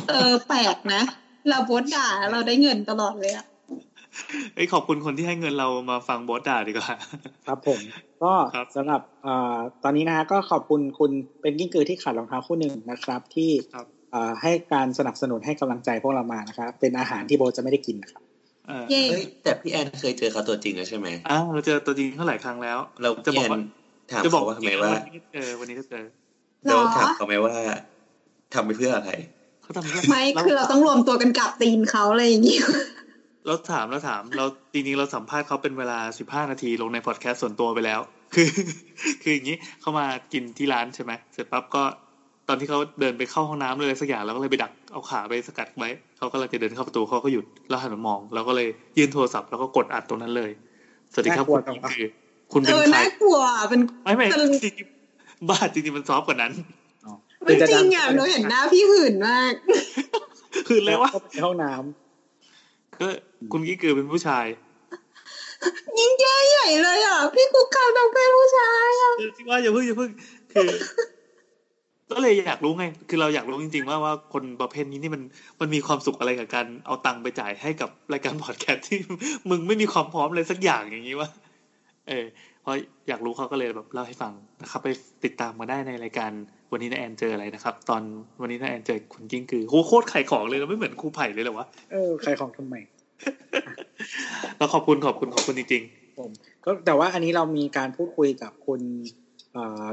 [0.10, 1.02] เออแปลกนะ
[1.50, 3.46] เราโพสต์ด่าเราได้เงินตลอดเลยอะ
[4.56, 6.92] เอ้ยขอบคุณคนที่ให้เงินเรามาฟังบอสด่าดีกว่า
[7.48, 7.80] ครับผม
[8.24, 18.24] ก็ครับสำหรับเอ่อตอนนี้นะฮะก็ขอบคุณคุณเป็นกิ้งกือที่ขาดรองเท้าคู่หนึ่งนะครับ ที่ครับเอ่อให้การสนับสนุนให้กำลังใจพวกเรามานะครับ เป็นอาหารที่โบทจะไม่ได้กินนะครับ
[18.68, 23.60] เออเย่เฮ้ยแต่พี่แอนเคยเจอเขาตัวจริงแล้วใช่ไหมอ่าเราเจอตัวจริงเท่าไหร่ครั้งแล้ว เราจะพี่บอแอกนว่า
[24.12, 26.04] ถามจะบอเขากว่าทำไมว่าวันนี้ก็เจอวันนี้ก็เจอ
[26.68, 27.56] เราถามเขาไหมว่า
[28.54, 29.12] ทำไปเพื่ออะไร
[29.62, 32.58] เขาทำเพื่อไม่คือเราต้องรวมตัวกันกลับตีนเขาอะไรอย่างงี้
[33.48, 38.00] เราถามเราถาม เราจริงๆเราสัมภาษณ์เขาเป็นเวลาสิบห้านาทีลงในพอดแคสต์ส่วนตัวไปแล้ว
[38.34, 38.50] คือ
[39.22, 41.84] คืออย่างนี้เขามากินที่ร้านใช่ไหมเสร็จปั๊บก็
[42.48, 48.68] ตอนที่เขาเดินไปเข้าห้องน้ำเลยสักอย่างเราก็เลยไปดักเอาขาไปสกัดไว้เขาก็เลยจะเดินเข้าประตูเขาก็หยุดแล้วหันมามองเราก็เลย
[48.98, 50.52] ยื่นโทรศัพท์แล้วก็กดอัดตรงนั้นเลย
[51.12, 52.06] สวัสดีครับน่ากลัคุวณจังวะคือ
[52.54, 53.38] คุณเอเป็นอใครน่ากลัว
[53.70, 56.52] เป็นไม่ไม่เป็นจริงๆบ้าจริงๆมันซอฟต์กว่านั้น
[57.44, 59.54] ไม่จริงอะหนูเห็นหน้าพี่หื่นมาก
[60.68, 63.08] คือเลยว่าเข้าไปในห้องน้ำก็
[63.52, 64.46] คุณกี้คือเป็นผู้ชาย
[66.00, 70.10] ยิ่งแย่ใหญ่เลยอะพี่กุ๊กคำต้องเป็นผู้ชายอะคือที่ว่าอย่าเพิ่งอย่าเพิ่ง
[70.54, 70.70] คือ
[72.12, 75.22] ก็เลยอยากรู้ไง คือเราอยากรู้จริงๆว่าว่าคนประเภทนี้นี่มัน
[75.60, 79.00] มันมีความสุขอะไรกับการเอาตังค์ไปจ่ายให้กับรายการพอดแคสต์ที่
[79.50, 81.30] มึงไม่มีความพร้อมเลยสักอย่างอย่างนี้วะ
[82.10, 82.26] เออ
[82.62, 82.76] เพราะ
[83.08, 84.88] อยากรู้เขาก็เลยแบบเล่าให้ฟังนะครับ ไป
[85.24, 86.32] ติดตามมาได้ในรายการ
[86.72, 88.02] วันนี้นาแอนเจออะไรนะครับ ตอน
[88.42, 92.76] วันนี้นาแอนเจอคุณกิ้งคือโหโคตรขายของเลยเราไม่เหมือนครูไผ่เลยเหรอวะเออใครของทำไม
[94.58, 95.84] เราขอบคุณขอบคุณขอบคุณจริง
[96.20, 96.32] ผม
[96.66, 99.23] ก็แต่ว่าอันนี้เรามีการพูดคุยกับคุณเอ่อ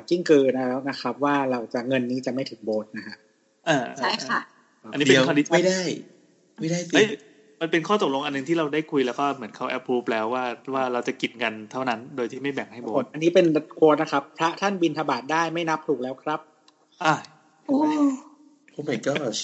[0.08, 4.40] กิ้งกือแล้วนะครับ ว่าเราจะเงินนี้จะไม่ถึงโบสนะฮะๆเออใช่ค่ะ
[4.92, 5.82] อันนี้เป็นเดี๋ยวคอนดิชั่นไม่ได้
[6.60, 7.06] ไม่ได้สิเอ้ย
[7.60, 10.44] มันเป็นข้อตกลงอันหนึ่งที่เราได้คุยแล้วก็เหมือนเขาแอปพูฟแล้วว่า
[10.74, 16.40] ว่าเราจะกินกันเท่านั้น โดยที่ไม่แบ่งให้โบสอันนี้เป็นโค้ดนะครับ พระท่านบินทบาทได้ไม่นับถูกแล้วครับ
[17.02, 17.14] อะ
[17.66, 17.76] โอ้
[18.70, 19.40] โอ้ my gosh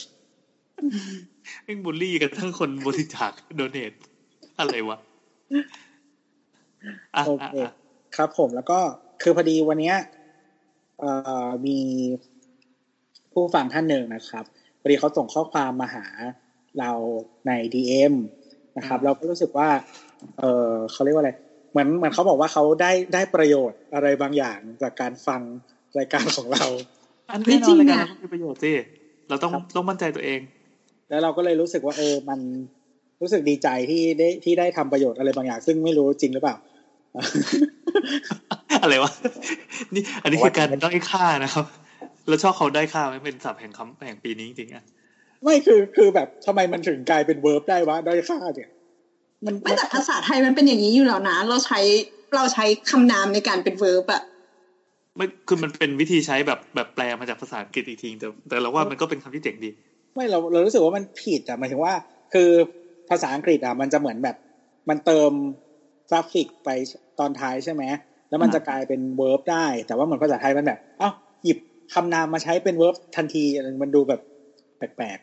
[1.64, 3.92] แม่งบูลลี่กันทั้งคนบริจาคโดเนท
[4.58, 4.98] อะไรวะ
[7.16, 7.72] อะโออะเคอะ
[8.16, 8.78] ครับผมแล้วก็
[9.22, 9.96] คือพอดีวันเนี้ย
[11.00, 11.10] เอ่
[11.46, 11.78] อมี
[13.32, 14.44] ผู้ฟังท่านหนึ่งนะครับ
[14.80, 16.06] พอดีเขาส่งข้อความมาหา
[16.78, 16.90] เรา
[17.46, 18.14] ใน DM
[18.76, 19.68] นะครับ เราก็รู้สึกว่า
[20.38, 21.32] เออเขาเรียกว่าอะไร
[21.70, 25.40] เหมือนเหมือนเขาบอกว่าเขาได้ได้ประโยชน์อะไรบางอย่างจากการฟัง
[25.98, 26.66] รายการของเรา
[27.30, 28.72] อันแน่นอนรายการเราต้องมีประโยชน์สิ
[29.28, 30.40] เราต้องครับต้องมั่นใจตัวเอง
[31.08, 32.40] แล้วเราก็เลยรู้สึกว่า เออ มัน
[33.20, 36.56] รู้สึกดีใจที่ได้ที่ได้ทำประโยชน์อะไรบางอย่าง ซึ่งไม่รู้จริงหรือเปล่า
[38.82, 39.12] อะไรวะ
[39.94, 41.66] นี่ อันนี้คือการด้อยค่านะครับ
[42.28, 44.84] แล้วชอบเขาด้อยค่าไหมเป็นศัพท์แห่งคำแห่งปีนี้จริงๆอะ
[45.42, 48.70] ไม่คือคือแบบทำไมมันถึงกลายเป็น verb ได้วะด้อยค่าเนี่ย
[49.46, 51.80] มันไม่แต่ภาษาไทยมันเป็นอย่างนี้อยู่แล้วนะ เราใช้
[52.34, 54.22] เราใช้คำนามในการเป็น verb อะ
[55.16, 59.70] ไม่คือมันเป็นวิธีใช้แบบแบบแปลมาจากภาษาอังกฤษอีกทีแต่แต่เราว่ามันก็เป็นคำที่เจ๋งดี
[60.14, 61.94] ไม่เราเรารู้สึกว่ามันผิดอะหมายถึงว่า
[62.32, 62.50] คือ
[63.10, 64.36] ภาษาอังกฤษอะมันจะเหมือนแบบ
[64.88, 65.32] มันเติม
[66.10, 66.68] กราฟิกไป
[67.18, 67.82] ตอนท้ายใช่ไหม
[68.28, 71.10] แล้วมันจะกลายเป็น verb ได้ แต่ว่าเหมือนภาษาไทยมันแบบ เอ้า
[71.44, 71.58] หยิบ
[71.94, 74.20] คำนามมาใช้เป็น verb ทันทีอะไรมันดูแบบ
[74.78, 75.18] แปลก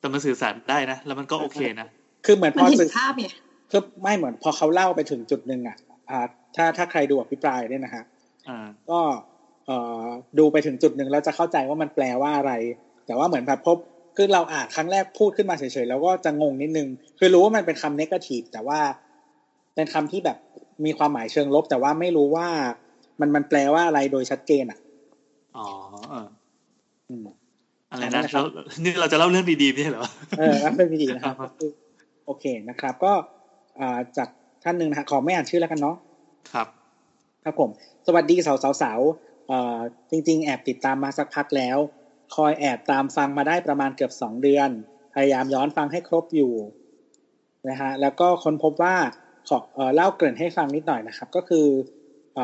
[0.00, 3.26] แต่มันสื่อสารได้นะ แล้วมันก็โอเคนะๆคือเหมือนพมันอเห็สื่นอภาพไง
[3.70, 5.76] คือไม่เหมือนพอเขาเล่าไปถึงจุดหนึ่งอะ
[6.10, 6.18] อ่า
[6.56, 8.04] ถ้าถ้าใครดูอภิปรายเนี่ยนะฮะ
[8.48, 9.00] อ่าก็
[9.66, 10.06] เอ่อ
[10.38, 12.52] ดูไปถึงจุดหนึ่งแล้วจะเข้าใจว่ามันแปลว่าอะไร
[13.06, 13.76] แต่ว่าเหมือนแบบพบ
[14.16, 16.88] คือเราอ่านครั้งแรกพูดขึ้นมาเฉยๆ แล้วก็จะงงนิดนึง
[17.18, 18.80] คือรู้ว่ามันเป็นคำเนกาทีฟแต่ว่า
[19.74, 20.38] เป็นคำที่แบบ
[20.84, 22.48] มีความหมายเชิงลบ แต่ว่าไม่รู้ว่า
[23.20, 24.78] มันมันแปลว่าอะไรโดยชัดเจนอะ
[25.56, 25.68] อ๋อ
[26.10, 26.28] เออ
[27.08, 27.26] อืม
[27.90, 28.46] อะไรนั่นะนแหละครัเราบ
[28.84, 30.06] นี่เราจะเล่าเรื่องดีๆไม่ใช่เหรอ
[30.38, 31.50] เออรับเป็นวิธีนะครับครับ
[32.24, 33.12] โอเคนะครับ ก็
[33.80, 34.28] อ่าจาก
[34.64, 35.96] ท่านหนึ่งนะฮะขอไม่อ่านชื่อแล้วกันเนาะ
[36.52, 36.68] ครับ
[37.44, 37.70] ครับผม
[38.06, 39.00] สวัสดีสาวสาวสาว
[39.48, 39.78] เอ่อ
[40.10, 41.78] จริง ๆ แอบติดตามมาสักพักแล้ว
[42.34, 44.70] คอยแอบตามฟังมาได้ประมาณเกือบสองเดือน
[45.14, 46.52] พยายามย้อนฟังให้ครบอยู่
[47.68, 48.96] นะฮะแล้วก็ค้นพบว่า
[49.48, 49.58] ขอ
[49.94, 51.66] เล่าเกริ่นให้ฟังนิดหน่อยนะครับ ก็คือ
[52.38, 52.40] อ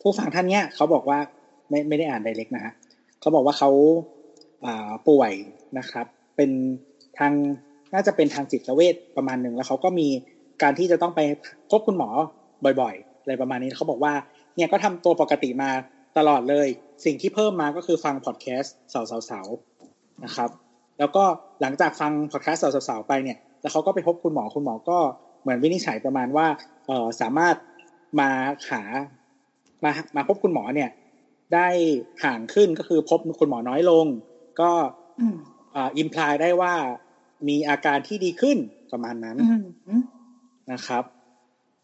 [0.00, 1.18] ผู้ฟังท่านเนี้ยเขาบอกว่า
[1.68, 2.72] ไม่ไม่ได้อ่านไดเรกนะฮะ
[3.20, 3.70] เขาบอกว่าเขา
[5.08, 5.32] ป่วย
[5.78, 6.06] นะครับ
[6.36, 6.50] เป็น
[7.18, 7.32] ทาง
[7.94, 10.08] น่าจะเป็นทางจิตเวชประมาณหนึ่งแล้วเขาก็มี
[10.62, 11.20] การที่จะต้องไป
[11.70, 12.08] พบคุณหมอ
[12.80, 14.12] บ่อยๆอะไรประมาณนี้เขาบอกว่า
[14.56, 15.70] เนี่ยก็ทำตัวปกติมา
[16.18, 16.68] ตลอดเลย
[17.04, 18.74] สิ่งที่เพิ่มมาก็คือฟังพอดแคสต์
[19.30, 20.50] สาวๆๆนะครับ
[20.98, 21.24] แล้วก็
[21.60, 24.98] หลังจากฟังพอดแคสต์สาวๆไปเนี่ยแล้วเขาก็ไปพบคุณหมอคุณหมอก็
[25.44, 26.46] เหมือนวินิจฉัยประมาณว่า
[26.86, 27.56] เออสามารถ
[28.20, 28.30] มา
[28.70, 28.82] หา
[29.84, 30.90] มามาพบคุณหมอเนี่ย
[31.54, 31.68] ได้
[32.24, 34.06] ห่างขึ้นก็คือพบคุณหมอน้อยลง
[34.60, 34.70] ก็
[35.20, 35.36] อืม
[35.98, 36.74] อิมพลายได้ว่า
[37.48, 38.58] มีอาการที่ดีขึ้น
[38.92, 39.36] ประมาณนั้น
[39.86, 40.02] อืม
[40.72, 41.04] นะครับ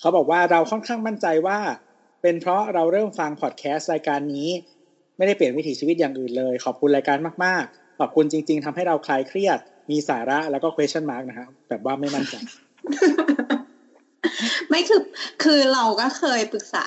[0.00, 1.58] เขาบอกว่าเราค่อนข้างมั่นใจว่า
[2.22, 4.48] เป็นเพราะเราเริ่มฟังพอดแคสต์รายการนี้
[5.16, 9.58] ไม่ได้เปลี่ยนวิถีชีวิตอย่างอื่นเลย ขอบคุณรายการมาก ๆ ขอบคุณจริง ๆทำให้เราคลายเครียด
[9.90, 12.34] มีสาระแล้วก็ question mark นะครับแบบว่าไม่มั่นใจ
[14.68, 15.00] ไม่คือ
[15.42, 16.86] คือเราก็เคยปรึกษา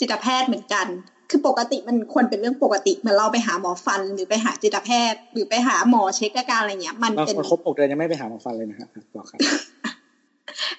[0.00, 0.86] จิตแพทย์เหมือนกัน
[1.30, 9.40] คือปกติมันควรเป็นเรื่องปกติเหมือนเราไปหาหมอฟัน หรือไปหาจิตแพทย์ หรือไปหาหมอเช็คอาการอะไรเงี้ย มันบางเป็นคนครบหกเดือนยังไม่ไปหาหมอฟันเลยนะฮะบอกครับ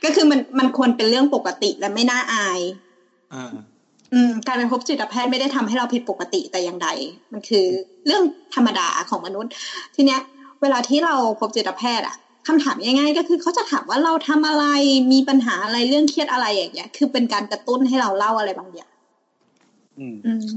[0.04, 2.60] ก็คือมันมันควรเป็นเรื่องปกติและไม่น่าอาย
[3.34, 3.54] อ่า
[4.14, 6.89] อืมการไปพบจิตแพทย์ไม่ได้ทำให้เราผิดปกติแต่อย่างใด
[7.32, 7.66] มันคือ
[8.06, 8.24] เรื่อง
[8.56, 9.52] ธรรมดาของมนุษย์
[9.95, 10.22] ทีเนี้ย
[10.62, 12.16] เวลาที่เราพบจิตแพทย์อะ
[12.50, 14.66] คำถามง่ายๆก็คือเขาจะถามว่าเราทำอะไร
[15.12, 18.91] มีปัญหาอะไรเรื่องเครียดอะไรอย่างเงี้ย คือเป็นการกระตุ้นให้เราเล่าอะไรบางอย่าง
[20.00, 20.47] อืมอืม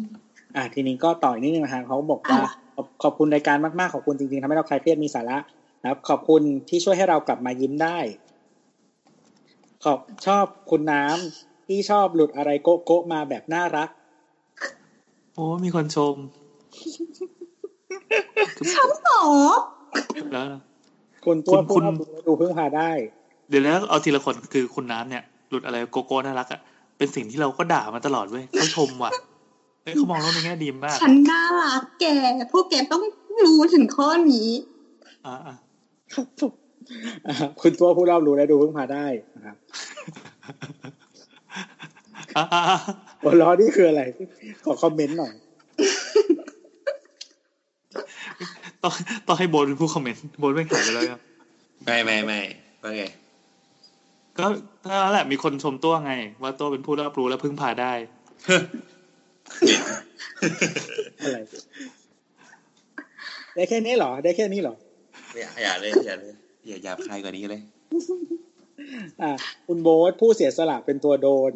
[0.57, 5.39] อ่าทีนี้ก็ต่ออีกนิดนึงนะฮะเขาบอกว่าอะขอบขอบคุณรายการมากๆขอบคุณจริงๆทำให้เราคลายเครียดมีสาระ
[5.83, 7.99] นะครับ ขอบคุณที่ช่วยให้เรากลับมายิ้มได้
[9.85, 13.89] ขอบชอบคุณน้ำที่ชอบหลุดอะไรโก๊ะๆมาแบบน่ารัก
[15.35, 16.17] โอ้มีคนชม
[18.75, 19.23] คำตอ
[19.57, 19.61] บ
[20.33, 20.47] แล้ว
[21.25, 22.91] คุณตัวคุผู้ณรับรู้และดูพึ่งพาได้
[23.49, 26.61] เดี๋ยวแล้วเอาทีละคนคือคุณน้ำเนี่ยหลุดอะไรโกโก้น่ารักอะ
[26.99, 29.13] เป็นสิ่งที่เราก็ด่ามาตลอดเว้ยเขาชมว่ะ
[29.83, 32.07] เฮ้ยเขามองโลกในแง่ดีมากฉันน่ารักแก
[32.53, 33.03] พวกแกต้อง
[33.45, 34.49] รู้ถึงข้อนี้
[35.27, 35.55] อ่าอ่า
[36.15, 36.53] ครับผม
[37.27, 39.07] อ่าคุณตัวผู้รับรู้และดูพึ่งพาได้
[39.37, 39.57] นะครับ
[42.37, 42.79] อ่าอ่าอ่า
[43.23, 44.03] หัวล้อนี่คืออะไร
[44.65, 45.35] ขอคอมเมนต์หน่อย
[48.83, 48.93] ต้อง
[49.27, 51.21] ต้องให้โบนเป็นผู้คอมเมนต์โบนไม่ขายไปแล้วครับ
[51.85, 52.41] ไม่ไม่ไม่
[52.83, 53.05] ว่าไง
[54.39, 54.47] ก็
[54.89, 56.13] นั่นแหละมีคนชมตัวไง
[56.43, 57.93] ว่าตัวเป็นผู้รับรู้และพึ่งพาได้
[61.21, 61.39] อะไร
[63.55, 64.75] ได้แค่นี้เหรอ ได้แค่นี้เหรอ
[65.37, 66.33] อย่าอย่าเลยอย่าเลย
[66.67, 67.61] อย่าหยาบคายกว่านี้เลย
[69.23, 69.31] อ่า
[69.67, 71.53] คุณโบ๊ทผู้เสียสละเป็นตัวโดน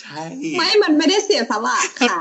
[0.00, 0.22] ใช่
[0.58, 2.18] ไม่มันไม่ได้เสียสละค่ะ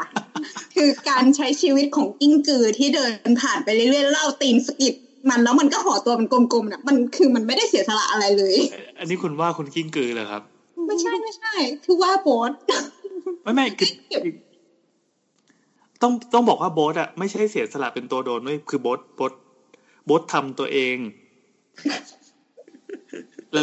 [0.76, 4.94] คือการใช้ชีวิตของกิ้งกือที่เดินผ่านไปเรื่อยๆเล่าตีนสะกิด
[5.30, 8.56] มันแล้วมันก็ห่อตัวเป็นกลมๆน่ะมันคือมันไม่ได้เสียสละอะไรเลย
[9.00, 10.42] อันนี้คุณว่าคุณกิ้งกือเหรอครับ
[10.88, 11.54] ไม่ใช่ไม่ใช่
[11.86, 12.52] คือว่าโบส
[13.44, 14.22] ไม่ไม่คือเก็บ
[16.02, 19.32] ต้องต้องบอกว่าโบสอะไม่ใช่เสียสละเป็นตัวโดนด้วยคือโบสโบส
[20.06, 20.98] โบสทำตัวเอง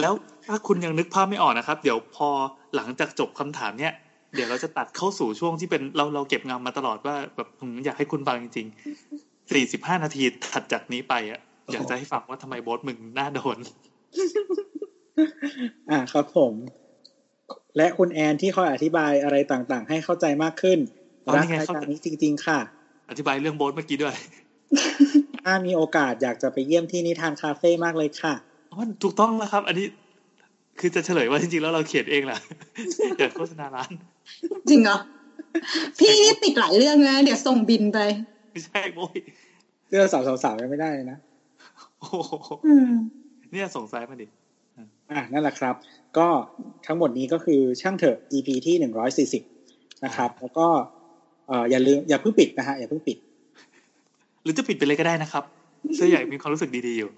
[0.01, 0.15] แล้ว
[0.47, 2.29] ถ้าคุณยังนึกภาพไม่ออกนะครับ เดี๋ยวพอ
[2.75, 3.93] หลังจากจบคำถามเนี้ย
[4.35, 10.23] เดี๋ยวเราจะตัดเข้าสู่ช่วงที่เป็นเราเราเก็บงำมาตลอดว่าแบบผมอยากให้คุณฟังจริงๆสี่สิบห้านาที
[10.53, 11.41] ถัดจากนี้ไปอะ
[11.73, 13.59] อยากจะให้ฟังว่าทำไมโบสมึงน่าโดน
[15.91, 16.53] อ่าครับผม
[17.77, 20.79] และคุณแอนที่คอยอธิบายอะไรต่างๆ ให้เข้าใจมากขึ้น
[21.27, 22.59] อ๋อรันี่ไงรายเข้าการใจนี้จริง ๆ ค่ะ
[23.11, 24.15] อธิบายเรื่องโบสเมื่อกี้ด้วย
[25.45, 28.35] ถ้ามีโอกาสอยากจะไปเยี่ยมที่นิทานคาเฟ่มากเลยค่ะ
[28.73, 29.87] อ๋อถูกต้องแล้วครับ อันนี้
[30.81, 32.41] คือจะเฉลยว่าจริงๆแล้วเราเขียนเองแหละ
[33.19, 33.91] อยากโฆษณาร้าน
[34.69, 34.99] จริงเหรอ
[35.99, 37.99] พี่นี่ติดหลายเรื่องนะเดี๋ยวส่งบินไป
[38.51, 39.17] ไม่ใช่โว้ย
[39.87, 41.19] เสื้อสาวๆๆยังไม่ได้เลยนะ
[41.99, 42.33] โอ้โห
[42.67, 42.91] อืม
[43.51, 44.27] เนี่ยส่งซ้ายมาดิ
[45.11, 45.75] อะนั่นแหละครับ
[46.19, 46.27] ก็
[46.87, 49.43] ทั้งหมดนี้ก็คือช่างเถอะ EP ที่หนึ่งร้อยสี่สิบ
[50.05, 50.67] นะครับ แล้วก็
[51.47, 53.17] เอ่ออย่าลืมอย่าเพิ่งปิดนะฮะอย่าเพิ่งปิด
[54.43, 55.45] หรือจะปิดไปเลยก็ได้นะครับ
[55.95, 57.11] เสื้อใหญ่มีความรู้สึกดีๆอยู่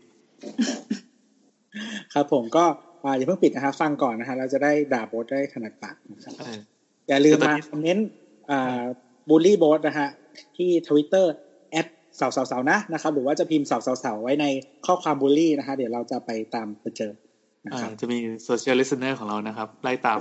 [2.15, 2.65] ครับผมก็
[3.05, 8.09] อ่าอย่าเพิ่งปิดนะฮะฟังก่อนนะฮะเราจะได้ด่าโบสได้ถนัดปากนะครับเอออย่าลืมแต่ตอนมานี้ comment
[8.51, 8.83] อ่า
[9.29, 10.09] บูลลี่โบสนะฮะ
[10.57, 11.33] ที่ทวิตเตอร์
[11.71, 14.47] at เสาเสาเสานะนะครับ หรือว่าจะพิมพ์เสาเสาเสาไว้ใน
[14.87, 17.13] ข้อความบูลลี่นะฮะ เดี๋ยวเราจะไปตามไปเจอ
[17.65, 20.21] นะอ่าครับจะมี social listener ของเรานะครับ ไล่ตาม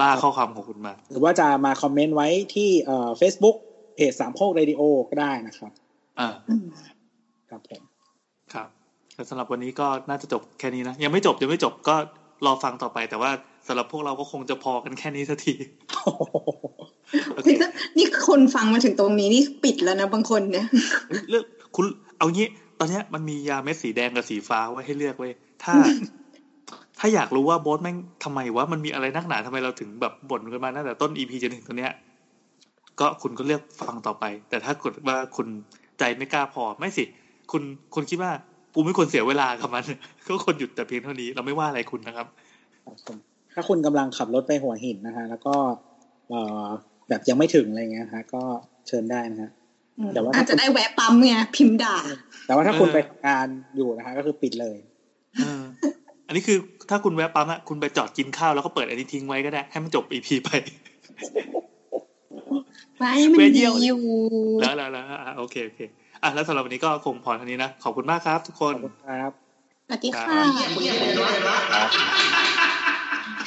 [0.00, 3.56] ล่าข้อความของคุณมา หรือว่าจะมา comment ไว้ที่เอ่อ Facebook
[3.94, 5.72] เพจสามโคกเรดิโอก็ได้นะครับ
[6.20, 6.28] อ่า
[7.50, 7.82] ครับผม
[8.54, 8.68] ครับ
[9.14, 11.94] แต่สำหรับวันนี้ก็น่าจะจบแค่นี้นะ ยังไม่จบยังไม่จบก็
[12.46, 13.30] รอฟังต่อไปแต่ว่า
[13.66, 15.54] สำหรับพวกเราก็คงจะพอกันแค่นี้สักที
[17.34, 17.48] โอเค
[17.96, 20.66] นี่คนฟังมาถึงตรงนี้นี่ปิดแล้วนะบางคนเนี่ย
[21.30, 21.44] เลือก
[21.76, 21.84] คุณ
[22.18, 22.46] เอางี้
[22.78, 25.32] ตอนเนี้ยมันมียาเม็ดสีแดงกับสีฟ้าไว้ให้เลือกไว้ย
[25.64, 25.74] ถ้า
[26.98, 31.92] ถ้าอยากรู้ว่าโบสแม่งทำไมวะมันมีอะไรนักหนาทำไมเราถึงแบบบ่นกันมาตั้งแต่ต้นอีพีจนถึงตรงเนี้ย
[33.00, 35.46] ก็คุณก็เลือกฟังต่อไป แต่ถ้าเกิดว่าคุณ
[35.98, 37.04] ใจไม่กล้าพอไม่สิ
[37.52, 37.62] คุณ
[37.94, 38.30] คุณคิดว่า
[38.74, 39.84] กูไม่ควรเสียเวลากับมัน
[40.26, 42.26] ก็ควรหยุดแต่เพียงเท่านี้ เราไม่ว่าอะไรคุณนะครับ
[42.84, 43.16] ครับผม
[43.58, 45.54] ถ้าคุณกำลังขับรถไปหัวหินนะฮะ แล้วก็
[46.28, 46.66] เอ่อ
[47.08, 48.42] แบบยังไม่ถึงอะไรเงี้ยฮะ ก็
[48.86, 49.50] เชิญได้นะฮะ
[50.14, 51.96] แต่ว่าอาจจะได้แวะปั๊มไงพิมพ์ด่า
[52.46, 53.46] แต่ว่าถ้าคุณเออไปทำงาน
[53.76, 54.76] อยู่นะฮะ ก็คือปิดเลย
[55.42, 55.62] เออ
[56.26, 56.58] อันนี้คือ
[56.90, 60.50] ถ้าคุณแวะปั๊มอะคุณไปจอดกินข้าวแล้วก็เปิดอันนี้ทิ้งไว้ก็ได้ ให้มันจบอีพีไป
[62.98, 64.00] ไว้มันแวะดีเยี่ยวอยู่
[64.60, 65.80] แล้วแล้วแล้วอะโอเคโอเค
[66.22, 69.30] อะแล้วสำหรับวันนี้ก็คงพอเท่านี้นะขอบคุณมากครับ ทุกคขนอบคุณครับ
[69.88, 72.76] สวัสดีค่ะ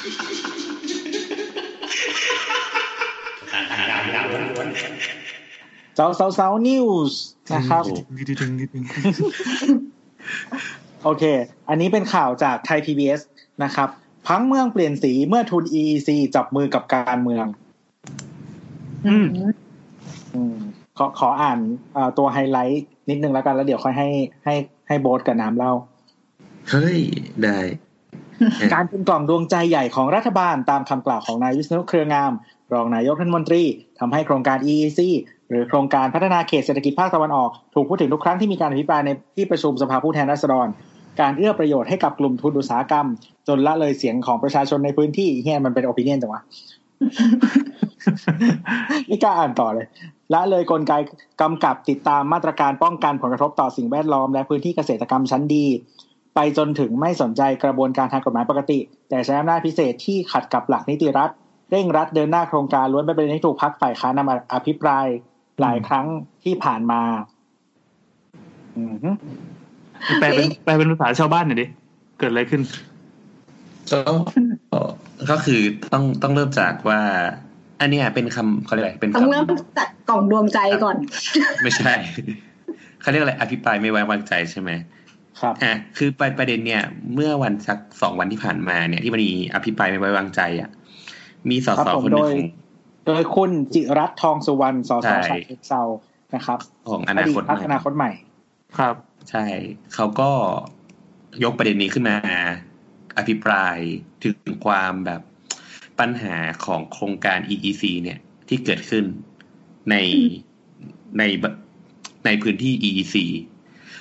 [0.02, 4.48] เงียบเลยนะ
[4.80, 4.92] ครับ
[5.94, 7.20] เสาเสาเสา news
[7.54, 7.84] นะครับ
[11.04, 11.24] โอเค
[11.68, 13.20] อันนี้เป็นข่าวจากไทย PBS
[13.64, 13.88] นะครับ
[14.26, 17.46] ผังเมืองเปลี่ยนสีเมื่อทุน EEC จับมือกับการเมือง
[19.06, 19.26] อืม
[20.34, 20.56] อืม
[20.98, 21.58] ขอขออ่าน
[21.94, 24.08] เอ่อตัวไฮไลท์นิดนึงแล้วกันแล้วเดี๋ยวค่อยให้
[24.44, 24.54] ให้
[24.88, 25.72] ให้โบ๊ทกับน้ำเล่า
[26.70, 26.98] เฮ้ย
[27.42, 27.58] ได้
[28.74, 32.32] การเป็นกล่องดวงใจใหญ่ของรัฐบาลตามคำกล่าวของนายวิษณุเครืองาม
[32.72, 33.62] รองนายกรัฐมนตรี
[34.00, 35.00] ทำให้โครงการ EEC
[35.48, 40.66] หรือโครงการพัฒนาเขตเศรษฐกิจภาคตะวันออก ถูกพูดถึงทุกครั้งที่มีการอภิปรายในที่ประชุมสภาผู้แทนราษฎร
[41.20, 43.06] การเอื้อประโยชน์ให้กับกลุ่มทุนอุตสาหกรรม
[43.48, 46.42] จนละเลยเสียงของประชาชนในพื้นที่เฮียมันเป็นโอปิเนียนจังวะ
[49.06, 49.86] ไม่กล้าอ่านต่อเลย
[50.32, 50.92] ละเลยกลไก
[51.40, 55.66] กำกับติดตามมาตรการป้องกันผลกระทบต่อสิ่งแวดล้อม และพื้นที่เกษตรกรรมชั้นดี
[56.34, 58.78] ไปจนถึงไม่สนใจกระบวนการทางกฎหมายปกติ
[59.08, 61.30] แต่ใช้อำนาจพิเศษที่ขัดกับหลักนิติรัฐ
[61.70, 65.06] เร่งรัดเดินหน้าโครงการล้วนเป็นประเด็นที่ถูกพักฝ่ายค้านนำมาอภิปราย
[65.60, 66.06] หลายครั้ง
[66.44, 67.02] ที่ผ่านมา
[68.76, 69.10] อืมฮึ
[70.20, 71.66] แปลเป็นแปลเป็นภาษาชาวบ้านหน่อยดิ
[72.18, 72.62] เกิดอะไรขึ้น
[73.92, 74.00] ก็
[75.30, 75.60] ก็คือ
[75.92, 77.00] ต้องต้องเริ่มจากว่า
[77.80, 79.46] อันเนี้ยเป็นคำเขาเรียกอะไรเป็นต้องคำเริ่ม
[79.78, 80.96] จากกล่องดวงใจก่อน
[81.62, 81.92] ไม่ใช่
[83.00, 84.70] เขาเรียกอะไรอภิปรายไม่ไว้วางใจใช่ไหม
[85.42, 86.82] ครับอะคือประประเด็นเนี่ย
[87.14, 90.70] เมื่อวันสักสองวันที่ผ่านมาเนี่ย ที่มันมีอภิปรายไม่ไว้วางใจอะ
[91.50, 92.46] มีสครับสผมคนหนึ่งโดยของ
[93.06, 95.82] โดยคุณจิรัตน์ทองสุวรรณสสใช่ชาเชิงเซา
[96.34, 96.58] นะครับ
[96.90, 98.10] ของออนาดีคตตพรรคใหม่อนาคตใหม่
[98.78, 98.94] ครับ
[99.30, 99.44] ใช่
[99.94, 100.30] เขาก็
[101.44, 102.16] ยกประเด็นนี้ขึ้นมา
[103.18, 103.76] อภิปราย
[104.22, 104.36] ถึง
[104.66, 105.20] ความแบบ
[106.00, 108.18] ปัญหาของโครงการ EEC เนี่ย
[108.48, 109.04] ที่เกิดขึ้น
[109.90, 109.96] ใน
[111.18, 111.22] ใน
[112.26, 113.16] ในพื้นที่ EEC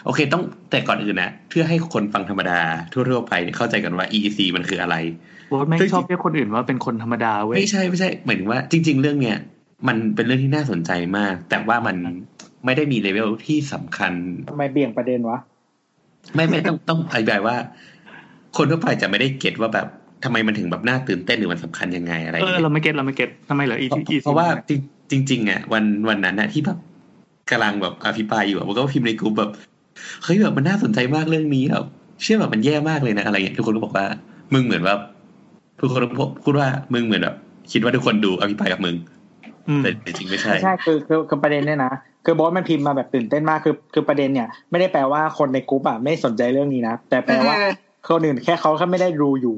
[0.06, 2.60] โอเค ต้องแต่ก่อนอื่นนะเพื่อให้คนฟังธรรมดา
[2.92, 4.96] ทั่วๆไปเนี่ยเข้าใจกันว่า EEC มันคืออะไร
[5.50, 9.38] โบทไม่งซึ่งชอบเรียกคนอื่นว่าเป็นคนธรรมดาเว้ยไม่ใช่ไม่ใช่หมายถึงว่าจริง ๆ เรื่องเนี้ย
[9.88, 11.96] มันเป็นเรื่องที่น่าสนใจมาก แต่ว่ามัน
[12.66, 14.14] ไม่ได้มีเลเวลที่สำคัญ
[14.50, 15.38] ทำไมเบี่ยงประเด็นวะ
[16.36, 17.56] ไม่ไม่ต้องต้องอธิบายว่า
[18.58, 19.88] คนทั่วไปจะไม่ได้เก็ตว่าแบบ
[20.24, 24.48] ทำไมมันถึงแบบน่าตื่นเต้นหรือมันสำคัญยังไงอะไรอเอย่างอเงี้ยเราไม่เก็ตเราไม่เก็ตทำไมเหรออีเพราะอีเพราะว่า
[25.10, 26.78] จริงจริงๆอะวันวันนั้นน่ะที่แบบ
[27.52, 29.52] กำลังแบบอภิปรายอยู่อะผมก็พิมพ์ในกลุ่มแบบ
[30.24, 31.86] เฮ้ยแบบมันน่าสนใจมากเรื่องนี้แบบ
[32.22, 34.06] เชื่อแบบมันแย่มากเลยนะอะไรเงี้ยทุกคนก็บอกว่า
[34.54, 34.96] มึงเหมือนว่า
[35.80, 37.36] ทุกคนก็พูดว่ามึงเหมือนแบบ
[37.72, 38.96] คิดว่าทุกคนดูอภิปรายกับมึง
[39.70, 41.94] อืมแต่จริงๆไม่ใช่ไม่ใช่คือคือคือประเด็นเนี่ยนะ
[42.26, 47.74] คือโบอสมันพิมพ์มาแบบตื่นเต้นมากคือคือประเด็นเนี่ย ไม่ได้แปลว่าคนในกลุ่มอะไม่สนใจเรื่องนี้นะแต่แปลว่าเออ
[48.08, 49.58] คนอื่นแค่เขาแค่ไม่ได้ดูอยู่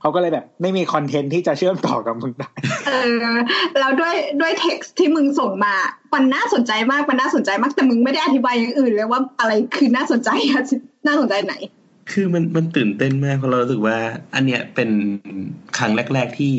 [0.00, 2.50] เขาก็เลยแบบไม่มีคอนเทนต์ที่จะเชื่อมต่อกับมึงได้
[2.86, 2.92] เอ
[3.22, 3.26] อ
[3.78, 5.74] แล้วด้วยด้วยเท็กซ์ที่มึงส่งมา
[6.14, 10.62] มันน่าสนใจมาก มันน่าสนใจมาก แต่มึงไม่ได้อธิบายอย่างอื่นเลยว่าอะไรคือน่าสนใจอะ
[11.06, 11.54] น่าสนใจไหน
[12.12, 13.98] คือมันมันตื่นเต้นมากเพราะเรารู้สึกว่า
[14.34, 14.90] อันเนี้ยเป็น
[15.78, 16.52] ครั้งแรก ๆที่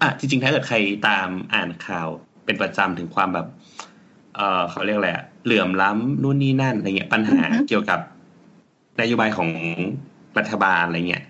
[0.00, 0.76] อะจริงๆ ถ้าเกิดใคร
[1.08, 2.08] ตามอ่านข่าว
[2.44, 3.46] เป็นประจำถึงความแบบ
[4.36, 8.00] เออเขาเรียกอะไรอะเหลื่อมล้ำนู่นนี่นั่นอะไรเงี้ยปัญหาอือฮึเกี่ยวกับ
[9.00, 9.50] นโยบายของ
[10.38, 11.24] รัฐบาลอะไรเงี้ย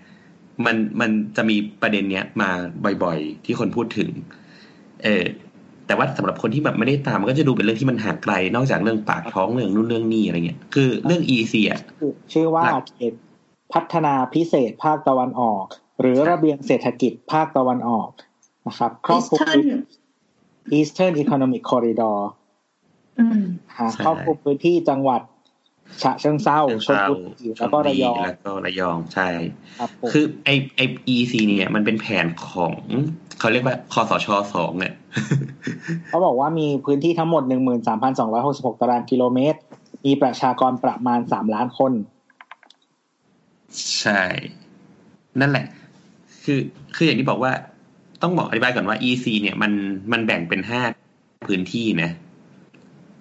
[0.65, 2.49] มันมันจะมีประเด็นเนี้ยมา
[3.03, 4.09] บ่อยๆ ที่คนพูดถึง
[5.03, 5.25] เออ
[5.87, 11.81] แต่ว่าสำหรับคนที่แบบไม่ได้ตามมันก็จะดูเป็นเรื่องที่มันห่างไกล นอกจากเรื่องปากท้องเรื่องนู่นเรื่องนี่อะไรเงี้ยคือเรื่อง EC อะ
[12.33, 13.13] ชื่อว่าหลักเขต
[13.73, 15.65] พัฒนาพิเศษภาคตะวันออก
[16.01, 18.09] หรือระเบียงเศรษฐกิจภาคตะวันออก
[18.67, 19.61] นะครับครอบคลุม Eastern
[20.77, 22.17] Eastern Economic Corridor
[23.19, 23.43] อืม
[23.77, 25.21] หาครอบคลุมพื้นที่จังหวัด
[26.03, 29.27] ฉะเชิงเซาชลบุรีแล้วก็ระยองแล้วก็ระยองใช่
[29.79, 30.81] ครับผมคือไอไอ
[31.15, 32.73] EC เนี่ยมันเป็นแผนของ
[33.39, 34.93] เขาเรียกว่าคอสชสองเนี่ย
[36.07, 37.43] เขาบอกว่ามีพื้นที่ทั้งหมด
[38.11, 39.59] 13,266ตารางกิโลเมตร
[40.05, 41.91] มีประชากรประมาณ3ล้านคน
[43.99, 44.21] ใช่
[45.39, 45.67] นั่นแหละ
[46.43, 46.59] คือ
[46.95, 47.53] คืออย่างที่บอกว่า
[48.21, 49.71] ต้องบอกอธิบายก่อนว่า EC เนี่ยมัน
[50.11, 50.81] มันแบ่งเป็นห้า
[51.47, 52.11] พื้นที่นะ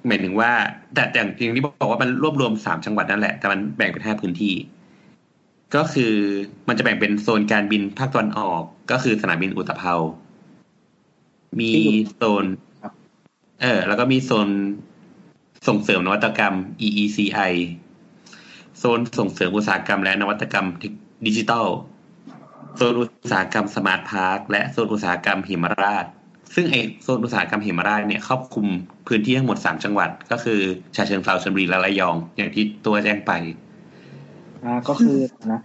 [0.07, 0.51] หมายถึงว่า
[0.95, 4.55] แต่แต่อย่างที่บอกว่ามันรวบรวมสามจังหวัดนั่นแหละ แต่มันแบ่งเป็นห้าพื้นที่
[5.75, 6.15] ก็คือ
[6.69, 9.95] มันจะแบ่งเป็นโซนการบินภาคตะวันออก ก็คือสนามบินอุตภเปา
[11.59, 12.45] มีที่อยู่โซน
[12.83, 12.93] ครับ
[13.63, 14.49] เออ แล้วก็มีโซน
[15.69, 16.55] ส่งเสริมนวัตกรรม
[16.87, 17.53] EECI
[18.79, 20.67] โซนส่งเสริมอุตสาหกรรมและนวัตกรรม
[21.27, 21.67] ดิจิทัล
[22.77, 26.07] โซนอุตสาหกรรม smart park และโซนอุตสาหกรรมเหมราช
[26.55, 28.67] ซึ่งไอโซนอุตสาหกรรมเหมราชเนี่ยครอบคลุม
[29.09, 30.61] พื้นที่ทั้งหมดสามจังหวัด ก็คือ
[30.97, 33.33] ฉะเชิงเทราชลบุรีและระยอง อย่างที่ตัวแจ้งไป
[34.65, 35.19] อ่าก็คือ
[35.53, 35.61] นะ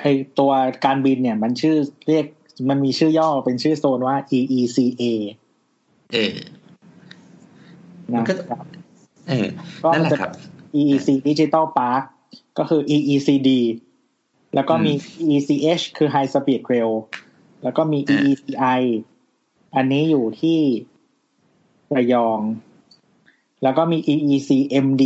[0.00, 0.04] ไอ
[0.38, 0.52] ตัว
[0.84, 1.76] การบินเนี่ย มันชื่อ
[2.08, 2.26] เรียก
[2.68, 5.02] มันมีชื่อย่อเป็นชื่อโซนว่า EECA
[6.12, 6.34] เออ
[8.12, 8.64] มันะนก็ครับ
[9.28, 9.46] เออ
[9.82, 10.32] ก็นั่นแหละจะครับ
[10.80, 12.02] EEC Digital Park
[12.58, 13.48] ก็คือ EECD
[14.54, 14.92] แล้วก็มี
[15.26, 16.92] EECH คือ High Speed Rail
[17.62, 18.80] แล้วก็มีอ่า EECI
[19.76, 20.58] อันนี้อยู่ที่
[21.96, 22.40] ระยอง
[23.62, 25.04] แล้วก็มี EECMD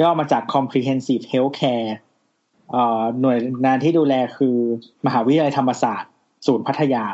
[0.00, 1.90] ย่อมาจาก Comprehensive Healthcare
[2.70, 4.56] เอ่อหน่วยงานที่ดูแลคือ
[5.06, 6.12] มหาวิทยาลัยธรรมศาสตร์
[6.46, 7.04] ศูนย์พัทยา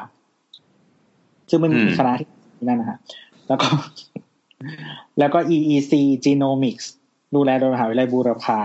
[1.51, 2.99] ซึ่งมันอืมีมคณะที่นั่นนะฮะ
[3.49, 3.69] แล้วก็
[5.19, 5.93] แล้วก็ EEC
[6.25, 6.87] Genomics
[7.35, 8.61] ดูแลโดยมหาวิทยาลัยบูรพา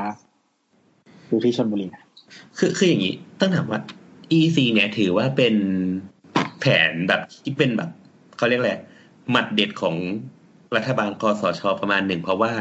[1.27, 2.03] อยู่ที่ชลบุรีนะ
[2.57, 3.79] คือคืออย่างนี้ต้องถามว่า
[4.37, 5.55] EC เนี่ยถือว่าเป็น
[6.59, 7.89] แผนแบบที่เป็นแบบ
[8.37, 8.73] เขาเรียกอะไร
[9.31, 9.95] หมัดเด็ดของ
[10.75, 12.51] รัฐบาลคอสชประมาณหนึ่งเพราะว่า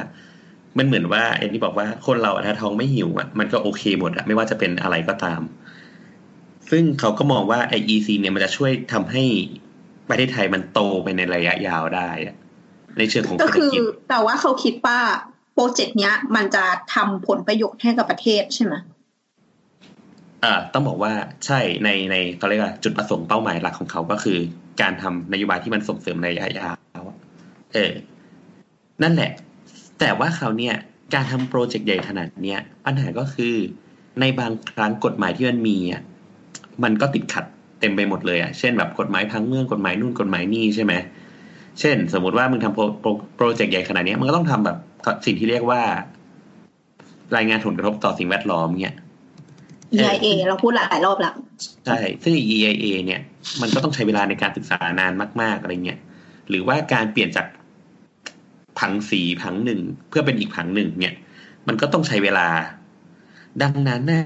[0.78, 5.40] มันเหมือนว่าเอ็นที่บอกว่าคนเราอะถ้าท้องไม่หิวอะมันก็โอเคหมดอะไม่ว่าจะเป็นอะไรก็ตาม
[6.70, 9.24] ซึ่งเขาก็มองว่าไอ EC เนี่ยมันจะช่วยทำให้
[10.09, 12.35] ประเทศไทยมันโตไปในระยะยาวได้อะ
[12.98, 14.98] ในเชิงของก็เศรษฐคือกิจแต่ว่าเขาคิดว่า
[15.55, 16.64] โปรเจกต์เนี้ย มันจะ
[16.94, 18.74] ทำผลประโยชน์ให้กับประเทศใช่ไหม
[20.45, 21.13] อ่าต้องบอกว่า
[21.47, 24.39] ใช่ในในเขาเรียกว่าจุดประสงค์เป้าหมายหลักของเขาก็คือ
[24.81, 27.03] การทำนโยบายที่มันส่งเสริมในระยะยาว
[27.75, 27.93] เออ
[29.03, 29.31] นั่นแหละ
[30.01, 30.75] แต่ว่าเขาเนี่ย
[31.15, 33.55] การทำโปรเจกต์ใหญ่ขนาดเนี้ยปัญหาก็คือ
[34.21, 36.03] ในบางครั้งกฎหมายที่มันมีอะ
[36.85, 37.45] มันก็ติดขัด
[37.81, 40.93] เต็มไปหมดเลยอะเช่นแบบกฎหมายพังเมืองกฎหมายนู่นกฎหมายนี่ใช่ไหม
[41.81, 44.77] เช่น สมมติว่ามึงทำโปรโปรโปรเจกต์ใหญ่ขนาดนี้มันก็ต้องทำแบบ
[45.27, 45.83] สิ่งที่เรียกว่า
[47.37, 48.97] รายงานผลกระทบต่อสิ่งแวดล้อมเนี่ย
[49.95, 51.35] EIA เราพูดหลายรอบแล้ว
[51.87, 53.21] ใช่ ซึ่ง EIA เนี่ย
[53.61, 56.01] มันก็ต้องใช้เวลาในการศึกษานานมาก ๆ อะไรเงี้ย
[56.49, 57.47] หรือว่าการเปลี่ยนจาก
[58.79, 61.15] ผังสีผังหนึ่งเพื่อเป็นอีกผังหนึ่งเนี่ย
[61.69, 62.49] มันก็ต้องใช้เวลา
[63.63, 64.25] ดังนั้นน่ะ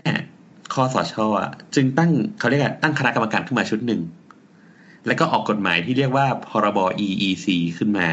[0.72, 4.00] คอสชอะจึงตั้งเขาเรียกว่าตั้งคณะกรรมการขึ้นมาชุดหนึ่ง
[5.06, 7.46] แล้วก็ออกกฎหมายที่เรียกว่าพรบ EEC
[7.78, 8.08] ขึ้นมา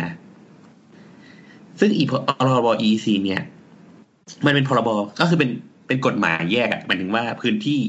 [1.79, 2.13] ซึ่งอีพ
[2.47, 3.41] รบ EEC เนี่ย
[4.45, 5.49] มันเป็นพรบก็คือเป็น
[5.87, 7.81] เป็นกฎหมายแยกอะหมายถึงว่าพื้นที่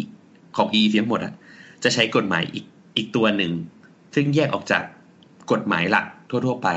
[0.57, 1.33] ของ EEC ทั้งหมดอะ
[1.85, 2.65] จะใช้กฎหมายอีก
[2.97, 3.53] อีกตัวหนึ่ง
[4.15, 4.83] ซึ่งแยกออกจาก
[5.53, 6.69] กฎหมายหลักทั่ว ๆ ไป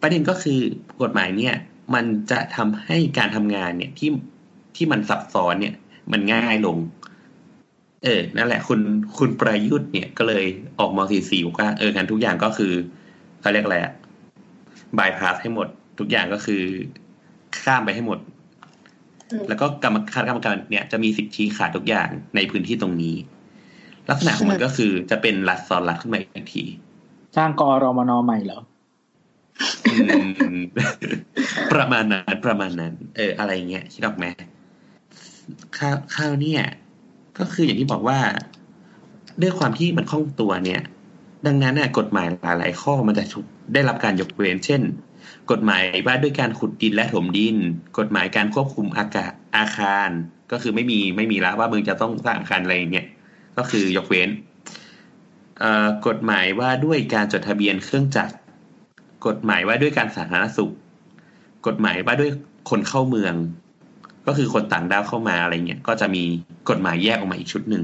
[0.00, 0.60] ประเด็นก็คือ
[1.02, 1.54] กฎหมายเนี่ย
[1.94, 4.10] มันจะทำให้การทำงานเนี่ยที่
[4.76, 5.74] ที่มันซับซ้อนเนี่ย
[6.12, 6.78] มันง่ายลง
[8.04, 8.80] เออ นั่นแหละ คุณ
[9.18, 10.44] คุณประยุทธ์เนี่ยก็เลย
[10.78, 12.72] ออกมสีสีว่าเอองั้นทุกอย่างก็คือ
[13.40, 13.92] เขาเรียกอะไรอะ
[14.98, 15.68] บายพาสให้หมด
[15.98, 16.62] ทุกอย่างก็คือ
[17.60, 18.18] ข้ามไปให้หมด
[19.48, 23.16] แล้วก็กรรมคณะกรรมการเนี่ยจะมีสิทธิชี้ขาดทุกอย่างในพื้นที่ตรงนี้
[24.10, 26.64] ลักษณะของมันก็คือจะเป็นรัฐซ้อนรัฐขึ้นมาอีกที
[27.36, 28.60] สร้างกอรมนใหม่เหรอ
[29.92, 29.96] อื
[30.56, 30.58] ม
[31.72, 34.24] ประมาณนั้นประมาณนั้น เออ อะไรเงี้ยคิดออกไหม
[35.78, 36.62] ข้าวข้าวเนี่ย
[37.38, 38.18] ก็คืออย่างที่บอกว่า
[39.42, 40.80] ด้วยความที่มันคล่องตัวเนี่ย
[41.46, 44.80] ดังนั้นน่ะกฎหมายหลายๆข้อมันจะถูกได้รับการยกเว้นเช่น
[45.50, 47.56] กฎหมายว่าด้วยการขุดดินและถมดิน
[47.98, 50.08] กฎหมายการควบคุมอากาศอาคาร
[50.52, 53.06] ก็คือไม่มีไม่มีแล้วว่ามึงจะต้องสร้างอาคารอะไรอย่างเงี้ย
[53.56, 54.28] ก็คือยกเว้น
[55.60, 58.34] เอ่อกฎหมายว่าด้วยการจดทะเบียนเครื่องจักร
[59.26, 60.72] กฎหมายว่าด้วยการสาธารณสุข
[61.66, 62.30] กฎหมายว่าด้วย
[62.70, 63.34] คนเข้าเมือง
[64.26, 66.22] ก็คือคนต่างด้าวเข้ามาอะไรเงี้ยก็จะมี
[66.70, 67.82] กฎหมายแยกออกมาอีกชุดหนึ่ง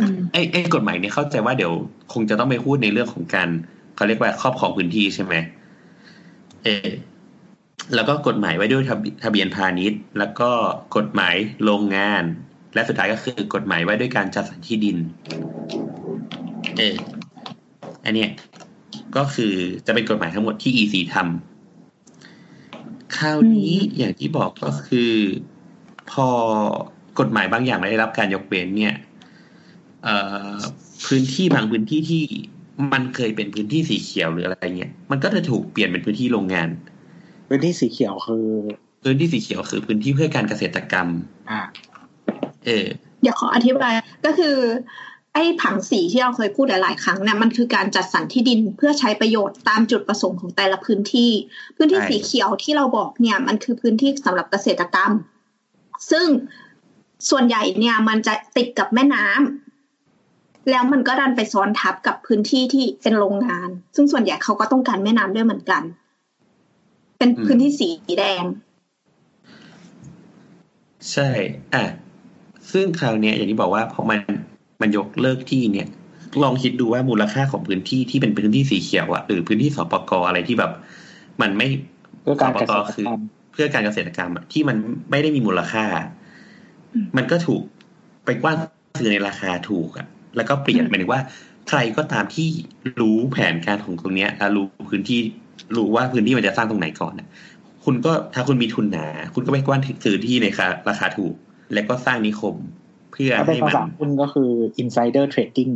[0.00, 1.72] อืมไอ้ไอ้กฎหมายเนี่ยเข้าใจว่าเดี๋ยว
[2.12, 3.48] คงจะต้องไปพูดในเรื่องของการ
[3.96, 5.34] เขาเรียกว่าครอบครองพื้นที่ใช่ไหม
[6.64, 6.88] เออ
[7.94, 10.50] แล้วก็กฎหมายไว้ด้วยทะเบีทะเบียนพาณิชย์ แล้วก็
[10.96, 12.22] กฎหมายโรงงาน
[12.74, 14.96] และสุดท้ายก็คือกฎหมายไว้ด้วยการจัดสรรที่ดิน
[16.78, 16.96] เออ
[18.04, 18.30] อันเนี้ย
[19.16, 19.54] ก็คือ
[19.86, 25.12] จะเป็นกฎหมายทั้งหมดที่ EC ทำคราวนี้อย่างที่บอกก็คือ
[26.10, 26.28] พอ
[27.20, 28.94] กฎหมายบางอย่างได้รับการยกเว้นเนี่ย
[30.04, 30.16] เอ่
[30.52, 30.56] อ
[31.06, 32.24] พื้นที่บางพื้นที่ที่
[32.92, 36.68] มันเคยเป็นพื้นที่สีเขียวหรืออะไรเงี้ยมันก็จะถูกเปลี่ยนเป็นพื้นที่โรงงาน
[37.48, 38.46] พื้นที่สีเขียวคือ
[39.02, 41.08] พื้นที่สีเขียวคือพื้นที่เพื่อการเกษตรกรรม
[41.50, 41.60] อ่า
[42.66, 42.86] เออ
[43.22, 43.92] เดี๋ยวขออธิบาย
[44.24, 44.56] ก็คือ
[45.34, 51.30] ไอ้ผังสีที่เราเคยพูดหลาย ๆ ครั้งเนี่ยมันคือการจัดสรรที่ดินเพื่อใช้ประโยชน์ตามจุดประสงค์ของแต่ละพื้นที่
[51.76, 55.12] พื้นที่ใช่สีเขียวที่เราบอกเนี่ย มันคือพื้นที่สำหรับเกษตรกรรม
[56.10, 56.26] ซึ่ง
[57.30, 59.69] ส่วนใหญ่เนี่ยมันจะติดกับแม่น้ำ
[60.70, 65.82] แล้วมันก็ดันไปซ้อนทับกับพื้นที่ที่เป็นโรงงาน ซึ่งส่วนใหญ่เขาก็ต้องการแม่น้ำด้วยเหมือนกัน
[67.18, 67.88] เป็นพื้นที่สี
[68.18, 68.44] แดง
[71.12, 71.28] ใช่
[71.74, 71.84] อะ
[72.72, 74.20] ซึ่งคราวเนี้ยอย่างที่บอกว่าพอมัน
[74.80, 75.88] มันยกเลิกที่เนี่ย
[76.42, 80.72] ลองคิดดูว่ามูลค่าของพื้นที่ที่เป็นพื้นที่สีเขียวอะหรือพื้นที่สปกอะไรที่แบบ
[81.40, 81.68] มันไม่
[82.22, 83.20] เพื่อการสปเกษกตรคือกรรม
[83.52, 84.76] เพื่อการเกษตรกรรมอะที่มัน
[85.10, 85.84] ไม่ได้มีมูลค่า
[86.94, 87.62] อืมมันก็ถูก
[88.24, 88.56] ไปกว้าน
[88.98, 90.06] ซื้อในราคาถูกอะ
[90.36, 91.22] แล้วก็เปลี่ยนหมายถึงว่า
[91.68, 92.48] ใครก็ตามที่
[93.00, 95.20] รู้แผนการของตรงเนี้ยและรู้พื้นที่
[95.76, 97.28] รู้ว่าพื้นที่มันจะสร้างตรงไหนก่อนอะ
[97.84, 101.34] คุณก็ถ้าคุณมีทุนหนา คุณก็ไปกว้านซื้อที่ในราคาราคาถูก
[101.74, 102.56] แล้วก็สร้างนิคม
[103.12, 104.50] เพื่อถ้าเป็นให้ภามันษาหุ้นก็คือ
[104.82, 105.72] insider trading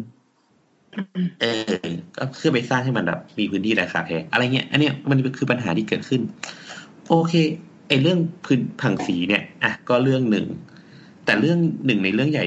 [1.41, 1.87] เออ
[2.17, 6.21] ก็เพื่อไปสร้างให้มันแบบมีพื้นที่ราคาแพงอะไรเงี้ย อันเนี้ยมันคือปัญหาที่เกิดขึ้น
[7.09, 7.33] โอเค
[7.89, 10.47] ไอ้เรื่องพื้นผังสีเนี่ย อะ ก็เรื่องหนึ่ง
[11.25, 12.47] แต่เรื่องหนึ่งในเรื่องใหญ่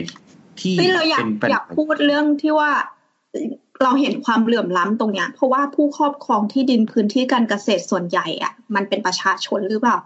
[0.62, 2.72] ที่เฮ้ยเราอยากเป็นปัญอยาหากพูดเรื่องที่ว่า
[3.84, 9.98] เราเห็นความเหลื่อมล้ำตรงเนี้ย เพราะว่าผู้ครอบครองที่ดินพื้นที่การเกษตรส่วนใหญ่อะ มันเป็นประชาชนหรือเปล่า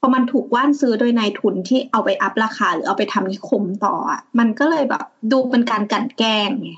[0.00, 6.72] พอมันถูกว่านซื้อโดยนายทุนที่เอาไปอัพราคา หรือเอาไปทำนิคมต่ออะมันก็เลยแบบดูเป็นการกลันแกล้งไง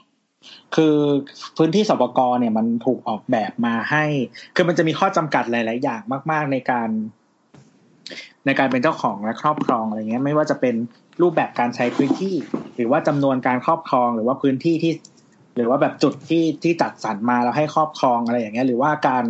[0.75, 0.97] คือ
[1.57, 4.05] พื้นที่สปกรเนี่ยมันถูกออกแบบมาให้
[4.55, 6.01] คือมันจะมีข้อจำกัดหลาย ๆ อย่าง
[6.31, 6.89] มาก ๆ ในการ
[8.47, 10.75] ในการเป็นเจ้าของและครอบครองอะไรเงี้ย ไม่ว่าจะเป็น
[11.23, 12.35] รูปแบบการใช้พื้นที่
[12.77, 14.93] หรือว่าจำนวนการครอบครองหรือว่าพื้นที่ที่
[15.57, 19.25] หรือว่าแบบจุดที่ที่จัดสรรมาแล้วให้ครอบครองอะไรอย่างเงี้ย หรือว่าการ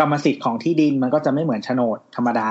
[0.00, 2.50] กรรมสิทธิ์ของที่ดินมันก็จะไม่เหมือนโฉนดธรรมดา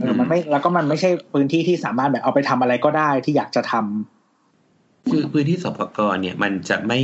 [0.00, 7.00] เออมันไม่แล้วก็มันไม่ใช่พื้นที่ที่สามารถแบบเอาไปทำอะไรก็ได้ที่อยากจะทำคือพื้นที่สปกรเนี่ย มันจะไม่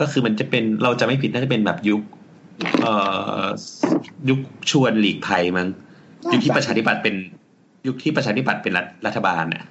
[0.00, 2.02] ก็คือมันจะเป็นเราจะไม่ผิดน่าจะเป็นแบบยุค
[2.82, 2.94] เอ่
[3.40, 3.44] อ
[4.28, 4.40] ยุค
[4.70, 5.68] ชวนหลีกภัยมั้ง
[6.32, 7.14] ยุคที่ประชาธิปัตย์เป็น
[7.86, 9.68] ยุคที่ประชาธิปัตย์เป็นรัฐรัฐบาลน่ะอ่า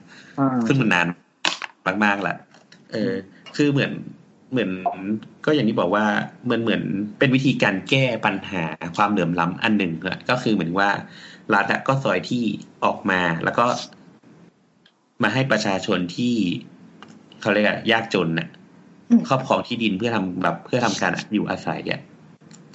[0.67, 1.07] ซึ่งมันนาน
[2.03, 2.35] มากๆละ
[2.91, 3.13] เออ
[3.55, 3.91] คือเหมือน
[4.51, 4.69] เหมือน
[5.45, 6.05] ก็อย่างที่บอกว่า
[6.43, 6.83] เหมือนเหมือน
[7.19, 8.63] เป็นวิธีการแก้ปัญหา
[8.97, 10.89] ความเหลื่อมล้ำอันหนึ่งอะก็คือเหมือนว่า
[11.53, 12.43] รัฐอะก็ซอยที่
[12.85, 13.65] ออกมาแล้วก็
[15.23, 16.35] มาให้ประชาชนที่
[17.41, 18.47] เขาเรียกอะยากจนน่ะ
[19.09, 22.01] อืมครอบครองที่ดินเพื่อทำแบบเพื่อทำการอยู่อาศัยอะ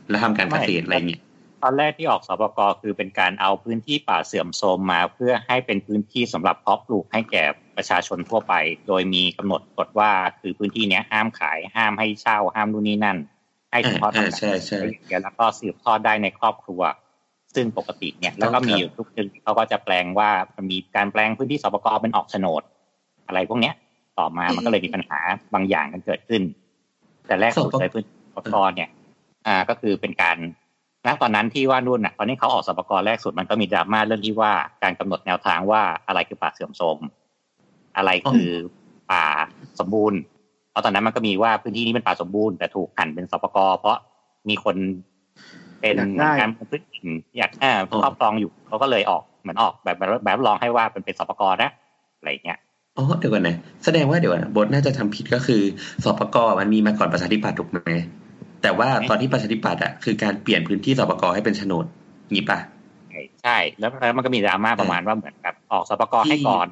[0.09, 1.23] แล้วทำการเกษตรอะไรเงี้ย
[1.63, 7.45] ตอนแรกที่ออกสปกคือเป็นการเอาพื้นที่ป่าเสื่อมโทรมมา เพื่อให้เป็นพื้นที่สำหรับเพาะปลูกให้แก่
[7.77, 8.55] ประชาชนทั่วไป
[8.89, 10.11] โดยมีกำหนดกฎว่า
[10.41, 13.19] คือพื้นที่เนี้ยห้ามขายห้ามให้เช่าห้ามนู่นนี่นั่น
[13.71, 16.83] ให้เฉพาะอ่าทำใช่ใช่เดียวแล้วก็สืบทอดได้ในครอบครัว
[17.55, 22.63] ซึ่งปกติเนี่ยแล้วก็มีอยู่ทุกทึงเขาก็จะแปลงว่ามันมีการแปลงพื้นที่สปกเป็นออกโฉนด
[23.27, 23.75] อะไรพวกเนี้ย
[24.19, 25.19] ต่อมามันก็เลยมีปัญหา
[25.55, 26.43] บางอย่างกันเกิดขึ้น
[27.27, 28.89] แต่แรกสุดเลยพื้นที่สปกเนี่ย
[29.47, 30.39] อ่าก็คือเป็นการ
[31.07, 34.53] ณตอนนั้นที่ว่านู่นน่ะตอนนี้เขาออกสปกรแรกสุดมันก็มีดราม่าเรื่องที่ว่า
[34.83, 36.99] การกำหนดแนวทางว่าอะไรคือป่าเสื่อมโทรม
[37.97, 38.51] อะไรคือ
[39.13, 39.25] ป่า
[39.81, 40.19] สมบูรณ์
[40.71, 43.97] เพราะตอนนั้นมันก็มีว่าพื้นที่นี้เป็นป่าสมบูรณ์แต่ถูกหั่นเป็นสปกรเพราะ
[44.49, 44.77] มีคน
[45.81, 47.07] เป็นอยากได้การพื้นถิ่น
[47.39, 47.73] อยากอ่า
[48.03, 51.71] ครอบครองอยู่เขาก็เลยออกเหมือนออกแบบแบบแบบรองให้ว่าเป็นเป็นสปกรนะ
[52.19, 52.59] อะไรอย่างเงี้ย
[52.97, 55.63] อ๋อเดี๋ยวก่อนนะแสดงว่าเดี๋ยวก่อนนะบทน่าจะทำผิดก็คือ
[56.05, 57.79] สปกมันมีมาก่อนประชาธิปัตย์ถูกไหม
[58.63, 61.85] แต่ว่าตอนที่ประชาธิปัตย์อะคือการเปลี่ยนพื้นที่สปกให้เป็นโฉนด
[62.33, 62.59] งี้ปะ
[63.43, 66.67] ใช่แล้วแล้วมันก็มีดราม่าประมาณว่าเหมือนกับออกสปกรให้ก่อน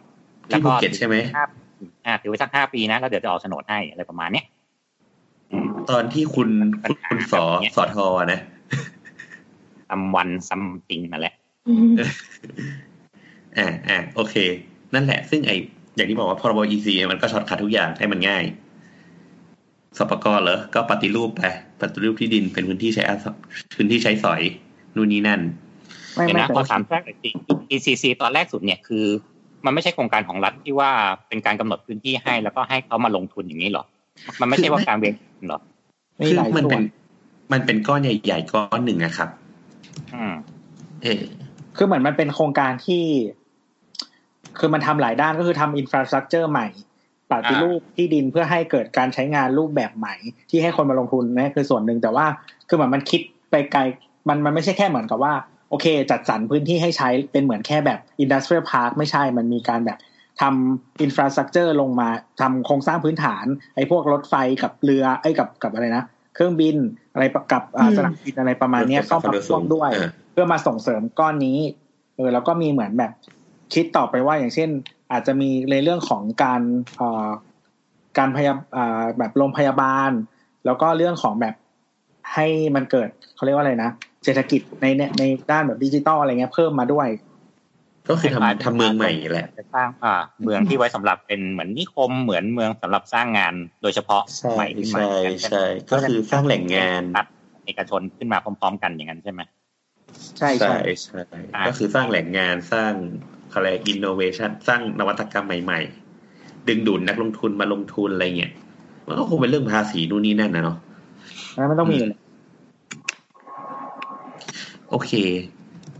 [0.49, 1.61] ที่ภูเก็ตใช่ไหมห้าปี
[2.07, 4.45] อ่าถือไว้สักห้าปีนะแล้วเดี๋ยวจะออกโฉนดให้อะไรประมาณเนี้ย
[5.51, 6.49] อืมตอนที่คุณ
[6.83, 8.41] ปัญหาคุณสอแบบเนี้ยสอทอนะ
[9.89, 11.35] someone something นั่นแหละ
[11.69, 11.93] อืม
[13.59, 14.35] อ่าอ่าโอเค
[14.95, 15.53] นั่นแหละ ซึ่งไอ
[15.97, 18.43] อย่างที่บอกว่าพรบ EC มันก็ shortcut ทุกอย่างให้มันง่าย
[19.99, 21.43] สปกเหรอก็ปฏิรูปไป
[21.81, 23.37] ปฏิรูปที่ดินเป็นพื้นที่ใช้อาศัย
[23.77, 24.41] พื้นที่ใช้สอย
[24.97, 25.41] นู่นนี่นั่น
[26.15, 27.31] ไม่เดี๋ยวไม่นะแต่ขอถามแทรกหน่อยสิ
[27.75, 29.05] EEC ตอนแรกสุดเนี่ยคือ
[29.65, 30.91] มันไม่ใช่โครงการของรัฐที่ว่า
[31.29, 33.85] เป็นการกำหนดพื้นที่ให้แล้วก็ให้เขามาลงทุนอย่างนี้เหรอ
[34.41, 35.15] มันไม่ใช่ว่าการเวง
[35.47, 35.61] เหรอ
[36.21, 36.85] มีคือหลายส่วนมันเป็น
[37.53, 39.29] มันเป็นก้อนใหญ่ๆก้อนหนึ่งนะครับ
[40.15, 40.35] อืม
[41.03, 41.23] เออ
[41.77, 43.05] คือเหมือนมันเป็นโครงการที่
[44.59, 46.67] คือมันทำหลายด้านก็คือทำ infrastructure ใหม่
[47.33, 50.15] ปฏิรูปที่ดินเพื่อให้เกิดการใช้งานรูปแบบใหม่
[50.51, 52.27] ที่ให้คนมาลงทุนนะคือส่วนหนึ่งแต่ว่า
[52.69, 53.21] คือเหมือนมันคิด
[53.51, 53.81] ไปไกล
[54.29, 55.35] มันมันไม่ใช่แค่เหมือนกับว่า
[55.71, 59.99] โอเค จัดสรรพื้นที่ให้ใช้เป็นเหมือนแค่แบบ industrial park ไม่ใช่มันมีการแบบ
[60.41, 62.09] ทำอินฟราสตรักเจอร์ลงมา
[62.41, 63.45] ทำโครงสร้างพื้นฐาน
[63.75, 66.05] ไอ้พวกรถไฟกับเรือไอ้ยกับกับอะไรนะ
[66.35, 66.77] เครื่องบิน
[67.13, 71.59] อะไรกับอ่าสนามบินอะไรประมาณเนี้ยเข้ามาร่วมด้วยเออเพื่อมาส่งเสริมก้อนนี้
[72.17, 73.13] เออแล้วก็มีเหมือนแบบ
[73.75, 74.71] คิดต่อไปว่าอย่างเช่น
[75.13, 76.63] อาจจะมีในเรื่องของการ
[76.97, 77.29] เอ่อ
[78.19, 80.11] การพยาอ่าแบบโรงพยาบาล
[80.65, 81.55] แล้วก็เรื่องของแบบ
[82.35, 83.91] ให้มันเกิดเขาเรียกว่าอะไรนะ
[84.25, 87.09] เศรษฐกิจในเนี่ยในด้านแบบดิจิตอลอะไรเงี้ยเพิ่มมาด้วย
[88.09, 90.15] ก็คือทำทำเมืองใหม่แหละจะสร้างอ่า
[90.45, 97.27] เมืองที่ไว้สำหรับเป็นเหมือนนิคมเหมือนเมืองสำหรับสร้างงานโดยเฉพาะใช่ใหม่ขึ้นมาใช่ใช่ก็คือสร้างแหล่งงานรัฐ
[97.67, 99.41] เอกชนขึ้นมาพร้อม ๆ กันอย่างนั้นใช่ไหม
[100.39, 102.93] ใช่ใช่ใช่ใช่อ่าก็คือสร้างแหล่งงานสร้าง
[103.55, 105.81] อะไรอินโนเวชันสร้างนวัตกรรมใหม่
[106.25, 108.53] ๆ ดึงดูดนักลงทุนมาลงทุนอะไรเงี้ย
[109.07, 110.77] มันก็คงเป็นเรื่องภาษีนู่นนี่นั่นนะเนาะ
[111.55, 112.21] แล้วมันต้องมีอยู่แล้ว
[114.91, 115.13] โอเค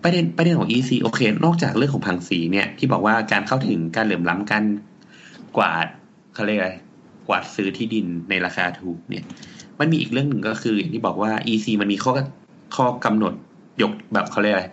[0.03, 4.65] ประเด็นประเด็นของ EC โอเค นอกจากเรื่องของพังสีเนี่ย ที่บอกว่าการเข้าถึงการเหลื่อมล้ำการ
[5.57, 5.87] กวาด
[6.35, 6.73] เขาเรียกอะไร
[7.29, 9.25] กวาดซื้อที่ดินในราคาถูกเนี่ย
[9.79, 12.13] มันมีอีกเรื่องหนึ่งก็คืออย่างที่บอกว่า EC มันมีข้อ
[12.77, 13.35] ข้อกำหนด
[13.83, 14.67] ยกแบบเขาเรียกอะไร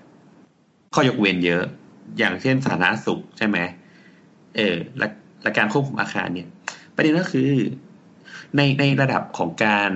[0.95, 1.63] ข้อยกเว้นเยอะ
[2.17, 3.57] อย่างเช่นสาธารณสุขใช่ไหม
[4.55, 5.07] เออและ
[5.43, 6.47] และการควบคุมอาคารเนี่ย
[6.95, 7.51] ประเด็นก็คือ
[8.55, 9.91] ในในระดับของการ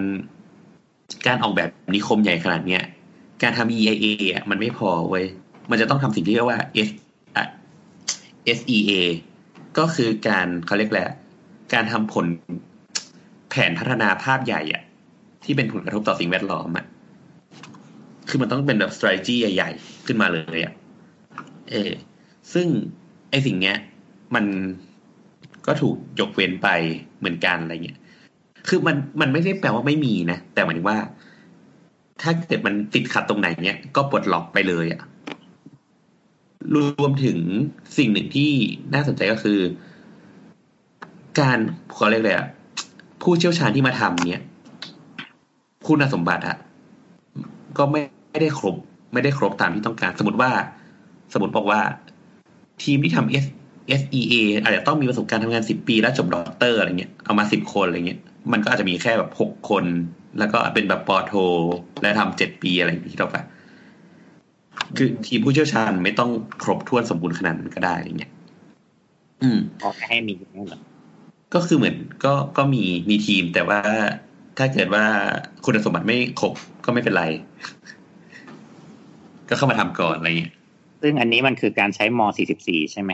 [1.27, 2.83] การออกแบบนิคมใหญ่ขนาดเนี้ย
[3.43, 5.25] การทำ EIA อะมันไม่พอเว้ย
[5.69, 6.59] มันจะต้องทำสิ่งที่เรียกว่า
[8.47, 8.91] SSEA
[9.77, 11.09] ก็คือการเขาเรียกแหละ
[11.73, 12.25] การทำผล
[13.49, 14.83] แผนพัฒนาภาพใหญ่อะ
[15.45, 16.85] ที่เป็นผลกระทบต่อสิ่งแวดล้อมอะ
[18.29, 20.73] คือมันต้องเป็นแบบ strategy ใหญ่ ๆ ขึ้นมาเลยอะ
[21.71, 21.91] เออ
[22.53, 22.67] ซึ่ง
[23.31, 23.77] ไอสิ่งเนี้ย
[24.35, 24.45] มัน
[25.65, 26.67] ก็ถูกยกเว้นไป
[27.19, 27.99] เหมือนกันอะไรเงี้ย
[28.67, 30.97] คือมันมันไม่ได้แปลว่าไม่มีนะ แต่หมายถึงว่า
[32.21, 35.01] ถ้าเกิดมันติดขัดตรงไหนเนี้ยก็ปลดล็อกไปเลยอะ
[36.75, 37.37] รวมถึง
[37.97, 38.51] สิ่งหนึ่งที่
[38.93, 39.59] น่าสนใจก็คือ
[41.39, 41.57] การ
[41.93, 42.47] เขาเรียกอะไรอะ
[43.21, 44.43] ผู้เชี่ยวชาญที่มาทำเนี้ย
[45.87, 46.57] คุณสมบัติอะ
[47.77, 48.75] ก็ไม่ไม่ได้ครบ
[49.13, 50.51] ไม่ได้ครบตามที่ต้องการ สมมติว่า
[51.33, 51.79] สมมติบอกว่า
[52.83, 53.45] ทีมที่ทำ S
[54.01, 54.33] SEA
[54.63, 58.19] อาจจะต้องมีประสบการณ์ทำงานสิบปีแล้วจบด็อกเตอร์อะไรเงี้ยเอามาสิบคนอะไรเงี้ย
[58.51, 59.85] มันก็อาจจะมีแค่แบบหกคน
[60.39, 61.33] แล้วก็เป็นแบบปอโท
[62.01, 63.43] และทำเจ็ดปีอะไรอย่างนี้ถูกปะ
[64.97, 66.29] คือทีมผู้เชี่ยวชาญไม่ต้อง
[66.63, 68.31] ครบถ้วนสมบูรณ์ขนาดนั้นก็ได้อย่างเงี้ย
[69.41, 70.79] อืมขอแค่ให้มีนั่นเหรอ
[71.53, 71.95] ก็คือเหมือน
[72.25, 73.79] ก็ก็มีมีทีมแต่ว่า
[74.57, 75.05] ถ้าเกิดว่า
[75.65, 76.53] คุณสมบัติไม่ครบ
[76.85, 77.23] ก็ไม่เป็นไร
[79.49, 80.53] ก็เข้ามาทำก่อนอะไรเงี้ย
[81.01, 82.21] ซึ่งอันนี้มันคือการใช้ม
[82.57, 83.11] 44 ใช่ไหม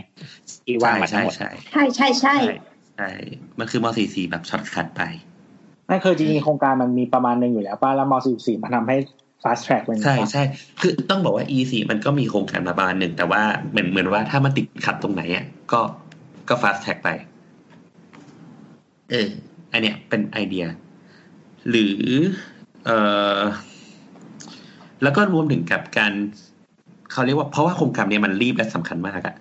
[0.65, 2.55] ที่ว่าใช่มาทั้งใช่หมดใช่ใช่ใช่ใช่ใช่
[2.97, 3.09] ใช่
[3.59, 5.01] มันคือมสี่สี่แบบช็อตคัดไป
[5.89, 8.97] นั่นคือจริงๆโครงการมันมีประมาณหนึ่งอยู่แล้วป้าแล้วม 44มาทำให้
[9.43, 10.43] fast track เป็นใช่ใช่
[10.81, 15.79] คือต้องบอกว่า e สี่มันก็มีโครงการมาประมาณหนึ่งแต่ว่าเหมือนเหมือนว่าถ้ามันติดขัดตรงไหนอะก็
[16.49, 17.09] ก็ fast track ไป
[19.11, 19.27] เออ
[19.71, 20.65] อันเนี้ยเป็นไอเดีย
[21.69, 21.97] หรือ
[22.85, 22.89] เอ
[23.39, 23.41] อ
[25.03, 26.13] แล้วก็รวมถึงกับการ
[27.11, 29.35] เขาเรียกว่าเพราะว่าโครงการเนี้ยมันรีบและสำคัญมากอะ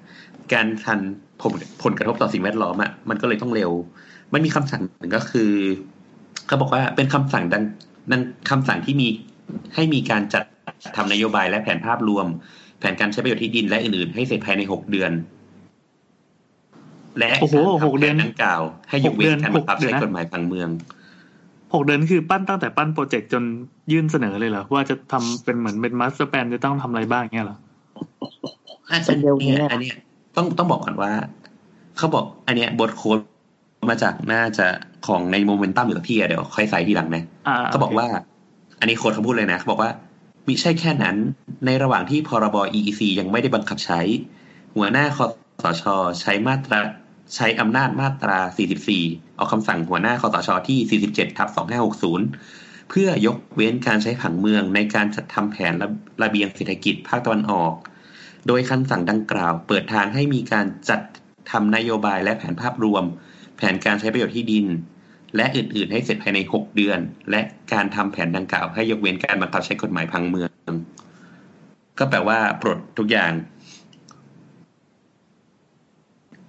[0.52, 0.98] การทัน
[1.40, 1.52] ผล
[1.82, 3.70] ผลกระทบต่อสิ่งแวดล้อมอะมันก็เลยต้องเร็ว
[4.32, 5.50] มันมีคำสั่งหนึ่งก็คือ
[6.46, 7.64] เขาบอกว่าเป็นคำสั่งดัง
[8.10, 9.08] ดังคำสั่งที่มี
[9.74, 10.44] ให้มีการจัด
[10.96, 12.26] ทำนโยบายและแผนภาพรวม
[12.78, 15.12] แผนการใช้ประโยชน์ที่ดินและอื่นๆ ให้เสร็จภายในหกเดือน
[17.18, 20.68] และโอ้โหการทำหกเดือนแผดังกล่าว ให้ยกเว้หกเดือนนการบังคับหกเดือนใช้นะกฎหมายพังเมือง
[21.74, 23.42] หกเดือนคือปั้นตั้งแต่ปั้นโปรเจกต์จน
[23.92, 27.58] ยื่นเสนอเลยเหรอว่าจะทำเป็นเหมือนเป็นมาสเตอร์แ a นจะต้องทำอะไรบ้างเงี้ยเหรอ
[28.90, 29.96] อันเป็นเร็วนี้เนี้ยเนี่ยอันเนี้ย
[30.36, 31.12] ต้องต้องบอกก่อนว่า
[31.96, 33.18] เขาบอกอันเนี้ยบทโค้ด
[33.88, 34.66] มาจากน่าจะ
[35.06, 38.06] ของในโมเมนตัมหรือพี่อะเดี๋ยวค่อยใส่ทีหลังนะอ่าเขาบอกว่า
[38.80, 39.90] อันนี้โค้ดเขาพูดเลยนะเขาบอกว่า
[40.46, 41.16] มิใช่แค่นั้น
[41.66, 44.00] ในระหว่างที่พรบ EEC ยังไม่ได้บังคับใช้
[44.76, 45.26] หัวหน้าคอ
[45.62, 45.84] สช
[46.20, 46.80] ใช้มาตรา
[47.34, 48.38] ใช้อำนาจมาตรา
[48.88, 51.48] 44เอาคำสั่งหัวหน้าคอสชที่ 47ทับ
[52.34, 55.88] 2560 เพื่อยกเว้นการใช้ผังเมืองในการจัดทำแผนระ
[56.22, 57.72] ระเบียงเศรษฐกิจภาคตะวันออก
[58.46, 61.00] โดยคำสั่งดังกล่าว เปิดทางให้มีการจัด
[61.50, 63.04] ทำนโยบายและแผนภาพรวม
[63.56, 64.66] แผนการใช้ประโยชน์ที่ดิน
[65.36, 66.98] และอื่น ๆ ให้เสร็จภายใน 6 เดือน
[67.30, 67.40] และ
[67.72, 70.50] การทำแผนดังกล่าว ให้ยกเว้นการบังคับใช้กฎหมายพังเมือง
[71.98, 73.32] ก็แปลว่าปลดทุกอย่าง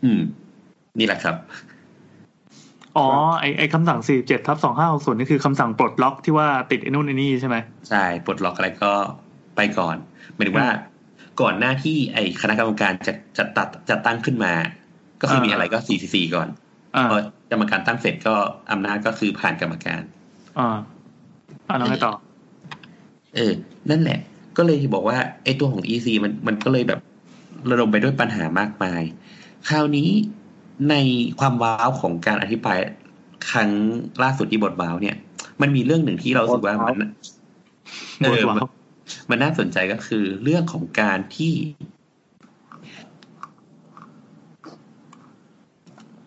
[0.03, 0.21] อืม
[0.99, 1.35] นี่แหละครับ
[2.97, 3.07] อ๋อ
[3.39, 4.57] ไอไอคำสั่ง47ทับ
[4.87, 7.57] 2560นี่คือคำสั่งปลดล็อกที่ว่าติดไอ้นู่นไอ้นี่ใช่ไหม
[7.89, 8.91] ใช่ปลดล็อกอะไรก็
[9.55, 9.95] ไปก่อน
[10.33, 10.69] หมายถึงว่า
[11.41, 14.53] ก่อนหน้าที่ไอ้คณะกรรมการจะจะตัดจะตั้งขึ้นมา
[15.21, 16.47] ก็คือมีอะไรก็สี่สี่ก่อน
[16.95, 17.17] อ่าพอ
[17.51, 18.35] กรรมการตั้งเสร็จก็
[18.71, 20.01] อำนาจก็คือผ่านกรรมการ
[20.59, 20.77] อ่า
[21.67, 22.13] อ่าแล้วไงต่อ
[23.35, 23.53] เออ
[23.89, 24.19] นั่นแหละ
[24.57, 26.99] ก็เลยบอกว่าไอ้ตัวของ EC มันมันก็เลยแบบ
[27.69, 29.01] ระดมไปด้วยปัญหามากมาย
[29.69, 30.09] คราวนี้
[30.89, 30.95] ใน
[31.39, 32.77] ความว้าวของการอธิบาย
[33.51, 33.69] ครั้ง
[34.23, 35.15] ล่าสุดที่บทว้าวเนี่ย
[35.61, 37.09] มันมีเรื่องหนึ่งที่เรารู้สึกว่ามัน
[38.19, 38.69] เออว้าวมัน
[39.29, 41.53] มันน่าสนใจก็คือเรื่องของการที่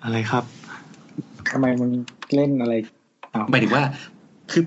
[0.05, 0.45] อะไรครับ
[1.51, 1.91] ทำไมมึง
[2.35, 2.75] เล่นอะไร
[3.35, 3.85] อ้าวหมายถึงว่า
[4.53, 4.65] คือ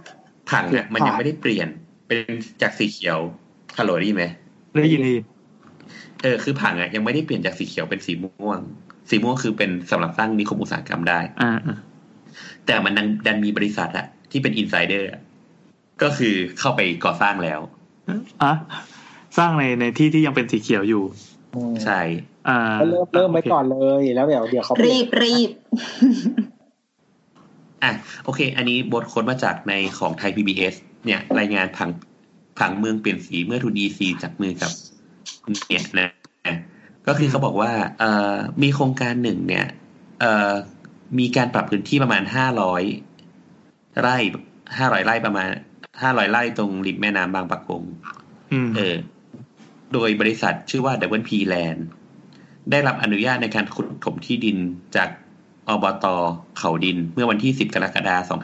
[0.51, 1.67] ผังเนี่ยผังมันยังไม่ได้เปลี่ยน
[2.07, 2.25] เป็น
[2.61, 3.19] จากสีเขียว
[3.77, 4.25] ฮัลโหลได้ยินไหม
[4.83, 5.15] ได้ยินดี
[6.21, 8.59] เออคือผังอะยังไม่ได้เปลี่ยนจากสีเขียวเป็นสีม่วง
[9.13, 11.77] สีม่วงคือเป็นสำหรับสร้างนิคมอุตสาหกรรมได้อ่าอ่า
[12.65, 15.09] แต่มันดันดันมีบริษัทอะที่เป็นอินไซเดอร์
[16.01, 17.59] ก็คือเข้าไปก่อสร้างแล้ว
[18.43, 18.53] อะ
[19.37, 21.03] สร้างในในที่ที่ยังเป็นสีเขียวอยู่
[21.55, 21.99] อืมใช่
[22.47, 25.49] อ่าก็เริ่มเริ่มไว้โคก่อนเลยแล้วเดี๋ยวเดี๋ยวเขาเปลี่รียนบรีบ
[27.83, 27.91] อะ
[28.23, 30.75] โอเค อันนี้บทค้นมาจากในของไทย PBS
[31.05, 31.89] เนี่ย รายงานผัง
[32.59, 34.71] ผังเมืองเปลี่ยนสีเมื่อทูดีซีจับมือกับ
[35.67, 36.07] เนี่ยนะ
[37.07, 39.65] ก็คือเขาบอกว่าเอ่อมีโครงการหนึ่งเนี่ย
[40.19, 40.51] เอ่อ
[41.19, 42.83] มีการปรับพื้นที่ประมาณห้าร้อย
[44.01, 44.17] ไร่
[44.77, 45.47] ห้าร้อยไร่ประมาณ
[46.01, 47.83] ห้าร้อยไร่ตรงริมแม่น้ำบางปะกง
[48.53, 48.95] อืมเออ
[49.93, 51.79] โดยบริษัทชื่อว่า Double P Land
[52.71, 54.57] ได้รับอนุญาตในการขุดถมที่ดิน
[54.95, 55.09] จาก
[55.69, 56.05] อบต
[56.57, 58.39] เขาดินเมื่อวันที่ 10 กรกฎาคม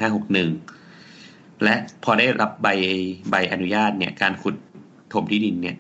[0.80, 2.68] 2561 และพอได้รับใบ
[3.30, 4.56] ใบอนุญาตเนี่ย การขุด
[5.14, 5.76] ถมที่ดินเนี่ย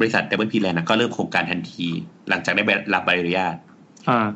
[0.00, 1.88] บริษัท Double P Land นะก็เริ่มโครงการทันที
[2.30, 2.62] หลังจากได้
[2.94, 3.54] รับใบอนุญาต
[4.08, 4.28] อ่า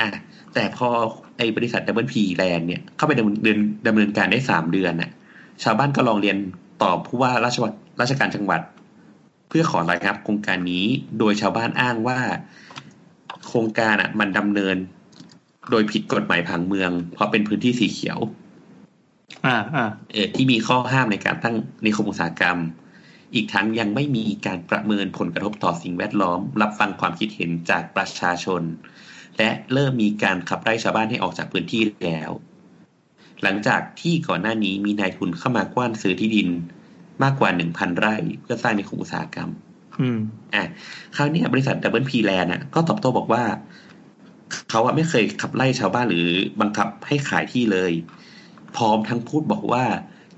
[0.00, 0.08] อะ
[0.54, 0.88] แต่พอ
[1.36, 5.10] ไอ้บริษัท Double P Land เนี่ยเข้าไปดำเนินดำเนินการได้สามเดือนน่ะ
[5.62, 6.36] ชาวบ้านก็ลองเรียน
[6.82, 8.60] ต่อผู้ว่าราชวัตราชการจังหวัด
[9.48, 10.84] เพื่อขอระงับโครงการนี้
[11.18, 12.18] โดยชาวบ้านอ้างว่า
[13.46, 14.76] โครงการอะ มันดำเนิน
[15.70, 18.18] โดยผิดกฎหมายผังเมือง เพราะเป็นพื้นที่สีเขียว
[19.46, 22.58] อ่าอ่าเออที่มีข้อห้ามในการตั้งนิคมอุตสาหกรรม
[23.34, 28.62] อีกทั้งยังไม่มีการประเมินผลกระทบต่อสิ่งแวดล้อม รับฟังความคิดเห็นจากประชาชน
[29.38, 32.30] และเริ่มมีการขับไล่ชาวบ้านให้ออกจากพื้นที่แล้ว
[33.42, 36.48] หลังจากที่ก่อนหน้านี้มีนายทุนเข้ามากว้านซื้อที่ดิน
[37.22, 39.50] มากกว่าหนึ่งพันไร่เพื่อสร้างนิคมอุตสาหกรรม
[40.00, 40.18] อืม
[40.54, 40.64] อะ
[41.16, 43.42] คราวเนี้ยบริษัทดับเบิลพีแลนด์ก็ตอบโต้บอกว่า
[44.70, 46.28] เขาอะไม่เคยขับไล่ชาวบ้านหรือ
[46.60, 47.92] บังคับให้ขายที่เลย
[48.76, 49.84] พร้อมทั้งพูดบอกว่า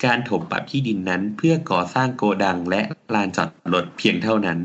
[0.04, 2.80] การถมปรับที่ดินนั้นเพื่อก่อสร้างโกดังและ
[3.14, 4.58] ลานจอดรถเพียงเท่านั้น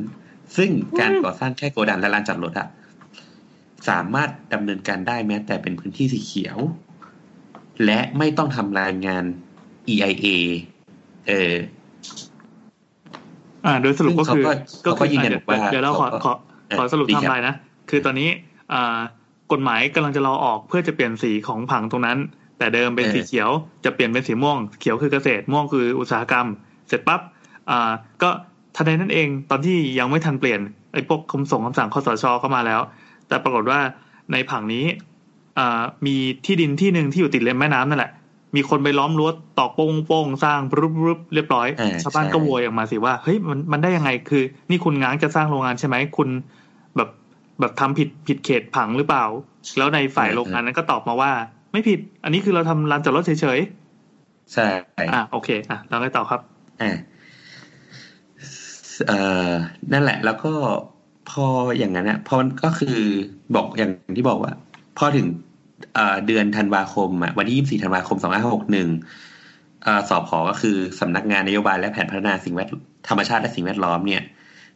[0.57, 0.69] ซึ่ง
[0.99, 2.67] การก่อสร้างแค่โกดังและลานจอดรถอะ
[3.89, 6.57] สามารถดำเนินการได้แม้ แต่เป็นพื้นที่สีเขียว
[7.85, 9.23] และไม่ต้องทำรายงาน
[9.93, 10.27] EIA
[11.27, 11.53] เออ
[13.65, 14.51] อ่า โดยสรุปก็คือเขาก็
[14.83, 16.33] เขาก็ยืนยันอะว่าเดี๋ยวเราขอเขาก็ขอ
[16.77, 17.55] ขอสรุปดีไทครับม์ไลน์นะ
[17.89, 18.29] คือตอนนี้
[18.73, 18.99] อ่า
[19.51, 22.17] กฎหมายกำลังจะรอออกเพื่อจะเปลี่ยนสีของผังตรงนั้น
[22.57, 23.49] แต่เดิมเป็นสีเขียว
[23.85, 26.47] จะเปลี่ยนเป็นสีม่วง เขียวคือเกษตรม่วงคืออุตสาหกรรม
[26.87, 27.21] เสร็จปั๊บ
[27.69, 28.29] อ่าก็
[28.75, 30.59] ทันใดนั่นเองตอนที่ยังไม่ทันเปลี่ยน
[30.93, 32.81] ไอ้พวกคำส่งคำสั่งคสชเข้ามาแล้ว
[33.27, 33.79] แต่ปรากฏว่า
[34.31, 34.85] ในผังนี้
[35.59, 36.15] อ่ามี
[36.45, 38.11] ที่ดินที่หนึ่งที่อยู่ติดริมแม่น้ำนั่นแหละ
[38.55, 39.29] มีคนไปล้อมรั้ว
[39.59, 46.29] ตอกโป้งโป้งสร้างรุบรุบเรียบร้อยอ่าชาวบ้านก็ใช่โวยออกมาสิว่าเฮ้ยมันมันได้ยังไงคือ นี่คุณง้างจะสร้างโรงงานใช่ไหมคุณ
[46.95, 47.09] แบบ
[47.59, 49.25] แบบทำผิดผิดเขตผังหรือเปล่า
[49.77, 51.31] แล้วในฝ่ายโรงงานนั้นก็ตอบมาว่า
[51.71, 53.59] ไม่ผิด อันนี้คือเราทำลานจอดรถเฉย
[54.53, 56.41] ใช่ๆอะโอเค อะแล้วไงต่อครับ
[56.81, 56.97] อ่า
[59.07, 59.19] เอ่
[59.49, 59.51] อ
[59.93, 60.51] นั่นแหละ แล้วก็
[61.31, 61.45] พอ
[61.77, 62.97] อย่างนั้นนะพอมันก็คือ
[63.55, 64.53] บอกอย่างที่บอกว่า
[64.97, 65.27] พอถึง
[65.95, 72.69] เอ่อเดือนธันวาคมอะวันที่24ธันวาคม2561เอ่อสอบพอก็คือสำนักงานนโยบายและแผนพัฒนาสิ่งแวด
[73.09, 74.21] ธรรมชาติและสิ่งแวดล้อมเนี่ย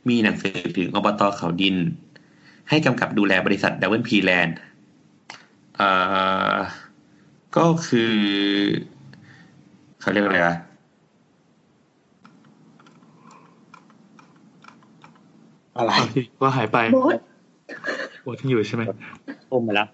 [0.10, 1.76] มีหนังสือถึงอบตเขาดิน
[2.70, 4.71] ให้กำกับดูแลบริษัทดับเบิลพีแลนด์เอ่อ
[7.58, 8.14] ก็คือ
[10.02, 10.56] เขาเรียกว่าอะไรวะ
[15.78, 17.18] อะไรบางทีก็หายไปโบ๊ท
[18.22, 18.84] โอ้ที่อยู่ใช่ไหม
[19.52, 19.88] อุ้มไปแล้ว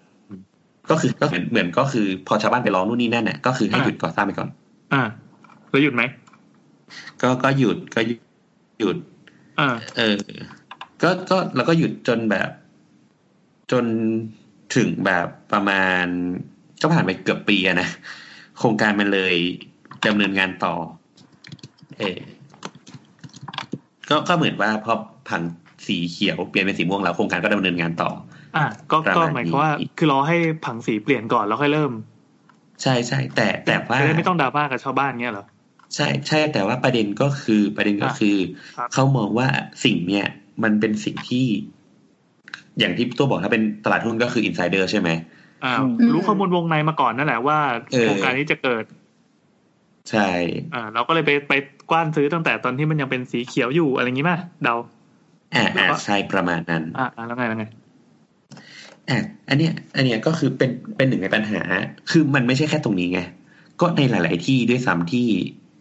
[0.90, 4.48] ก็คือก็เหมือนเหมือนก็คือ พอชาวบ้านไปร้องนู่นนี่นั่นเนี่ยก็คือให้อ่าหยุดก่อสร้างไปก่อน
[4.92, 5.02] อ่า
[5.70, 6.02] แล้วหยุดไหม
[7.22, 8.00] ก็ก็หยุดก็
[8.78, 8.96] หยุด
[9.60, 10.16] อ่าเออ
[11.02, 12.48] ก็ก็แล้วก็หยุดจนแบบ
[13.72, 13.84] จน
[14.76, 16.04] ถึงแบบประมาณ
[16.82, 17.88] ก็ผ่านไปเกือบปีอะนะ
[18.58, 19.34] โครงการมันเลย
[20.06, 20.74] ดำเนินงานต่อ
[21.98, 22.18] เออ
[24.10, 24.92] ก็ก็เหมือนว่าพอ
[25.28, 25.42] ผัง
[25.86, 28.10] สีเขียวเปลี่ยนเป็นสีม่วงแล้วโครงการก็ดำเนินงานต่อ
[28.56, 31.92] อะก็ประก็มาณหมายความว่านี้คือรอให้ผังสีเปลี่ยนก่อนแล้วค่อยเริ่ม
[32.82, 35.46] ใช่ใช่แต่แต่ว่าจะได้ไม่ต้องดราม่ากับชาวบ้านเงี้ยเหรอ
[35.94, 38.36] ใช่ใช่แต่ว่าประเด็นก็คือประเด็นก็คือ
[38.76, 39.48] ครับเขามองว่า
[39.84, 40.26] สิ่งเนี้ย
[40.62, 41.46] มันเป็นสิ่งที่
[42.78, 45.08] อย่างที่ตัวบอกถ้าเป็นตลาดหุ้นก็คืออินไซเดอร์ใช่ไหม
[45.64, 47.58] อ่าอืมรู้ข้อมูลวงในมาก่อนนั่นแหละว่า
[47.92, 48.84] เออโครงการนี้จะเกิด
[50.10, 50.28] ใช่
[50.74, 51.52] อ่า เราก็เลยไปไป
[51.90, 54.74] กว้านซื้อตั้งแต่ตอนที่มันยังเป็นสีเขียวอยู่อะไรอย่างงี้ป่ะเดา
[55.54, 57.64] อ่าแล้วอ่าก็ใช่ประมาณนั้นอ่าอ่าแล้วไงแล้วไง
[59.08, 59.18] อะ
[59.48, 61.60] อันเนี้ย อันเนี้ยก็คือเป็นเป็นหนึ่งในปัญหา
[62.10, 63.20] คือมันไม่ใช่แค่ตรงนี้ไง
[63.80, 65.26] ก็ในหลาย ๆ ที่ด้วยซ้ำที่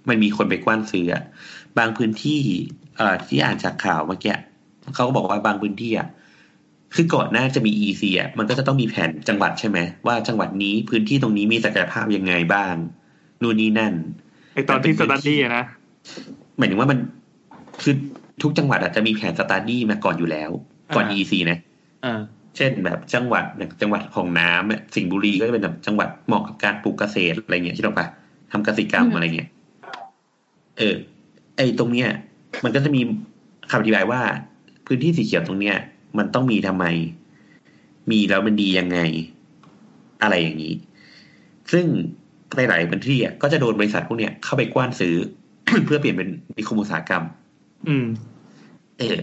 [0.09, 1.23] มันมีคนไปกว้านซื้ออะ
[1.77, 2.39] บางพื้นที่
[2.97, 4.35] เอ่อที่อ่านจากข่าวเมื่อกี้
[4.95, 6.07] เขาก็บอกว่าบางพื้นที่อะ
[6.95, 9.77] คือก่อนหน้าจะมี EC อะมันก็จะต้องมีแผนจังหวัดใช่ไหม
[10.07, 12.73] ว่าจังหวัดนี้พื้นที่ตรงนี้มีศักยภาพยังไงบ้าง
[13.41, 13.93] นู่นนี่นั่น
[14.53, 15.65] ไอตอนที่ study อะนะ
[16.57, 16.99] หมายถึงว่ามัน
[17.83, 17.95] คือ
[18.41, 20.49] ทุกจังหวัดอาจจะมีแผน study มาก่อนอยู่แล้ว
[20.95, 21.57] ก่อนอ่า EC นะ
[22.05, 22.19] อ่า
[22.55, 28.07] เช่นแบบจังหวัดอย่างจังหวัดของน้ำอะสิงห์บุรีก็จะเป็นแบบจังหวัดเหมาะกับการปลูกเกษตรอะไรเงี้ยใช่หรอปะ
[28.51, 29.49] ทำเกษตรกรรมอืมอะไรเงี้ย
[30.77, 30.95] เออ
[31.57, 32.09] ไอตรงเนี้ย
[32.63, 33.01] มันก็จะมี
[33.69, 34.21] คำอธิบายว่า
[34.85, 35.75] พื้นที่สีเขียวตรงเนี้ย
[36.17, 36.85] มันต้องมีทำไม
[38.11, 38.99] มีแล้วมันดียังไง
[40.21, 40.73] อะไรอย่างนี้
[41.71, 41.85] ซึ่ง
[42.57, 45.15] ในหลายพื้นที่อะก็จะโดนบริษัทพวกเนี้ยเข้าไปกว้านซื้อ
[45.85, 47.23] เพื่อเปลี่ยนเป็นนิคมอุตสาหกรรม
[47.87, 48.05] อืม
[48.99, 49.17] เออ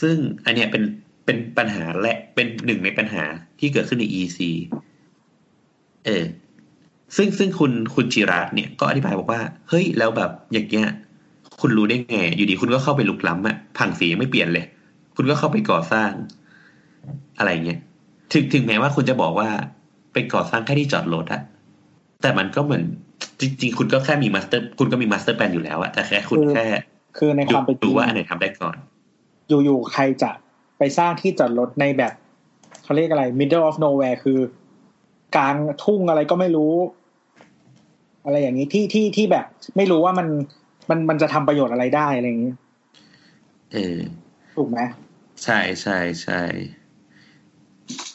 [0.00, 0.82] ซึ่งอันเนี้ยเป็น
[1.24, 3.24] เป็นปัญหาและเป็นหนึ่งในปัญหา
[3.60, 4.38] ที่เกิดขึ้นใน EEC
[6.06, 6.24] เออ
[7.16, 10.88] ซึ่งซึ่งคุณคุณจิรัตน์เนี่ยก็อธิบายบอกว่า เฮ้ยแล้วแบบอย่างเงี้ย
[11.60, 14.64] คุณรู้ได้ไง อยู่ดีคุณก็เข้าไปลุกล้ำอะผังสียังไม่เปลี่ยนเลย
[15.22, 16.10] คุณก็เข้าไปก่อสร้าง
[17.38, 17.80] อะไรเงี้ย
[18.32, 19.48] ถึงถึงแม้ว่าคุณจะบอกว่า
[20.12, 21.42] เป็นก่อสร้างแค่ที่จอดรถอะ
[22.22, 22.82] แต่มันก็เหมือน
[23.40, 26.66] จริง ๆ คุณก็แค่มี master คุณก็มี master plan อยู่แล้วอะแต่แค่คุณแค่
[27.18, 28.76] คือในความเป็นจดูริงว่าอันไหนทำได้ก่อน
[29.48, 30.30] อยู่ๆใครจะ
[30.78, 32.12] ไปสร้างที่จอดรถในแบบ
[32.82, 34.38] เขาเรียกอะไร middle of nowhere คือ
[35.36, 36.72] กลางทุ่งอะไรก็ไม่รู้
[38.24, 40.28] อะไรอย่างนี้ที่ที่ที่แบบ ไม่รู้ว่ามัน
[40.90, 42.52] มันมันจะทำประโยชน์อะไรได้อะไรอย่างนี้
[43.72, 43.96] เออ
[44.56, 44.80] ถูกไหม
[45.44, 46.40] ใช่ใช่ใช่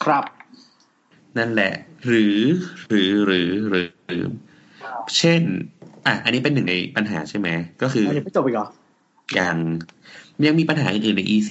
[0.03, 0.23] ครับ
[1.37, 1.73] นั่นแหละ
[2.07, 2.39] หรือ
[2.89, 4.23] หรือหรือหรือหรือ
[5.17, 5.41] เช่น
[6.05, 7.47] อะ อันนี้เป็นหนึ่งในปัญหาใช่ไหม
[7.81, 8.67] ก็คือยังไม่จบอีกเหรอ
[9.35, 9.57] อย่าง
[10.45, 11.47] ยังมีปัญหาอื่นๆใน EC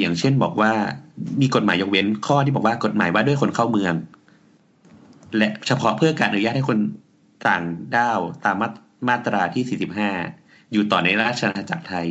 [0.00, 0.72] อย่างเช่นบอกว่า
[1.40, 3.94] มีกฎหมายยกเว้นข้อที่บอกว่ากฎหมายว่าด้วยคนเข้าเมือง
[5.38, 6.78] และเฉพาะเพื่อการอนุญาตให้คน
[7.46, 7.62] ต่าง
[7.96, 8.68] ด้าวตามมา
[9.08, 9.78] มาตราที่
[10.28, 12.06] 45 อยู่ต่อในราชอาณาจักรไทย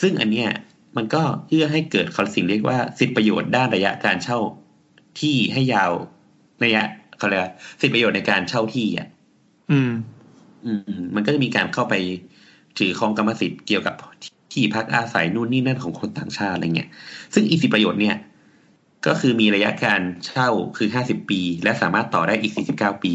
[0.00, 0.48] ซึ่งอันเนี้ย
[0.96, 4.38] มันก็เพื่อให้เกิดคำสิ่งเรียกว่าสิทธิประโยชน์ด้านระยะการเช่า
[5.20, 5.92] ที่ให้ยาว
[6.64, 6.82] ระยะ
[7.18, 9.08] เขาเรียกว่าสิทธิประโยชน์ในการเช่าที่อะ
[9.70, 9.92] อืม
[10.64, 11.94] ออืม มันก็จะมีการเข้าไป
[12.78, 13.94] ถือครองกรรมสิทธิ์เกี่ยวกับ
[14.52, 16.88] ที่พักอาศัยนู่นนี่นั่นของคนต่างชาติอะไรเงี้ย
[17.34, 18.16] ซึ่งอีสิทธิประโยชน์เนี่ย
[19.06, 23.14] ก็คือมีระยะการเช่าคือห้าสิบปี และสามารถต่อได้อีกสี่สิบเก้าปี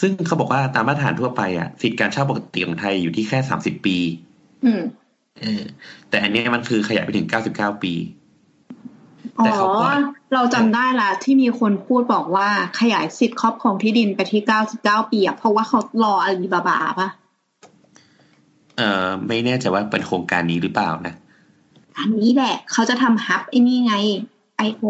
[0.00, 4.33] ซึ่งเขาบอกว่าตามมาตรฐานทั่วไปอะสิทธิการเช่าปกติของไทยอยู่ที่แค่สามสิบปีอืม
[5.40, 5.62] เออ
[6.08, 7.94] แต่อันเนี้ยมันคือขยายไปถึงเก้าสิบเก้าปี
[9.38, 9.88] อ๋แต่อเขาก็
[10.34, 12.48] เราจำได้ละที่มีคนพูดบอกว่า
[12.80, 17.08] ขยายสิทธิ์ครอบครองที่ดินไปที่เก้าสิบเก้าปีอะเพราะว่าเขารออาลีบาบาปะ
[18.76, 21.14] เอ่อไม่แน่ใจว่าเป็นโครงการนี้หรือเปล่านะ
[21.98, 23.94] อันนี้แหละ เขาจะทำฮับไอ้นี่ไง
[24.56, 24.82] ไอโอ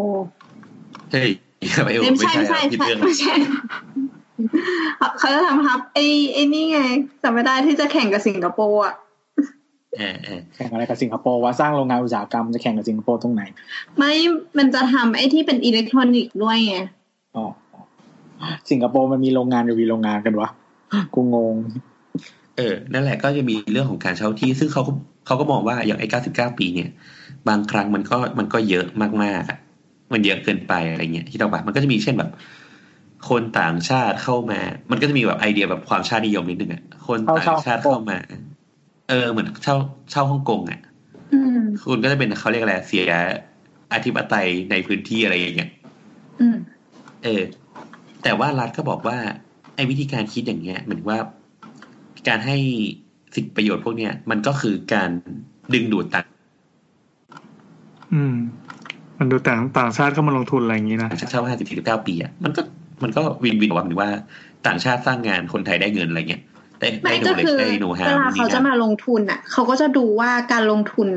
[1.11, 1.31] เฮ้ย
[1.87, 3.35] ไอโอไม่ไม่ใช่ใช่ไม่ใช่ผิดใช่เรื่องไม่ใช่
[5.19, 6.81] เขาจะทำฮับไอ้ไอ้นี่ไง
[7.23, 9.04] จำไม่ได้ที่จะแข่งกับสิงคโปร์อะเออเออ
[10.55, 13.43] แข่งอะไรกับสิงคโปร์ว่าสร้างโรงงานอุตสาหกรรมจะแข่งกับสิงคโปร์ตรงไหน
[13.99, 14.13] ไม่
[14.59, 16.77] มันจะทำไอ้ที่เป็นอิเล็กทรอนิกส์ด้วยไง
[17.37, 17.45] อ๋อ
[18.71, 20.49] สิงคโปร์มันมีโรงงานหรือมีโรงงานกันวะ
[21.15, 21.55] กูงง
[22.57, 24.93] เออ นั่นแหละก็จะมีเรื่องของการเช่าที่ ซึ่งเขาก็
[25.27, 26.91] เขาก็มองว่าอย่างไอ้เก้าสิบเก้าปีเนี่ย
[27.49, 28.87] บางครั้งมันก็มันก็เยอะ
[29.23, 29.59] มากๆอะ
[30.13, 32.31] มันเยอะเกินไปอะไรเงี้ยที่เราแบบมันก็จะมีเช่นแบบ
[33.29, 34.61] คนต่างชาติเข้ามา
[34.91, 38.19] มันก็จะมีแบบไอเดียแบบความชาตินิยมนิดนึงอะคนต่างชาติเข้ามา
[39.09, 39.77] เออเหมือนเช่า
[40.11, 40.81] เช่าฮ่องกงอะ
[41.33, 43.05] อืมคุณก็จะเป็นเขาเรียกอะไรเสีย
[43.95, 45.71] อธิปไตยในพื้นที่อะไรอย่างเงี้ย
[46.41, 46.57] อืม
[47.25, 47.43] เออ
[48.23, 49.17] แต่ว่ารัฐก็บอกว่า
[49.75, 51.19] ไอ้วิธีการคิดอย่างเงี้ยเหมือนว่า
[52.29, 52.57] การให้
[53.35, 55.11] สิทธิประโยชน์พวกเนี้ยมันก็คือการ
[55.75, 56.27] ดึงดูดต่าง
[58.15, 58.37] อืม
[59.19, 62.63] มันดูต่างต่างชาติเข้ามาลงทุนอะไรอย่างนี้นะชาติเช่าห้าสิบสี่สิบเก้าปีอะมันก็
[63.03, 64.11] มันก็วินวินว่าหมายว่า
[64.67, 66.43] ต่างชาติสร้างงานคนไทยได้เงินอะไรเงี้ย
[66.85, 71.09] ได้ไม่ได้โนก็เลคือได้โนฮาเวลาเขาจะมาลงทุนอะ เขาก็จะดูว่าการลงทุน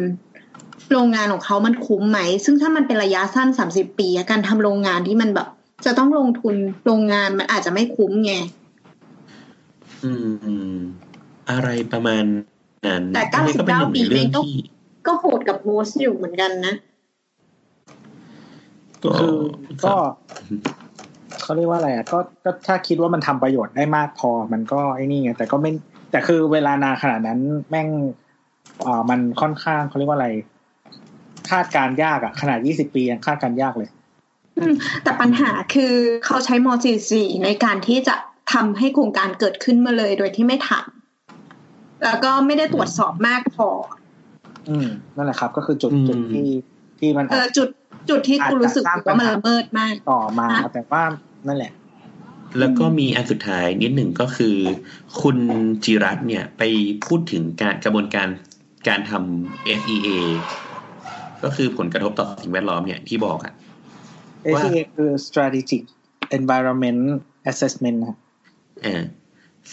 [0.91, 5.47] โรงงานของเขามันคุ้มไหม ซึ่งถ้ามันเป็นระยะสั้นสามสิบปีอะการทำโรงงานที่มันแบบ
[5.85, 8.33] จะต้องลงทุนโรงงานมันอาจจะไม่คุ้มไง
[10.03, 10.11] อื
[10.73, 10.77] ม
[11.49, 12.23] อะไรประมาณ
[12.87, 14.55] นั้น แต่อันนี้ก็เป็นหนึ่งในเรื่อง99ปีที่
[15.07, 16.75] ก็โหดกับโฮสต์อยู่เหมือนกันนะ
[19.03, 19.37] ก็คือ
[19.85, 19.95] ก็
[21.41, 25.71] เขาเรียกว่าอะไรอะก็ก็ถ้าคิดว่ามันทำประโยชน์ได้มากพอ มันก็ไอ้นี่ไงแต่ก็ไม่
[26.11, 27.39] แต่คือเวลานานขนาดนั้น
[27.69, 27.87] แม่ง
[28.85, 30.29] อ่ามันค่อนข้างเขาเรียกว่าอะไร
[31.49, 33.89] คาดการณ์ยากอะ ขนาดยี่สิบปียังคาดการณ์ยากเลย
[34.57, 34.73] อืม
[35.03, 35.93] แต่ปัญหาคือ
[36.25, 36.67] เขาใช้ม
[37.07, 38.15] .44 ในการที่จะ
[38.53, 40.87] ทำให้โครงการเกิดขึ้นมาเลยโดยที่ไม่ถาม
[42.03, 43.69] แล้วก็ไม่ได้ตรวจสอบมากพอ
[44.69, 46.49] อืมนั่นแหละครับ ก็คือจุดจุดที่
[46.99, 47.69] ที่มันเออจุด
[48.09, 51.03] จุดที่กูรู้สึกว่ามันละเมิดมากต่อมาฮะแต่ว่า
[51.47, 51.71] นั่นแหละ
[52.59, 54.55] แล้วก็มีอันสุดท้ายนิดหนึ่งก็คือ
[55.21, 55.37] คุณ
[55.83, 56.63] จิรัตน์เนี่ยไป
[57.05, 58.27] พูดถึงการกระบวนการ
[58.87, 60.09] การทำ SEA
[61.43, 63.53] ก็คือผลกระทบต่อสิ่งแวดล้อมเนี่ยที่บอกอะ
[64.53, 65.81] ว่า ACA คือ strategic
[66.37, 67.01] environment
[67.51, 68.17] assessment นะ
[68.83, 69.01] เออ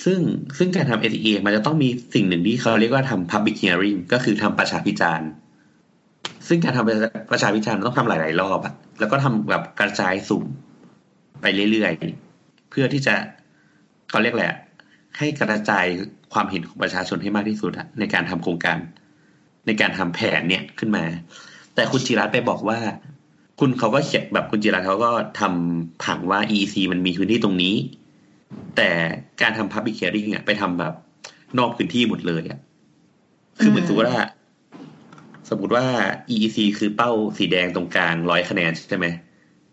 [0.04, 0.20] ซึ่ง
[0.58, 5.28] ซึ่งการทำ SEA มันจะต้องมีสิ่งหนึ่งที่เขาเรียกว่าทำ public hearing ก็คือทำประชาพิจารณ์
[6.48, 10.44] ซึ่งการทำประชาพิจารณ์ต้องทำหลาย ๆ รอบอะแล้วก็ทำแบบกระจายสุ่ม
[11.44, 13.14] ไปเรื่อยๆ เพื่อที่จะ
[14.10, 14.52] เขาเรียกแหละ
[15.18, 15.86] ให้กระจาย
[16.32, 18.78] ความเห็นของประชาชนให้มากที่สุดในการทำโครงการ
[19.66, 21.04] ในการทำแผนเนี่ยขึ้นมา
[21.74, 22.78] แต่คุณจิรัตไปบอกว่า
[23.60, 25.10] คุณเขาก็เขียนแบบคุณจิรัตเขาก็
[25.40, 27.74] ทำผังว่า EC มันมีพื้นที่ตรงนี้
[28.76, 28.88] แต่
[29.42, 30.94] การทำ public hearing เนี่ยไปทำแบบ
[31.58, 32.58] นอกพื้นที่หมดเลยอะ
[33.60, 34.18] คือเหมือนสมมติว่า
[35.50, 35.84] สมมติว่า
[36.34, 39.06] EEC คือเป้าสีแดงตรงกลางร้อยคะแนนใช่ไหม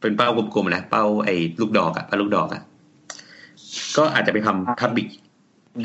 [0.02, 2.62] เป็นเป้ากลมๆนะเป้าไอ้ลูกดอกอะเป้าลูกดอกอะ
[3.98, 5.08] ก็อาจจะไปทำ public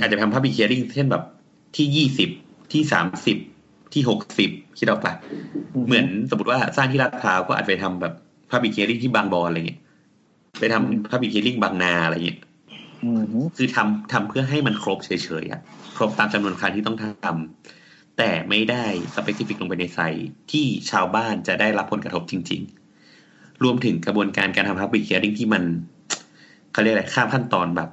[0.00, 1.24] อาจจะไปทำ public hearing เช่นแบบ
[1.76, 2.30] ที่ยี่สิบ
[2.72, 3.36] ที่สามสิบ
[3.94, 5.14] ที่หกสิบคิดออกปะ
[5.86, 8.14] เหมือนสมมติว่าสร้างที่ลาดพร้าวก็อาจไปทำแบบ
[8.50, 9.80] public hearing ที่บางบอนอะไรเงี้ย
[10.58, 12.38] ไปทำ public hearing บางนาอะไรเงี้ย
[13.04, 13.22] อืม
[13.56, 15.10] คือทำทำเพื่อให้มันครบเฉ
[15.42, 15.60] ยๆอะ
[15.96, 18.84] ครบตามจำนวนครั้งที่ต้องทำแต่ไม่ได้
[19.14, 22.85] สเปซิฟิกลงไปในไซต์ที่ชาวบ้านจะได้รับผลกระทบจริง ๆ
[23.64, 25.62] รวมถึงกระบวนการการทำ public hearing ที่มัน
[26.72, 27.90] เขาเรียกอะไรข้ามขั้นตอนแบบ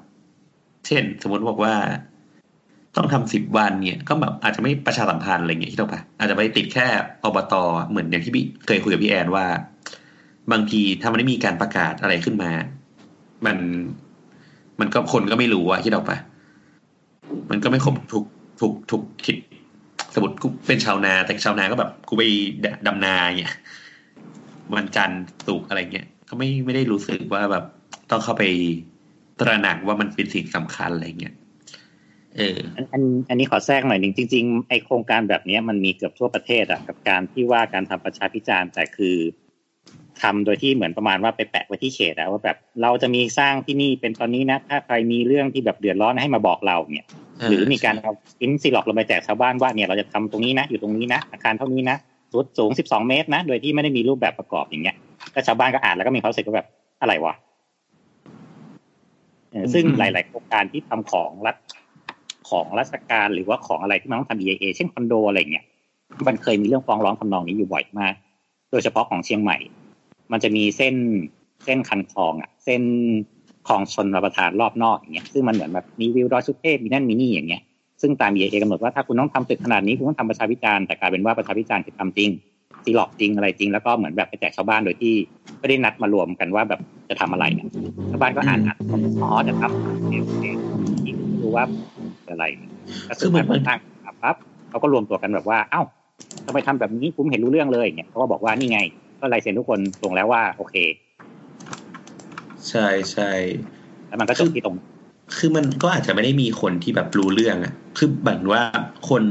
[0.88, 1.76] เช่น สมมติบอกว่า
[2.96, 6.86] ต้องทำสิบวันเนี่ย ก็แบบอาจจะไม่ประชาสัมพันธ์อะไรเงี้ยที่ต้องปะอาจจะไปติดแค่
[7.24, 7.54] อบต
[7.90, 9.46] เหมือนอย่างที่พี่เคยคุยกับพี่แอนว่า
[10.52, 12.52] บางทีถ้ามันไม่มีการประกาศอะไรขึ้นมา
[13.46, 13.58] มัน
[14.80, 16.18] มันก็คนก็ไม่รู้อะที่เราปะ
[17.50, 18.24] มันก็ไม่ครบทุก
[18.62, 19.38] ทุกทุกคิด
[20.14, 22.24] สมมติกูเป็นชาวนา แต่ชาวนาก็แบบกูไป
[22.88, 23.54] ดำนาเงี้ย
[24.76, 27.66] วันจันทร์ศุกอะไรเงี้ยก็ไม่ไม่ได้รู้สึกว่าแบบ
[28.12, 28.44] ต้องเข้าไป
[29.40, 31.36] ตระหนักว่ามันเป็นสิ่งสำคัญอะไรเงี้ย
[32.38, 39.18] เอออันอันอันนี้ขอแทรกหน่อยหนึ่งจริง ๆ ไอโครงการแบบเนี้ยมันมีเกือบทั่วประเทศอะกับการที่ว่าการทำประชาพิจารณ์แต่คือ
[40.22, 47.08] ทำโดยที่เหมือนประมาณว่าไปแปะไว้ที่เขตอะว่าแบบเราจะมีสร้างที่นี่เป็นตอนนี้นะ ถ้าใครมีเรื่องที่แบบเดือดร้อนให้มาบอกเราเนี่ย
[47.50, 48.12] หรือมีการเอา
[48.42, 51.98] อินซีล็อกลงไปแจกชาวบ้านว่าเนี่ยเราจะทำตรงนี้นะ อยู่ตรงนี้นะอาคารเท่านี้นะ
[52.34, 54.96] สูงสูง 12 เมตรนะ โดยที่ไม่ได้มีรูปแบบประกอบอย่างเงี้ย
[55.34, 56.68] ก็ชาวบ้านก็อ่านแล้วก็มีความรู้สึกว่าแบบ
[57.02, 57.34] อะไรวะ
[59.52, 61.56] เออซึ่งอืมหลาย ๆ โครงการที่ทำของรัฐ
[62.50, 65.66] ของราชการหรือว่าของอะไรที่มันต้องทำ EIA เช่นคอนโดอะไรเงี้ย
[66.28, 68.14] มันเคยมีเรื่องฟ้องร้องทำนองนี้อยู่บ่อยมาก
[68.72, 69.58] โดยเฉพาะของเชียงใหม่
[70.32, 70.96] มันจะมีเส้น
[71.66, 72.82] เส้นคันคลองอะ เส้น
[73.68, 77.64] คลองชนรับประทานรอบนอกอย่างเงี้ย ซึ่งมันเหมือนแบบมีวิวดอยสุเทพมีนั่นมีนี่อย่างเงี้ย
[78.04, 82.30] ซึ่งตาม EIA กำหนดว่าถ้าคุณต้องทำตึกขนาดนี้คุณต้องทำประชาพิจารณ์แต่กลายเป็นว่าประชาพิจารณ์คือทำจริง
[82.84, 85.14] ซีหลอกจริงอะไรจริงแล้วก็เหมือนแบบไปแจกชาวบ้านโดยที่
[85.60, 87.68] ไม่ได้นัดมารวมกันว่าแบบจะทำอะไรเนี่ย
[88.12, 88.78] ชาวบ้านก็อ่านอ่าน
[89.22, 90.44] อ๋อจะทำโอเคโอเค
[91.06, 91.66] อีกไม่รู้ว่า
[92.30, 92.46] อะไร
[93.10, 93.80] ก็คือมันตั้ง
[94.24, 94.36] ปั๊บ
[94.70, 95.82] เขาก็รวมตัวกันแบบว่า เอ้า
[96.46, 98.80] ทำไมทำแบบนี้ผมเห็นรู้เรื่องเลยเนี่ยเขาก็บอกว่านี่ไง
[99.20, 100.76] ก็ลายเซ็นทุกคนตรงแล้วว่า โอเค
[102.70, 103.32] ใช่ใช่
[104.08, 104.76] แล้วมันก็จบที่ตรง
[105.38, 108.62] คือมันก็อาจจะไม่ได้มีคนที่แบบรู้เรื่องอะคือแบบว่า
[109.10, 109.24] คน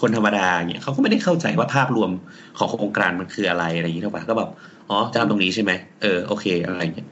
[0.00, 2.10] คนธรรมดาเนี่ยเขาก็ไม่ได้เข้าใจว่าภาพรวม
[2.58, 4.50] ของโครงการมันคืออะไรอะไรอย่างนี้ถูกปะก็แบบ
[4.90, 5.72] อ๋อจะทำตรงนี้ใช่ไหม
[6.02, 7.08] เออโอเคอะไรอย่างเงี้ย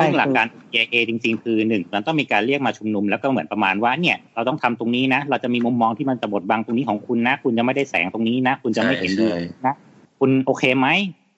[0.00, 9.74] ซึ่งหลักการ EIA จริง ๆ คือหนึ่งมันต้องมีการเรียกมาชุมนุมแล้วก็เหมือนประมาณว่าเนี่ยเราต้องทำตรงนี้นะ เราจะมีมุมมองที่มันจะบดบังตรงนี้ของคุณนะ คุณจะไม่ได้แสงตรงนี้นะ คุณจะไม่เห็นดีใช่นะ
[10.18, 10.88] คุณโอเคไหม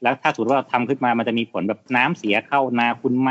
[0.02, 3.30] แล้วถ้าสมมติว่าเราทำขึ้นมามันจะมีผลแบบน้ำเสียเข้านาคุณไหม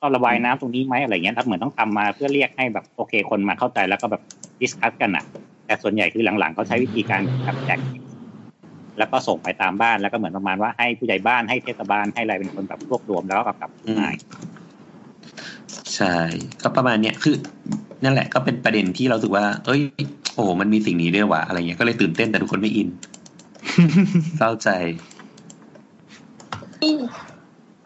[0.00, 4.22] ต้องระบายน้ำตรงนี้ไหมอะไรเงี้ยครับเหมือนต้องทำมาเพื่อเรียกให้แบบโอเค คนมาเข้าใจแล้วก็แบบ
[4.60, 5.24] discuss กันอะ
[5.66, 7.78] แต่ส่วนใหญ่คือหลังๆเขาใช้วิธีการแบบแจก
[8.98, 14.10] แล้วก็ส่งไปตามบ้านแล้วก็เหมือนประมาณว่าให้ผู้ใหญ่บ้านให้เทศบาลให้อะไรเป็นคนแบบรวบรวมแล้วก็กลับอืมมา
[15.94, 16.16] ใช่
[16.62, 17.34] ก็ประมาณเนี้ยคือ
[18.04, 19.80] นั่นแหละก็เป็นประเด็นที่เรารู้สึกว่า เอ้ย
[20.34, 22.88] โอ้โหมันมีสิ่งนี้ด้วยว่ะอะไรเงี้ยก็เลยตื่นเต้นแต่ทุกคนไม่อิน
[24.36, 24.68] เศร้าใจ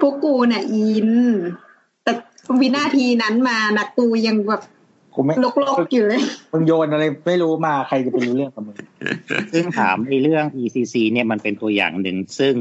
[0.00, 1.71] พวกกูเนี่ยอินแต่
[2.60, 4.62] วินาทีนั้นมานะกูยังแบบ
[5.14, 5.46] กูไม่ล
[5.86, 8.76] กๆอยู่เลยมึงโยนอะไรไม่รู้มาใครจะไปรู้เรื่องกับมึง
[9.52, 12.54] ซึ่งถามในเรื่อง ECC เนี่ยมันเป็นตัวอย่างหนึ่ง ซึ่ง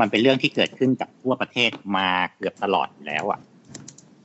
[0.00, 3.40] มันเป็นเรื่องที่เกิดขึ้นกับทั่วประเทศมาเกือบตลอดอยู่แล้วอะ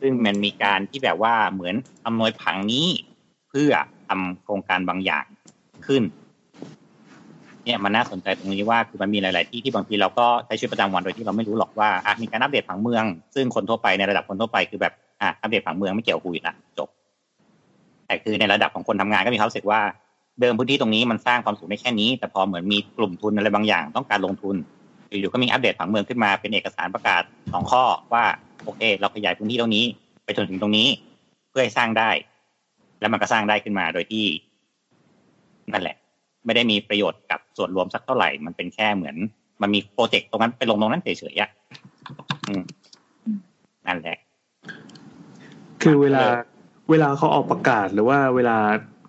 [0.01, 2.87] ซึ่งมันมีการที่แบบว่าเหมือนอำนวยผังนี้
[3.49, 3.71] เพื่อ
[4.07, 5.25] ทำโครงการบางอย่าง
[5.87, 6.03] ขึ้น
[7.67, 13.03] เนี่ยมันน่าสนใจตรงนี้ว่าคือมันมีหลาย ๆ ที่ที่บางทีเราก็ใช้ชีวิตประจำวันโดยที่เราไม่รู้หรอกว่าอะมีการอัปเดตผังเมือง
[13.35, 16.89] ซึ่งคนทั่วไปในระดับคนทั่วไปคือแบบอะอัปเดตผังเมืองไม่เกี่ยวกับกูอีกละจบ
[18.07, 19.79] แต่คือในระดับของคนทำงานก็มีความรู้สึกว่า
[20.41, 24.55] เดิมพื้นที่ตรงนี้มันสร้างความสูงได้แค่นี้ แต่พอเหมือนมีกลุ่มทุนอะไรบางอย่างต้องการลงทุน
[25.09, 27.21] อยู่ๆก็มีอัปเดตผังเมืองขึ้นมาเป็นเอกสารประกาศ
[27.51, 27.83] สองข้อ
[28.13, 28.23] ว่า
[28.63, 29.85] โอเค เราขยายพื้นที่ตรงนี้
[30.23, 30.87] ไปจนถึงตรงนี้
[31.49, 32.09] เพื่อให้สร้างได้
[32.99, 34.25] แล้วมันก็สร้างได้ขึ้นมาโดยที่
[35.73, 35.95] นั่นแหละ
[36.47, 39.15] ไม่ได้มีประโยชน์กับส่วนรวมสักเท่าไหร่ มันเป็นแค่เหมือน
[39.61, 41.49] มันมีโปรเจกต์ตรงนั้นไปลงตรงนั้นเฉยๆอะ
[42.47, 42.63] อืม
[43.87, 44.17] นั่นแหละ
[45.81, 46.23] คือเวลา
[46.89, 48.57] เวลาเขาออกประกาศหรือว่าเวลา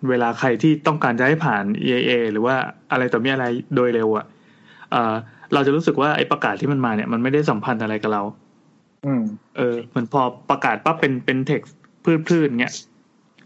[0.09, 2.55] เวลาใครที่ต้องการจะให้ผ่าน EIA หรือว่า
[2.91, 3.45] อะไรต่อมีอะไร
[3.75, 4.25] โดยเร็วอะ
[4.91, 5.13] เอ่อ
[5.53, 8.23] เราจะรู้สึกว่าไอ้ประกาศที่มันมาเนี่ยมันไม่ได้สัมพันธ์อะไรกับเรา
[9.05, 9.23] อืม
[9.57, 12.73] เออเหมือนพอประกาศปั๊บเป็นเป็นเท็กซ์พืดพืดเงี้ย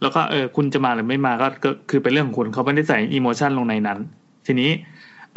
[0.03, 3.99] แล้วก็เออคุณจะมาหรือไม่มาก็ก็คือเป็นเรื่องของคุณเขาไม่ได้ใส่อิโมชันลงในนั้น
[4.47, 4.69] ทีนี้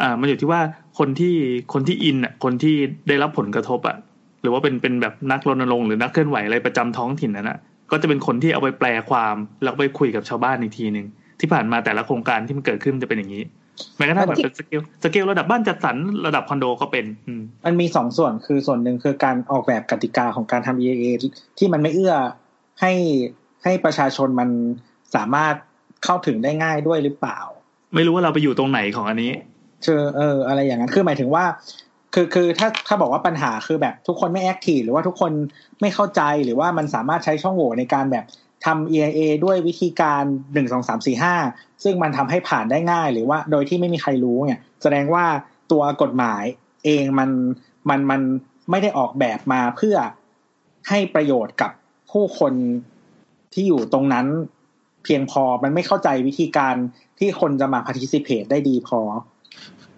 [0.01, 0.61] อ่ามันอยู่ที่ว่า
[0.99, 1.35] คนที่
[1.73, 2.75] คนที่อินอะคนที่
[3.07, 3.97] ได้รับผลกระทบอะ
[4.41, 7.57] หรือว่าเป็นเป็นแบบนักรณรงค์หรือนักเคลื่อนไหวอะไรประจำท้องถิ่นนั้นอะ
[7.91, 11.05] ก็จะเป็นคนที่เอาไปแปลความแล้วไปคุยกับชาวบ้านอีกทีหนึ่ง
[11.39, 13.43] ที่ผ่านมาแต่ละโครงการที่มันเกิดขึ้นจะเป็นอย่างนี้
[13.97, 15.95] แม้กระทั่งแบบเป็น scale scale ระดับบ้านจัดสรร
[16.27, 21.05] ระดับคอนโดก็เป็นอืมมันมีสองส่วนคือส่วนหนึ่งคือการออกแบบกติกาของการทำ EIA
[21.57, 22.13] ที่มันไม่เอื้อ
[22.81, 22.91] ให้
[23.67, 24.49] ให้ประชาชนมัน
[25.15, 25.55] สามารถ
[26.03, 27.39] เข้าถึงได้ง่ายด้วยหรือเปล่า
[27.95, 29.31] ไม่รู้ว่าเราไปอยู่ตรงไหนของอันนี้
[29.83, 31.45] เชอเออ อะไรอย่างนั้นคือหมายถึงว่า
[32.13, 35.31] คือคือถ้าถ้าบอกว่าปัญหาคือแบบทุกคนไม่แอคทีฟหรือว่าทุกคน
[35.81, 38.25] ไม่เข้าใจหรือว่ามันสามารถใช้ช่องโหว่ในการแบบ
[38.65, 40.23] ทำ EIA ด้วยวิธีการ
[40.53, 41.35] หนึ่งสองสามสี่ห้า
[41.83, 45.25] ซึ่งมันทำให้ผ่านได้ง่าย หรือว่าโดยที่ไม่มีใครรู้เนี่ย แสดงว่า
[45.71, 46.43] ตัวกฎหมาย
[46.85, 47.29] เองมัน
[47.89, 48.21] มันมัน
[48.69, 49.97] ไม่ได้ออกแบบมาเพื่อ
[50.89, 51.71] ให้ประโยชน์กับ
[52.11, 52.53] ผู้คน
[53.53, 54.25] ที่อยู่ตรงนั้น
[55.03, 56.75] เพียงพอมันไม่เข้าใจวิธีการ
[57.19, 58.99] ที่คนจะมา participate ได้ดีพอ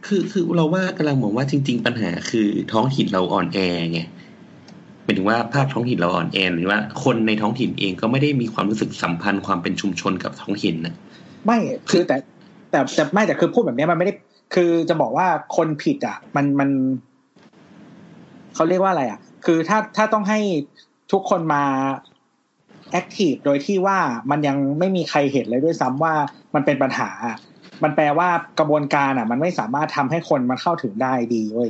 [0.05, 3.59] คือคือเราว่ากำลังมองว่าจริง ๆ ปัญหาคือท้องถิ่นเราอ่อนแอ
[3.91, 4.01] ไง
[5.03, 10.93] หมายถึงว่าภาคท้องถิ่นเราอ่อนแอหรือว่าคนในท้องถิ่นเองก็ไม่ได้มีความรู้สึกสัมพันธ์ความเป็นชุมชนกับท้องถิ่นนะ
[11.45, 11.57] ไม่
[11.89, 12.17] คือแต่
[12.71, 14.13] แต่แต่ไม่แต่คือพูดแบบนี้มันไม่ได้
[14.55, 15.27] คือจะบอกว่า
[15.57, 16.69] คนผิดอะ มันมัน
[18.55, 20.39] เขาเรียกว่าอะไรอะ คือถ้าถ้าต้องให้
[21.11, 21.63] ทุกคนมา
[22.91, 23.97] active โดยที่ว่า
[24.31, 26.13] มันยังไม่มีใครเห็นเลยด้วยซ้ำว่า
[26.55, 27.09] มันเป็นปัญหา
[27.83, 28.29] มันแปลว่า
[28.59, 31.69] กระบวนการอะ มันไม่สามารถทำให้คนมันเข้าถึงได้ดีเว้ย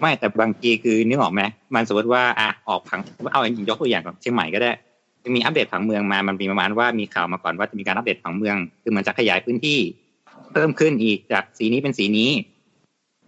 [0.00, 1.42] ไม่แต่บางทีคือนึกออกไหม
[1.74, 3.00] มันสมมติว่าอะออกผัง
[3.32, 4.72] เอายกตัวอย่างของเชียงใหม่ก็ได้
[5.24, 9.78] จะมีอัปเดตผังเมืองมามันมีประมาณว่ามีข่าวมาก่อนว่าจะมีการอัปเดตผังเมือง คือมันจะขยายพื้นที่
[10.52, 12.30] เพิ่มขึ้นอีกจากสีนี้เป็นสีนี้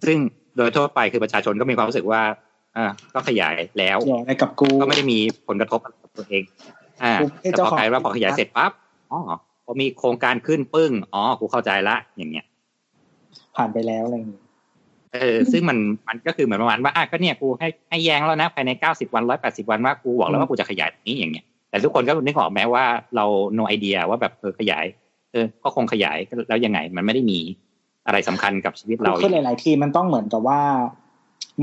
[0.06, 0.18] ซึ่ง
[0.56, 2.22] โดยทั่วไปคือประชาชนก็มีความรู้สึกว่า
[2.76, 5.18] อ่าก็ขยายแล้วอย่าอะไรกับกูก็ไม่ได้มี
[5.48, 6.42] ผลกระทบกับตัวเอง
[7.02, 8.72] อ่ากูไม่ใช่แต่เจ้าพอของกลายว่าพอขยายเสร็จปั๊บ
[9.12, 9.20] อ๋อ
[9.64, 12.46] พอมีโครงการขึ้นปึ้งอ๋อกูเข้าใจละ อย่างเงี้ย
[13.56, 14.40] ผ่านไปแล้วอะไรอย่างงี้
[15.14, 22.84] เออซึ่งมันมันก็คือเหมือนประมาณว่าอะก็เนี่ยกูให้ให้แย้งแล้วนะภายในเก้าสิบวันร้อยแปดสิบวันว่ากูบอกแล้วว่ากูจะขยายตรงนี้อย่างเงี้ยแต่ทุกคนก็นึกออกแม้ว่า
[23.16, 23.24] เรา
[23.58, 24.84] no idea ว่าแบบเออขยาย
[25.32, 26.18] เออ ก็คงขยาย
[26.48, 27.38] แล้วยังไง มันไม่ได้มี
[28.06, 30.60] อะไรสำคัญกับชีวิตเราคือหลาย ๆ ทีมันต้องเหมือนกับว่า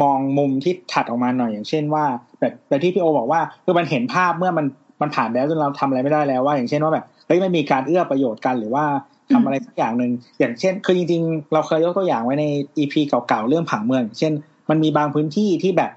[0.02, 2.06] มองมุมที่ถัดออกมาหน่อยอย่างเช่นว่า
[2.40, 4.66] แบบแบบที่พี่โอบอกว่าคือมันเห็นภาพเมื่อมัน
[5.02, 8.86] มันผ่านไปแล้วจนเราทำอะไรไม่ได้แล้วว่า อย่างเช่นว่าแบบเฮ้ยไม่มีการเอื้อประโยชน์กันหรือว่า
[9.34, 12.46] ทำอะไรสักอย่างหนึ่งอย่างเช่น คือจริงๆ เราเคยยกตัวอย่างไว้ใน
[12.78, 14.34] อีพีเก่าๆเรื่องผังเมืองอย่างเช่น
[14.70, 15.92] มันมีบางพื้นที่ที่แบบ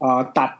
[0.00, 0.50] เอ่อตัด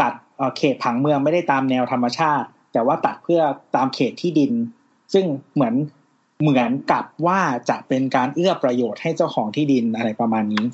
[0.00, 3.40] ตัดเอ่อเขตผังเมืองไม่ได้ตามแนวธรรมชาติ แต่ว่าตัดเพื่อ
[3.76, 4.52] ตามเขตที่ดิน
[5.12, 5.24] ซึ่ง
[5.54, 5.74] เหมือน
[6.42, 7.40] เหมือนกับว่า
[7.70, 10.64] จะเป็นการเอื้อประโยชน์ให้เจ้าของที่ดินอะไรประมาณนี้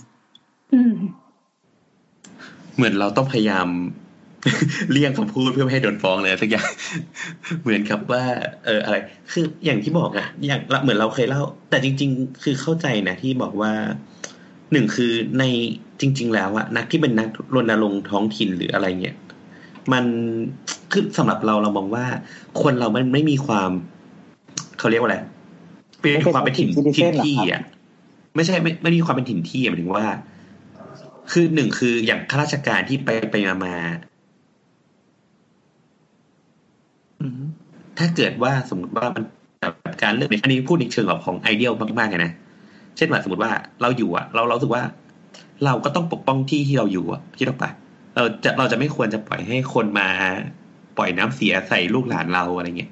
[0.74, 0.94] อืม
[2.77, 3.68] เหมือนเราต้องพยายาม
[4.92, 6.68] เลี่ยงคำพูดเพื่อไม่ให้โดนฟ้องเลยสักอย่าง
[7.62, 8.22] เหมือนกับว่า
[8.64, 8.96] เอออะไร
[9.32, 13.72] คืออย่างที่บอกอะอย่างเหมือนเราเคยเล่า แต่จริง ๆ คือเข้าใจนะที่บอกว่า
[14.72, 15.44] หนึ่งคือใน
[16.00, 19.16] จริง ๆ แล้วอะนักที่เป็นนักรณรงค์ท้องถิ่นหรืออะไรเงี้ย
[19.92, 20.04] มัน
[20.92, 22.04] คือสำหรับเราเรามองว่า
[22.62, 23.70] คนเรามันไม่มีความ
[24.78, 25.18] เขาเรียกว่าอะไร
[26.00, 27.62] เป็นความเป็นถิ่นไม่เป็นถิ่น citizen ที่เหรอครัอะบ
[28.36, 30.04] ไม่ใช่ไม่ไม่มีความเป็นถิ่นที่หมายถึงว่า
[31.30, 33.98] คือหนึ่งคืออย่างข้าราชการที่ไปไปมามา อืม
[37.98, 39.24] ถ้าเกิดว่าสมมติว่ามัน
[39.60, 42.32] แบบการเลือกเนี่ยอันนี้พูดในเชิงแบบของไอเดียลมากๆเลยนะ
[42.97, 43.52] เช่นว่าสมมติว่า
[43.82, 44.82] เราอยู่อะ เราเรารู้สึกว่า
[45.64, 47.70] เราก็ต้องปกป้องที่ที่เราอยู่อะคิดออกปะ
[48.16, 50.09] เราจะเราจะไม่ควรจะปล่อยให้คนมา
[50.97, 52.90] ปล่อยน้ำเสียใส่ลูกหลานเราอะไรเงี้ย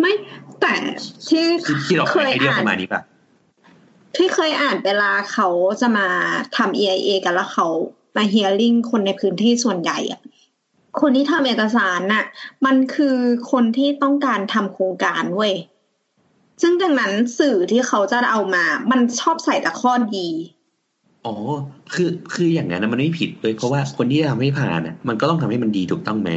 [0.00, 0.12] ไม่
[0.60, 0.72] แต่
[1.28, 3.02] ที่ที่ที่เราเคยไอเดียลอ่าปนระมาณนี้ปะ
[4.16, 5.48] ที่เคยอ่านเวลาเขา
[5.80, 6.06] จะมา
[6.56, 7.66] ทำ EIA กันแล้วเขา
[8.16, 10.20] มาเฮียริ่งคนในพื้นที่ส่วนใหญ่อะ
[11.00, 12.24] คนที่ทำเอกสารน่ะ
[12.66, 13.16] มันคือ
[13.52, 15.54] คนที่ต้องการทำโครงการเว้ย
[16.62, 20.28] ซึ่งดังนั้นสื่อที่เขาจะเอามา มันชอบใส่แต่ข้อดี
[21.26, 21.34] อ๋อ
[21.94, 26.30] คือคืออย่างนั้นนะมันไม่ผิดเลยเพราะว่าคนที่ทำให้ผ่านอะ มันก็ต้องทำให้มันดีถูกต้องไหม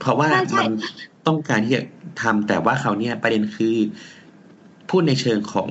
[0.00, 0.70] เพราะว่าใช่ใช่มัน
[1.26, 1.82] ต้องการที่จะ
[2.22, 3.76] ทำแต่ว่าเขาวเนี่ยประเด็นคือ
[4.90, 5.68] พูดในเชิงของ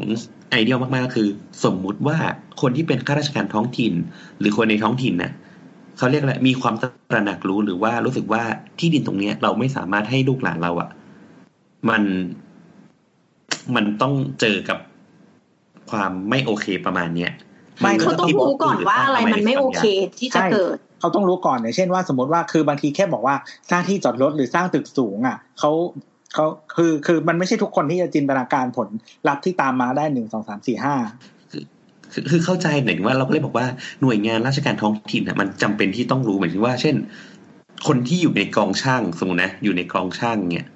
[0.51, 1.27] ไอเดียมากๆก็คือ
[1.63, 2.17] สมมุติว่า
[2.61, 3.93] คนที่เป็นข้าราชการท้องถิ่น
[4.39, 5.31] หรือคนในท้องถิ่นน่ะ
[6.01, 6.75] เขาเรียกอะไรมีความ
[7.11, 8.41] ตระหนักรู้หรือว่ารู้สึกว่า
[8.79, 10.89] ที่ดินตรงเนี้ย เราไม่สามารถให้ลูกหลานเราอะ
[11.89, 12.03] มัน
[13.75, 14.79] มันต้องเจอกับ
[15.91, 17.31] ความไม่โอเคประมาณเนี้ย
[17.81, 19.85] ไม่นเขาต้องที่รู้ก่อนว่าอะไรหมันไม่โอเค
[20.19, 23.35] ที่จะเกิด เขาต้องรู้ก่อนอย่างเช่นว่าสมมติว่าคือบางทีแค่บอกว่า
[23.69, 25.71] สร้างที่จอดรถหรือสร้างตึกสูง อะเขา
[26.33, 26.45] เขา
[26.75, 28.87] คือคือมันไม่ใช่ทุกคนที่จะจินตนาการผล
[29.27, 30.95] ลัพธ์ที่ตามมาได้หนึ่งสองสามสี่ห้า
[32.13, 33.67] คือคือเข้าใจหมายถึงว่าเราก็เลยบอกว่า
[34.01, 36.95] หน่วยงานราชการท้องถิ่นน่ะมันจำเป็นที่ต้องรู้หมายถึงว่า เช่น
[37.87, 40.67] คนที่อยู่ในกองช่างสมมตินะ อยู่ในกองช่างเนี่ย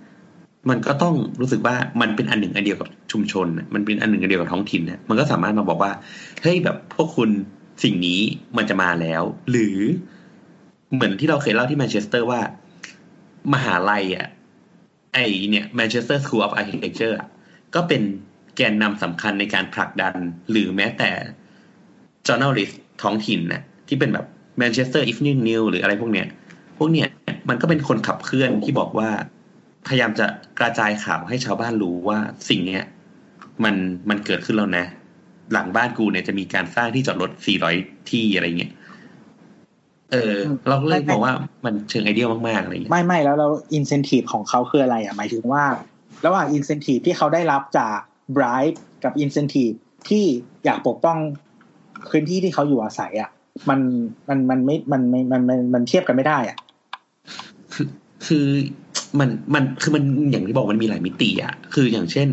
[0.70, 5.92] มันก็ต้องรู้สึกว่ามันเป็นอันหนึ่งอันเดียวกับชุมชน มันเป็นอันหนึ่งอันเดียวกับท้องถิ่นน่ะมันก็สามารถมาบอกว่า
[6.42, 7.30] เฮ้ยแบบพวกคุณ
[7.84, 8.22] สิ่งนี้
[8.58, 9.78] มันจะมาแล้ว หรือ
[10.94, 12.42] เหมือนที่เราเคยเล่าที่แมนเชสเตอร์ว่า
[13.54, 14.28] มหาลัยอะ
[15.14, 15.18] ไอ
[15.50, 17.18] เนี่ย Manchester School of Architecture
[17.76, 18.02] ก็เป็น
[18.57, 20.15] แกนนำสำคัญในการผลักดัน
[20.51, 21.11] หรือแม้แต่
[22.27, 24.27] journalist ท้องถิ่นนะที่เป็นแบบ
[24.61, 26.27] Manchester Evening News หรืออะไรพวกเนี้ย
[26.79, 27.09] พวกเนี้ย
[27.49, 29.09] มันก็เป็นคนขับเคลื่อนที่บอกว่า
[29.89, 30.27] พยายามจะ
[30.59, 32.19] กระจายข่าวให้ชาวบ้านรู้ว่า
[32.49, 32.83] สิ่งเนี้ย
[33.65, 33.75] มัน
[34.11, 34.85] มันเกิดขึ้นแล้วนะ
[35.53, 37.31] หลังบ้านกูเนี่ยจะมีการสร้างที่จอดรถ
[37.71, 38.73] 400 ที่อะไรเงี้ย
[40.13, 40.37] เออ
[40.69, 41.33] เราก็เลยบอกว่า
[41.65, 45.65] มันเชิงไอเดียมากๆอะไรเงี้ย ไม่ไม่แล้วเราอินเซนティブของเขาคืออะไรอ่ะหมายถึงว่า
[46.27, 47.99] ระหว่างอินเซนティブที่เขาได้รับจาก
[48.38, 49.76] bribe กับ incentive
[50.10, 50.26] ที่
[50.66, 51.18] อยากปกป้อง
[52.10, 53.30] พื้นที่ที่เขาอยู่อาศัยอะ
[53.70, 53.80] มัน
[54.30, 56.58] มันมันไม่มันไม่มันมันมันเทียบกันไม่ได้อะ
[57.74, 57.88] คือ
[58.28, 58.46] คือ
[59.20, 62.28] มันมันคือมันอย่างที่บอกมันมีหลายมิติอะ คืออย่างเช่น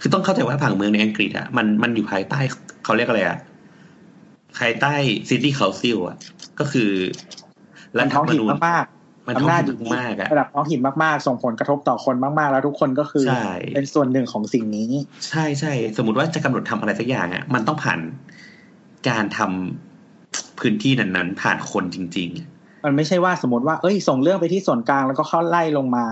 [0.00, 2.40] คือต้องเข้าใจว่าผังเมืองในอังกฤษอะมันมันอยู่ภายใต้
[2.84, 3.38] เขาเรียกอะไรอะ
[4.58, 4.92] ภายใต้
[5.28, 6.16] city council อะ
[6.60, 6.90] ก็คือ
[7.98, 8.84] รัฐธรรมนูญมาก
[9.28, 14.90] มันๆท้องอำนาจถิ่นมากอะระดับท้องถิ่นมากๆ ส่งผลกระทบต่อคนมากๆ แล้วทุกคนก็คือใช่เป็นส่วนหนึ่งของสิ่งนี้
[15.28, 18.00] ใช่ใช่สมมติว่าจะกำหนดทำอะไรสักอย่างอะมันต้องผ่าน
[19.08, 22.28] การทำพื้นที่นั้นๆ ผ่านคนจริง
[22.58, 26.04] ๆ มันไม่ใช่ว่าสมมติว่าเอ้ย ส่งเรื่องไปที่ส่วนกลางแล้วก็เข้าไล่ลงมา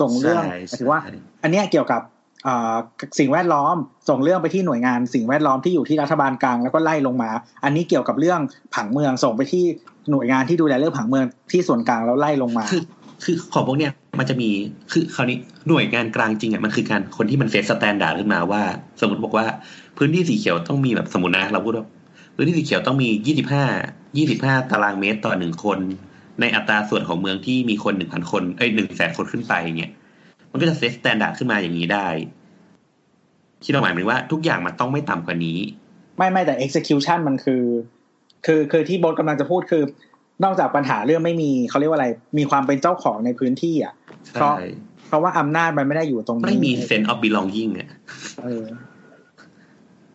[0.00, 2.15] ส่งเรื่องใช่หมายถึงว่าใช่อันเนี้ยเกี่ยวกับอ่า
[3.18, 3.76] สิ่งแวดล้อม
[4.08, 7.30] ส่งเรื่องไปที่หน่วยงานสิ่งแวดล้อมที่อยู่ที่รัฐบาลกลางแล้วก็ไล่ลงมา
[7.64, 8.40] อันนี้เกี่ยวกับเรื่อง
[8.74, 9.64] ผังเมืองส่งไปที่
[10.10, 12.82] หน่วยงานที่ดูแลเรื่องผังเมืองที่ส่วนกลางแล้วไล่ลงมา คือ
[13.24, 14.50] คือของพวกเนี้ยมันจะมี
[14.92, 18.62] คือคราวนี้หน่วยงานกลางจริงอะมันคือการคนที่มัน set standard ขึ้นมาว่า
[19.00, 19.46] สมมติบอกว่า
[19.98, 21.86] พื้นที่สีเขียวต้องมีแบบสมมตินะเราพูดว่า
[22.34, 23.64] พื้นที่สีเขียวต้องมียี่สิบห้า
[24.16, 25.78] ยี่สิบห้าตารางเมตรต่อหนึ่งคน
[26.40, 29.92] ในอัตราส่วนของเมืองที่มีคนหนึ่งพันคนเอ้ยหนึ่งแสนคนขึ้นไปเงี้ย
[30.50, 32.06] มันก็จะ set standard ขึ้นมาอย่างนี้ได้
[33.64, 35.58] คิดออกหมายไหมว่าทุกอย่างมันต้องไม่ต่ำกว่านี้
[36.16, 37.62] ไม่ไม่แต่ execution มันคือ
[38.46, 39.82] คือคือที่โบทกำลังจะพูดคือ
[40.44, 42.08] นอกจากปัญหาเรื่องไม่มีเขาเรียกว่าอะไร
[42.38, 43.94] มีความเป็นเจ้าของในพื้นที่อะ
[44.32, 44.68] เพราะใช่
[45.08, 47.90] เพราะว่าอำนาจมันไม่ได้อยู่ตรงนี้ไม่มี sense of belonging เนี่ย
[48.42, 48.64] เออ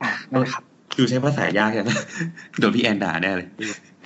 [0.03, 0.63] อะนั่นแหละครับ
[0.97, 1.87] ดูใช้ภาษายากจัง
[2.59, 3.47] โดนพี่แอนด่าแน่เลย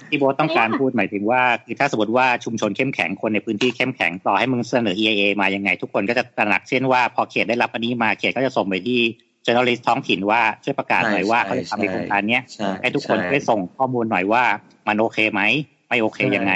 [0.10, 9.00] ที่โบทต้องการพูดหมายถึงว่าคือถ้าสมมติว่าชุมชนเข้มแข็งคนในพื้นที่เข้มแข็งต่อให้มึงเสนอ EIA มายังไง ทุกคนก็จะตระหนักเช่นว่าพอเขตได้รับอันนี้มาเขตก็จะส่งไปที่
[9.46, 14.44] journalist ท้องถิ่นว่าช่วยประกาศหน่อยว่าใช่เขาจะทำในใช่โครงการเนี้ยใช่ให้ทุกคนใช่ได้ส่งข้อมูลหน่อยว่า
[14.88, 15.42] มันโอเคไหม
[15.88, 16.54] ไม่โอเคใช่ยังไง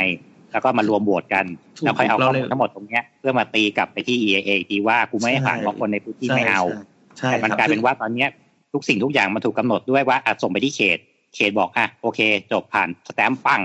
[0.52, 1.46] แล้วก็มารวมโหวตกัน
[1.78, 6.64] ถูกแล้วค่อยเอาข้อมูลเราเลยทั้งหมดตรงเนี้ยเพื่อมาตีกลับไปที่ EIA ทีว่ากูไม่ให้ผ่านเพราะคนในพื้นที่ไม่เอา
[7.18, 8.30] ใช่แต่มันครับกลายเป็นว่าตอนเนี้ย
[8.74, 11.00] ทุกสิ่งทุกอย่างมันถูกกำหนดด้วยว่าอาจส่งไปที่เขต
[11.36, 12.20] เขตบอกอะโอเค
[12.52, 13.62] จบผ่านสแตมป์ปัง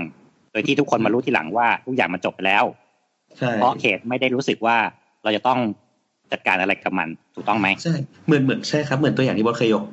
[0.51, 2.65] โดยที่ทุกคนมารู้ทีหลังว่าทุกอย่างมันจบไปแล้ว
[3.37, 4.77] ใช่เพราะเขตไม่ได้รู้สึกว่า
[5.23, 5.59] เราจะต้อง
[6.31, 9.83] จัดการอะไรกับมันถูกต้องไหมใช่เหมือนเหมือนใช่ครับเหมือนตัวอย่างที่บอสเคยยก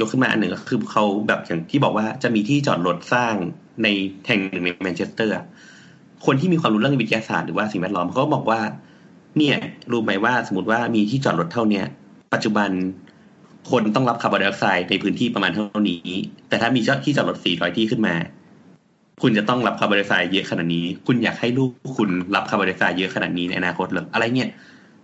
[0.00, 3.34] ยกขึ้นมาอันหนึ่งก็คือเขาแบบอย่างที่บอกว่าจะมีที่จอดรถสร้าง
[3.82, 3.88] ใน
[4.26, 5.44] แห่งหนึ่งในแมนเชสเตอร์อะ
[6.26, 8.60] คนที่มีความรู้เรื่องวิทยาศาสตร์หรือว่าสิ่งแวดล้อมเขาก็บอกว่า
[9.38, 9.56] เนี่ย
[9.92, 11.84] รู้ไหมว่าสมมติว่ามีที่จอดรถเท่าเนี้ย
[12.34, 12.70] ปัจจุบัน
[13.70, 16.08] คนต้องรับคาร์บอนไดออกไซด์ในพื้นที่ประมาณเท่านี้
[16.48, 18.14] แต่ถ้ามีที่จอดรถ 400 ที่ขึ้นมา
[19.22, 24.48] คุณจะต้องรับคาร์บอนไดออกไซด์เยอะขนาดนี้ คุณอยากให้ลูกคุณรับคาร์บอนไดออกไซด์เยอะขนาดนี้ในอนาคตหรืออะไรเนี่ย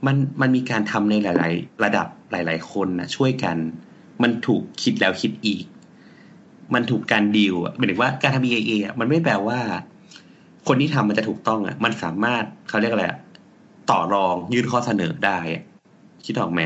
[0.07, 3.57] มันมันมีการทำในหลาย ๆ ระดับหลาย ๆ คนนะช่วยกัน
[4.23, 5.65] มันถูกคิดแล้วคิดอีก
[6.75, 9.59] มันถูกการดีลหมายถึงว่าการทำ EIA มันไม่แปลว่า
[10.69, 13.05] คนที่ทำมันจะถูกต้องอะ มันสามารถเขาเรียกอะไร
[13.91, 15.39] ต่อรองยื่นข้อเสนอได้
[16.27, 16.61] คิดออกไหม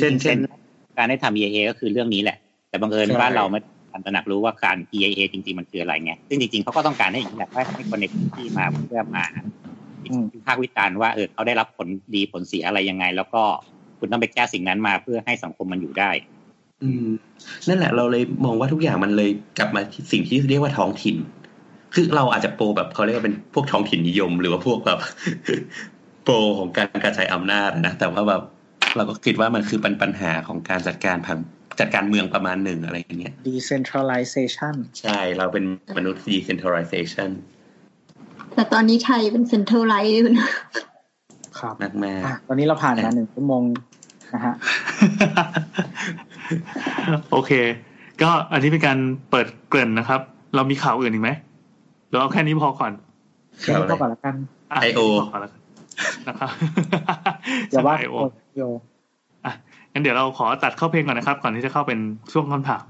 [0.00, 0.38] เช่นเช่น
[0.96, 2.36] การได้ทำ EIA ก็คือเรื่องนี้แหละ
[2.68, 3.60] แต่บังเอิญใช่บ้านเราไม่
[3.92, 9.24] ทันตระหนักรู้ว่าการ EIA จริง ๆ มันคืออะไรไงซึ่งจริง ๆเขาก็ต้องการให้อย่างนี้แหละให้คนในพื้นที่มาเพื่อมา
[10.10, 13.42] อืมวิพากษ์วิจารณ์ว่าเออเขาได้รับผลดีผลเสียอะไรยังไง แล้วก็
[13.98, 16.10] คุณต้องไปแก้สิ่งนั้นมาเพื่อให้สังคมมันอยู่ได้
[16.82, 17.08] อืม
[17.68, 21.16] นั่นแหละเราเลยมองว่าทุกอย่างมันเลยกลับมาที่สิ่งที่เรียกว่าท้องถิ่น
[21.94, 24.98] คือเราอาจจะโปรแบบเขาเรียกว่าเป็นพวกท้องถิ่นนิยม หรือว่าพวกแบบ
[26.24, 28.42] โปรของการกระจายอำนาจนะแต่ว่าแบบ
[28.96, 31.38] เราก็คิดว่ามันคือปัญปัญหาของการจัดการผัง
[31.80, 35.64] จัดการเมืองประมาณหนึ่งอะไรอย่างเงี้ย decentralization ใช่เราเป็น
[35.96, 37.30] มนุษย์ decentralization
[38.54, 40.48] แต่ตอนนี้ไทยเป็น centralized อยู่นะ
[41.58, 43.62] ครับมากมากอะตอนนี้เราผ่านมาหนึ่งชั่วโมง
[44.34, 44.54] นะฮะ
[47.32, 47.52] โอเค
[48.22, 48.98] ก็อันนี้เป็นการ
[49.30, 50.20] เปิดเกริ่นนะครับ
[50.54, 51.30] เรามีข่าวอื่นอีกไหม
[52.08, 55.60] หรือเอาแค่นี้พอก่อนๆแค่นี้ก็ก่อนละกันะ IO พก่อนละกัน
[56.28, 56.50] นะครับ
[57.70, 58.26] อย่าว่า IO โอ
[58.56, 58.62] โย
[59.44, 59.52] อะ
[59.92, 61.98] งั้นเดี๋ยวเราขอตัดเข้าเพลงก่อนนะครับ ก่อนที่จะเข้าเป็น
[62.32, 62.84] ช่วงคำถาม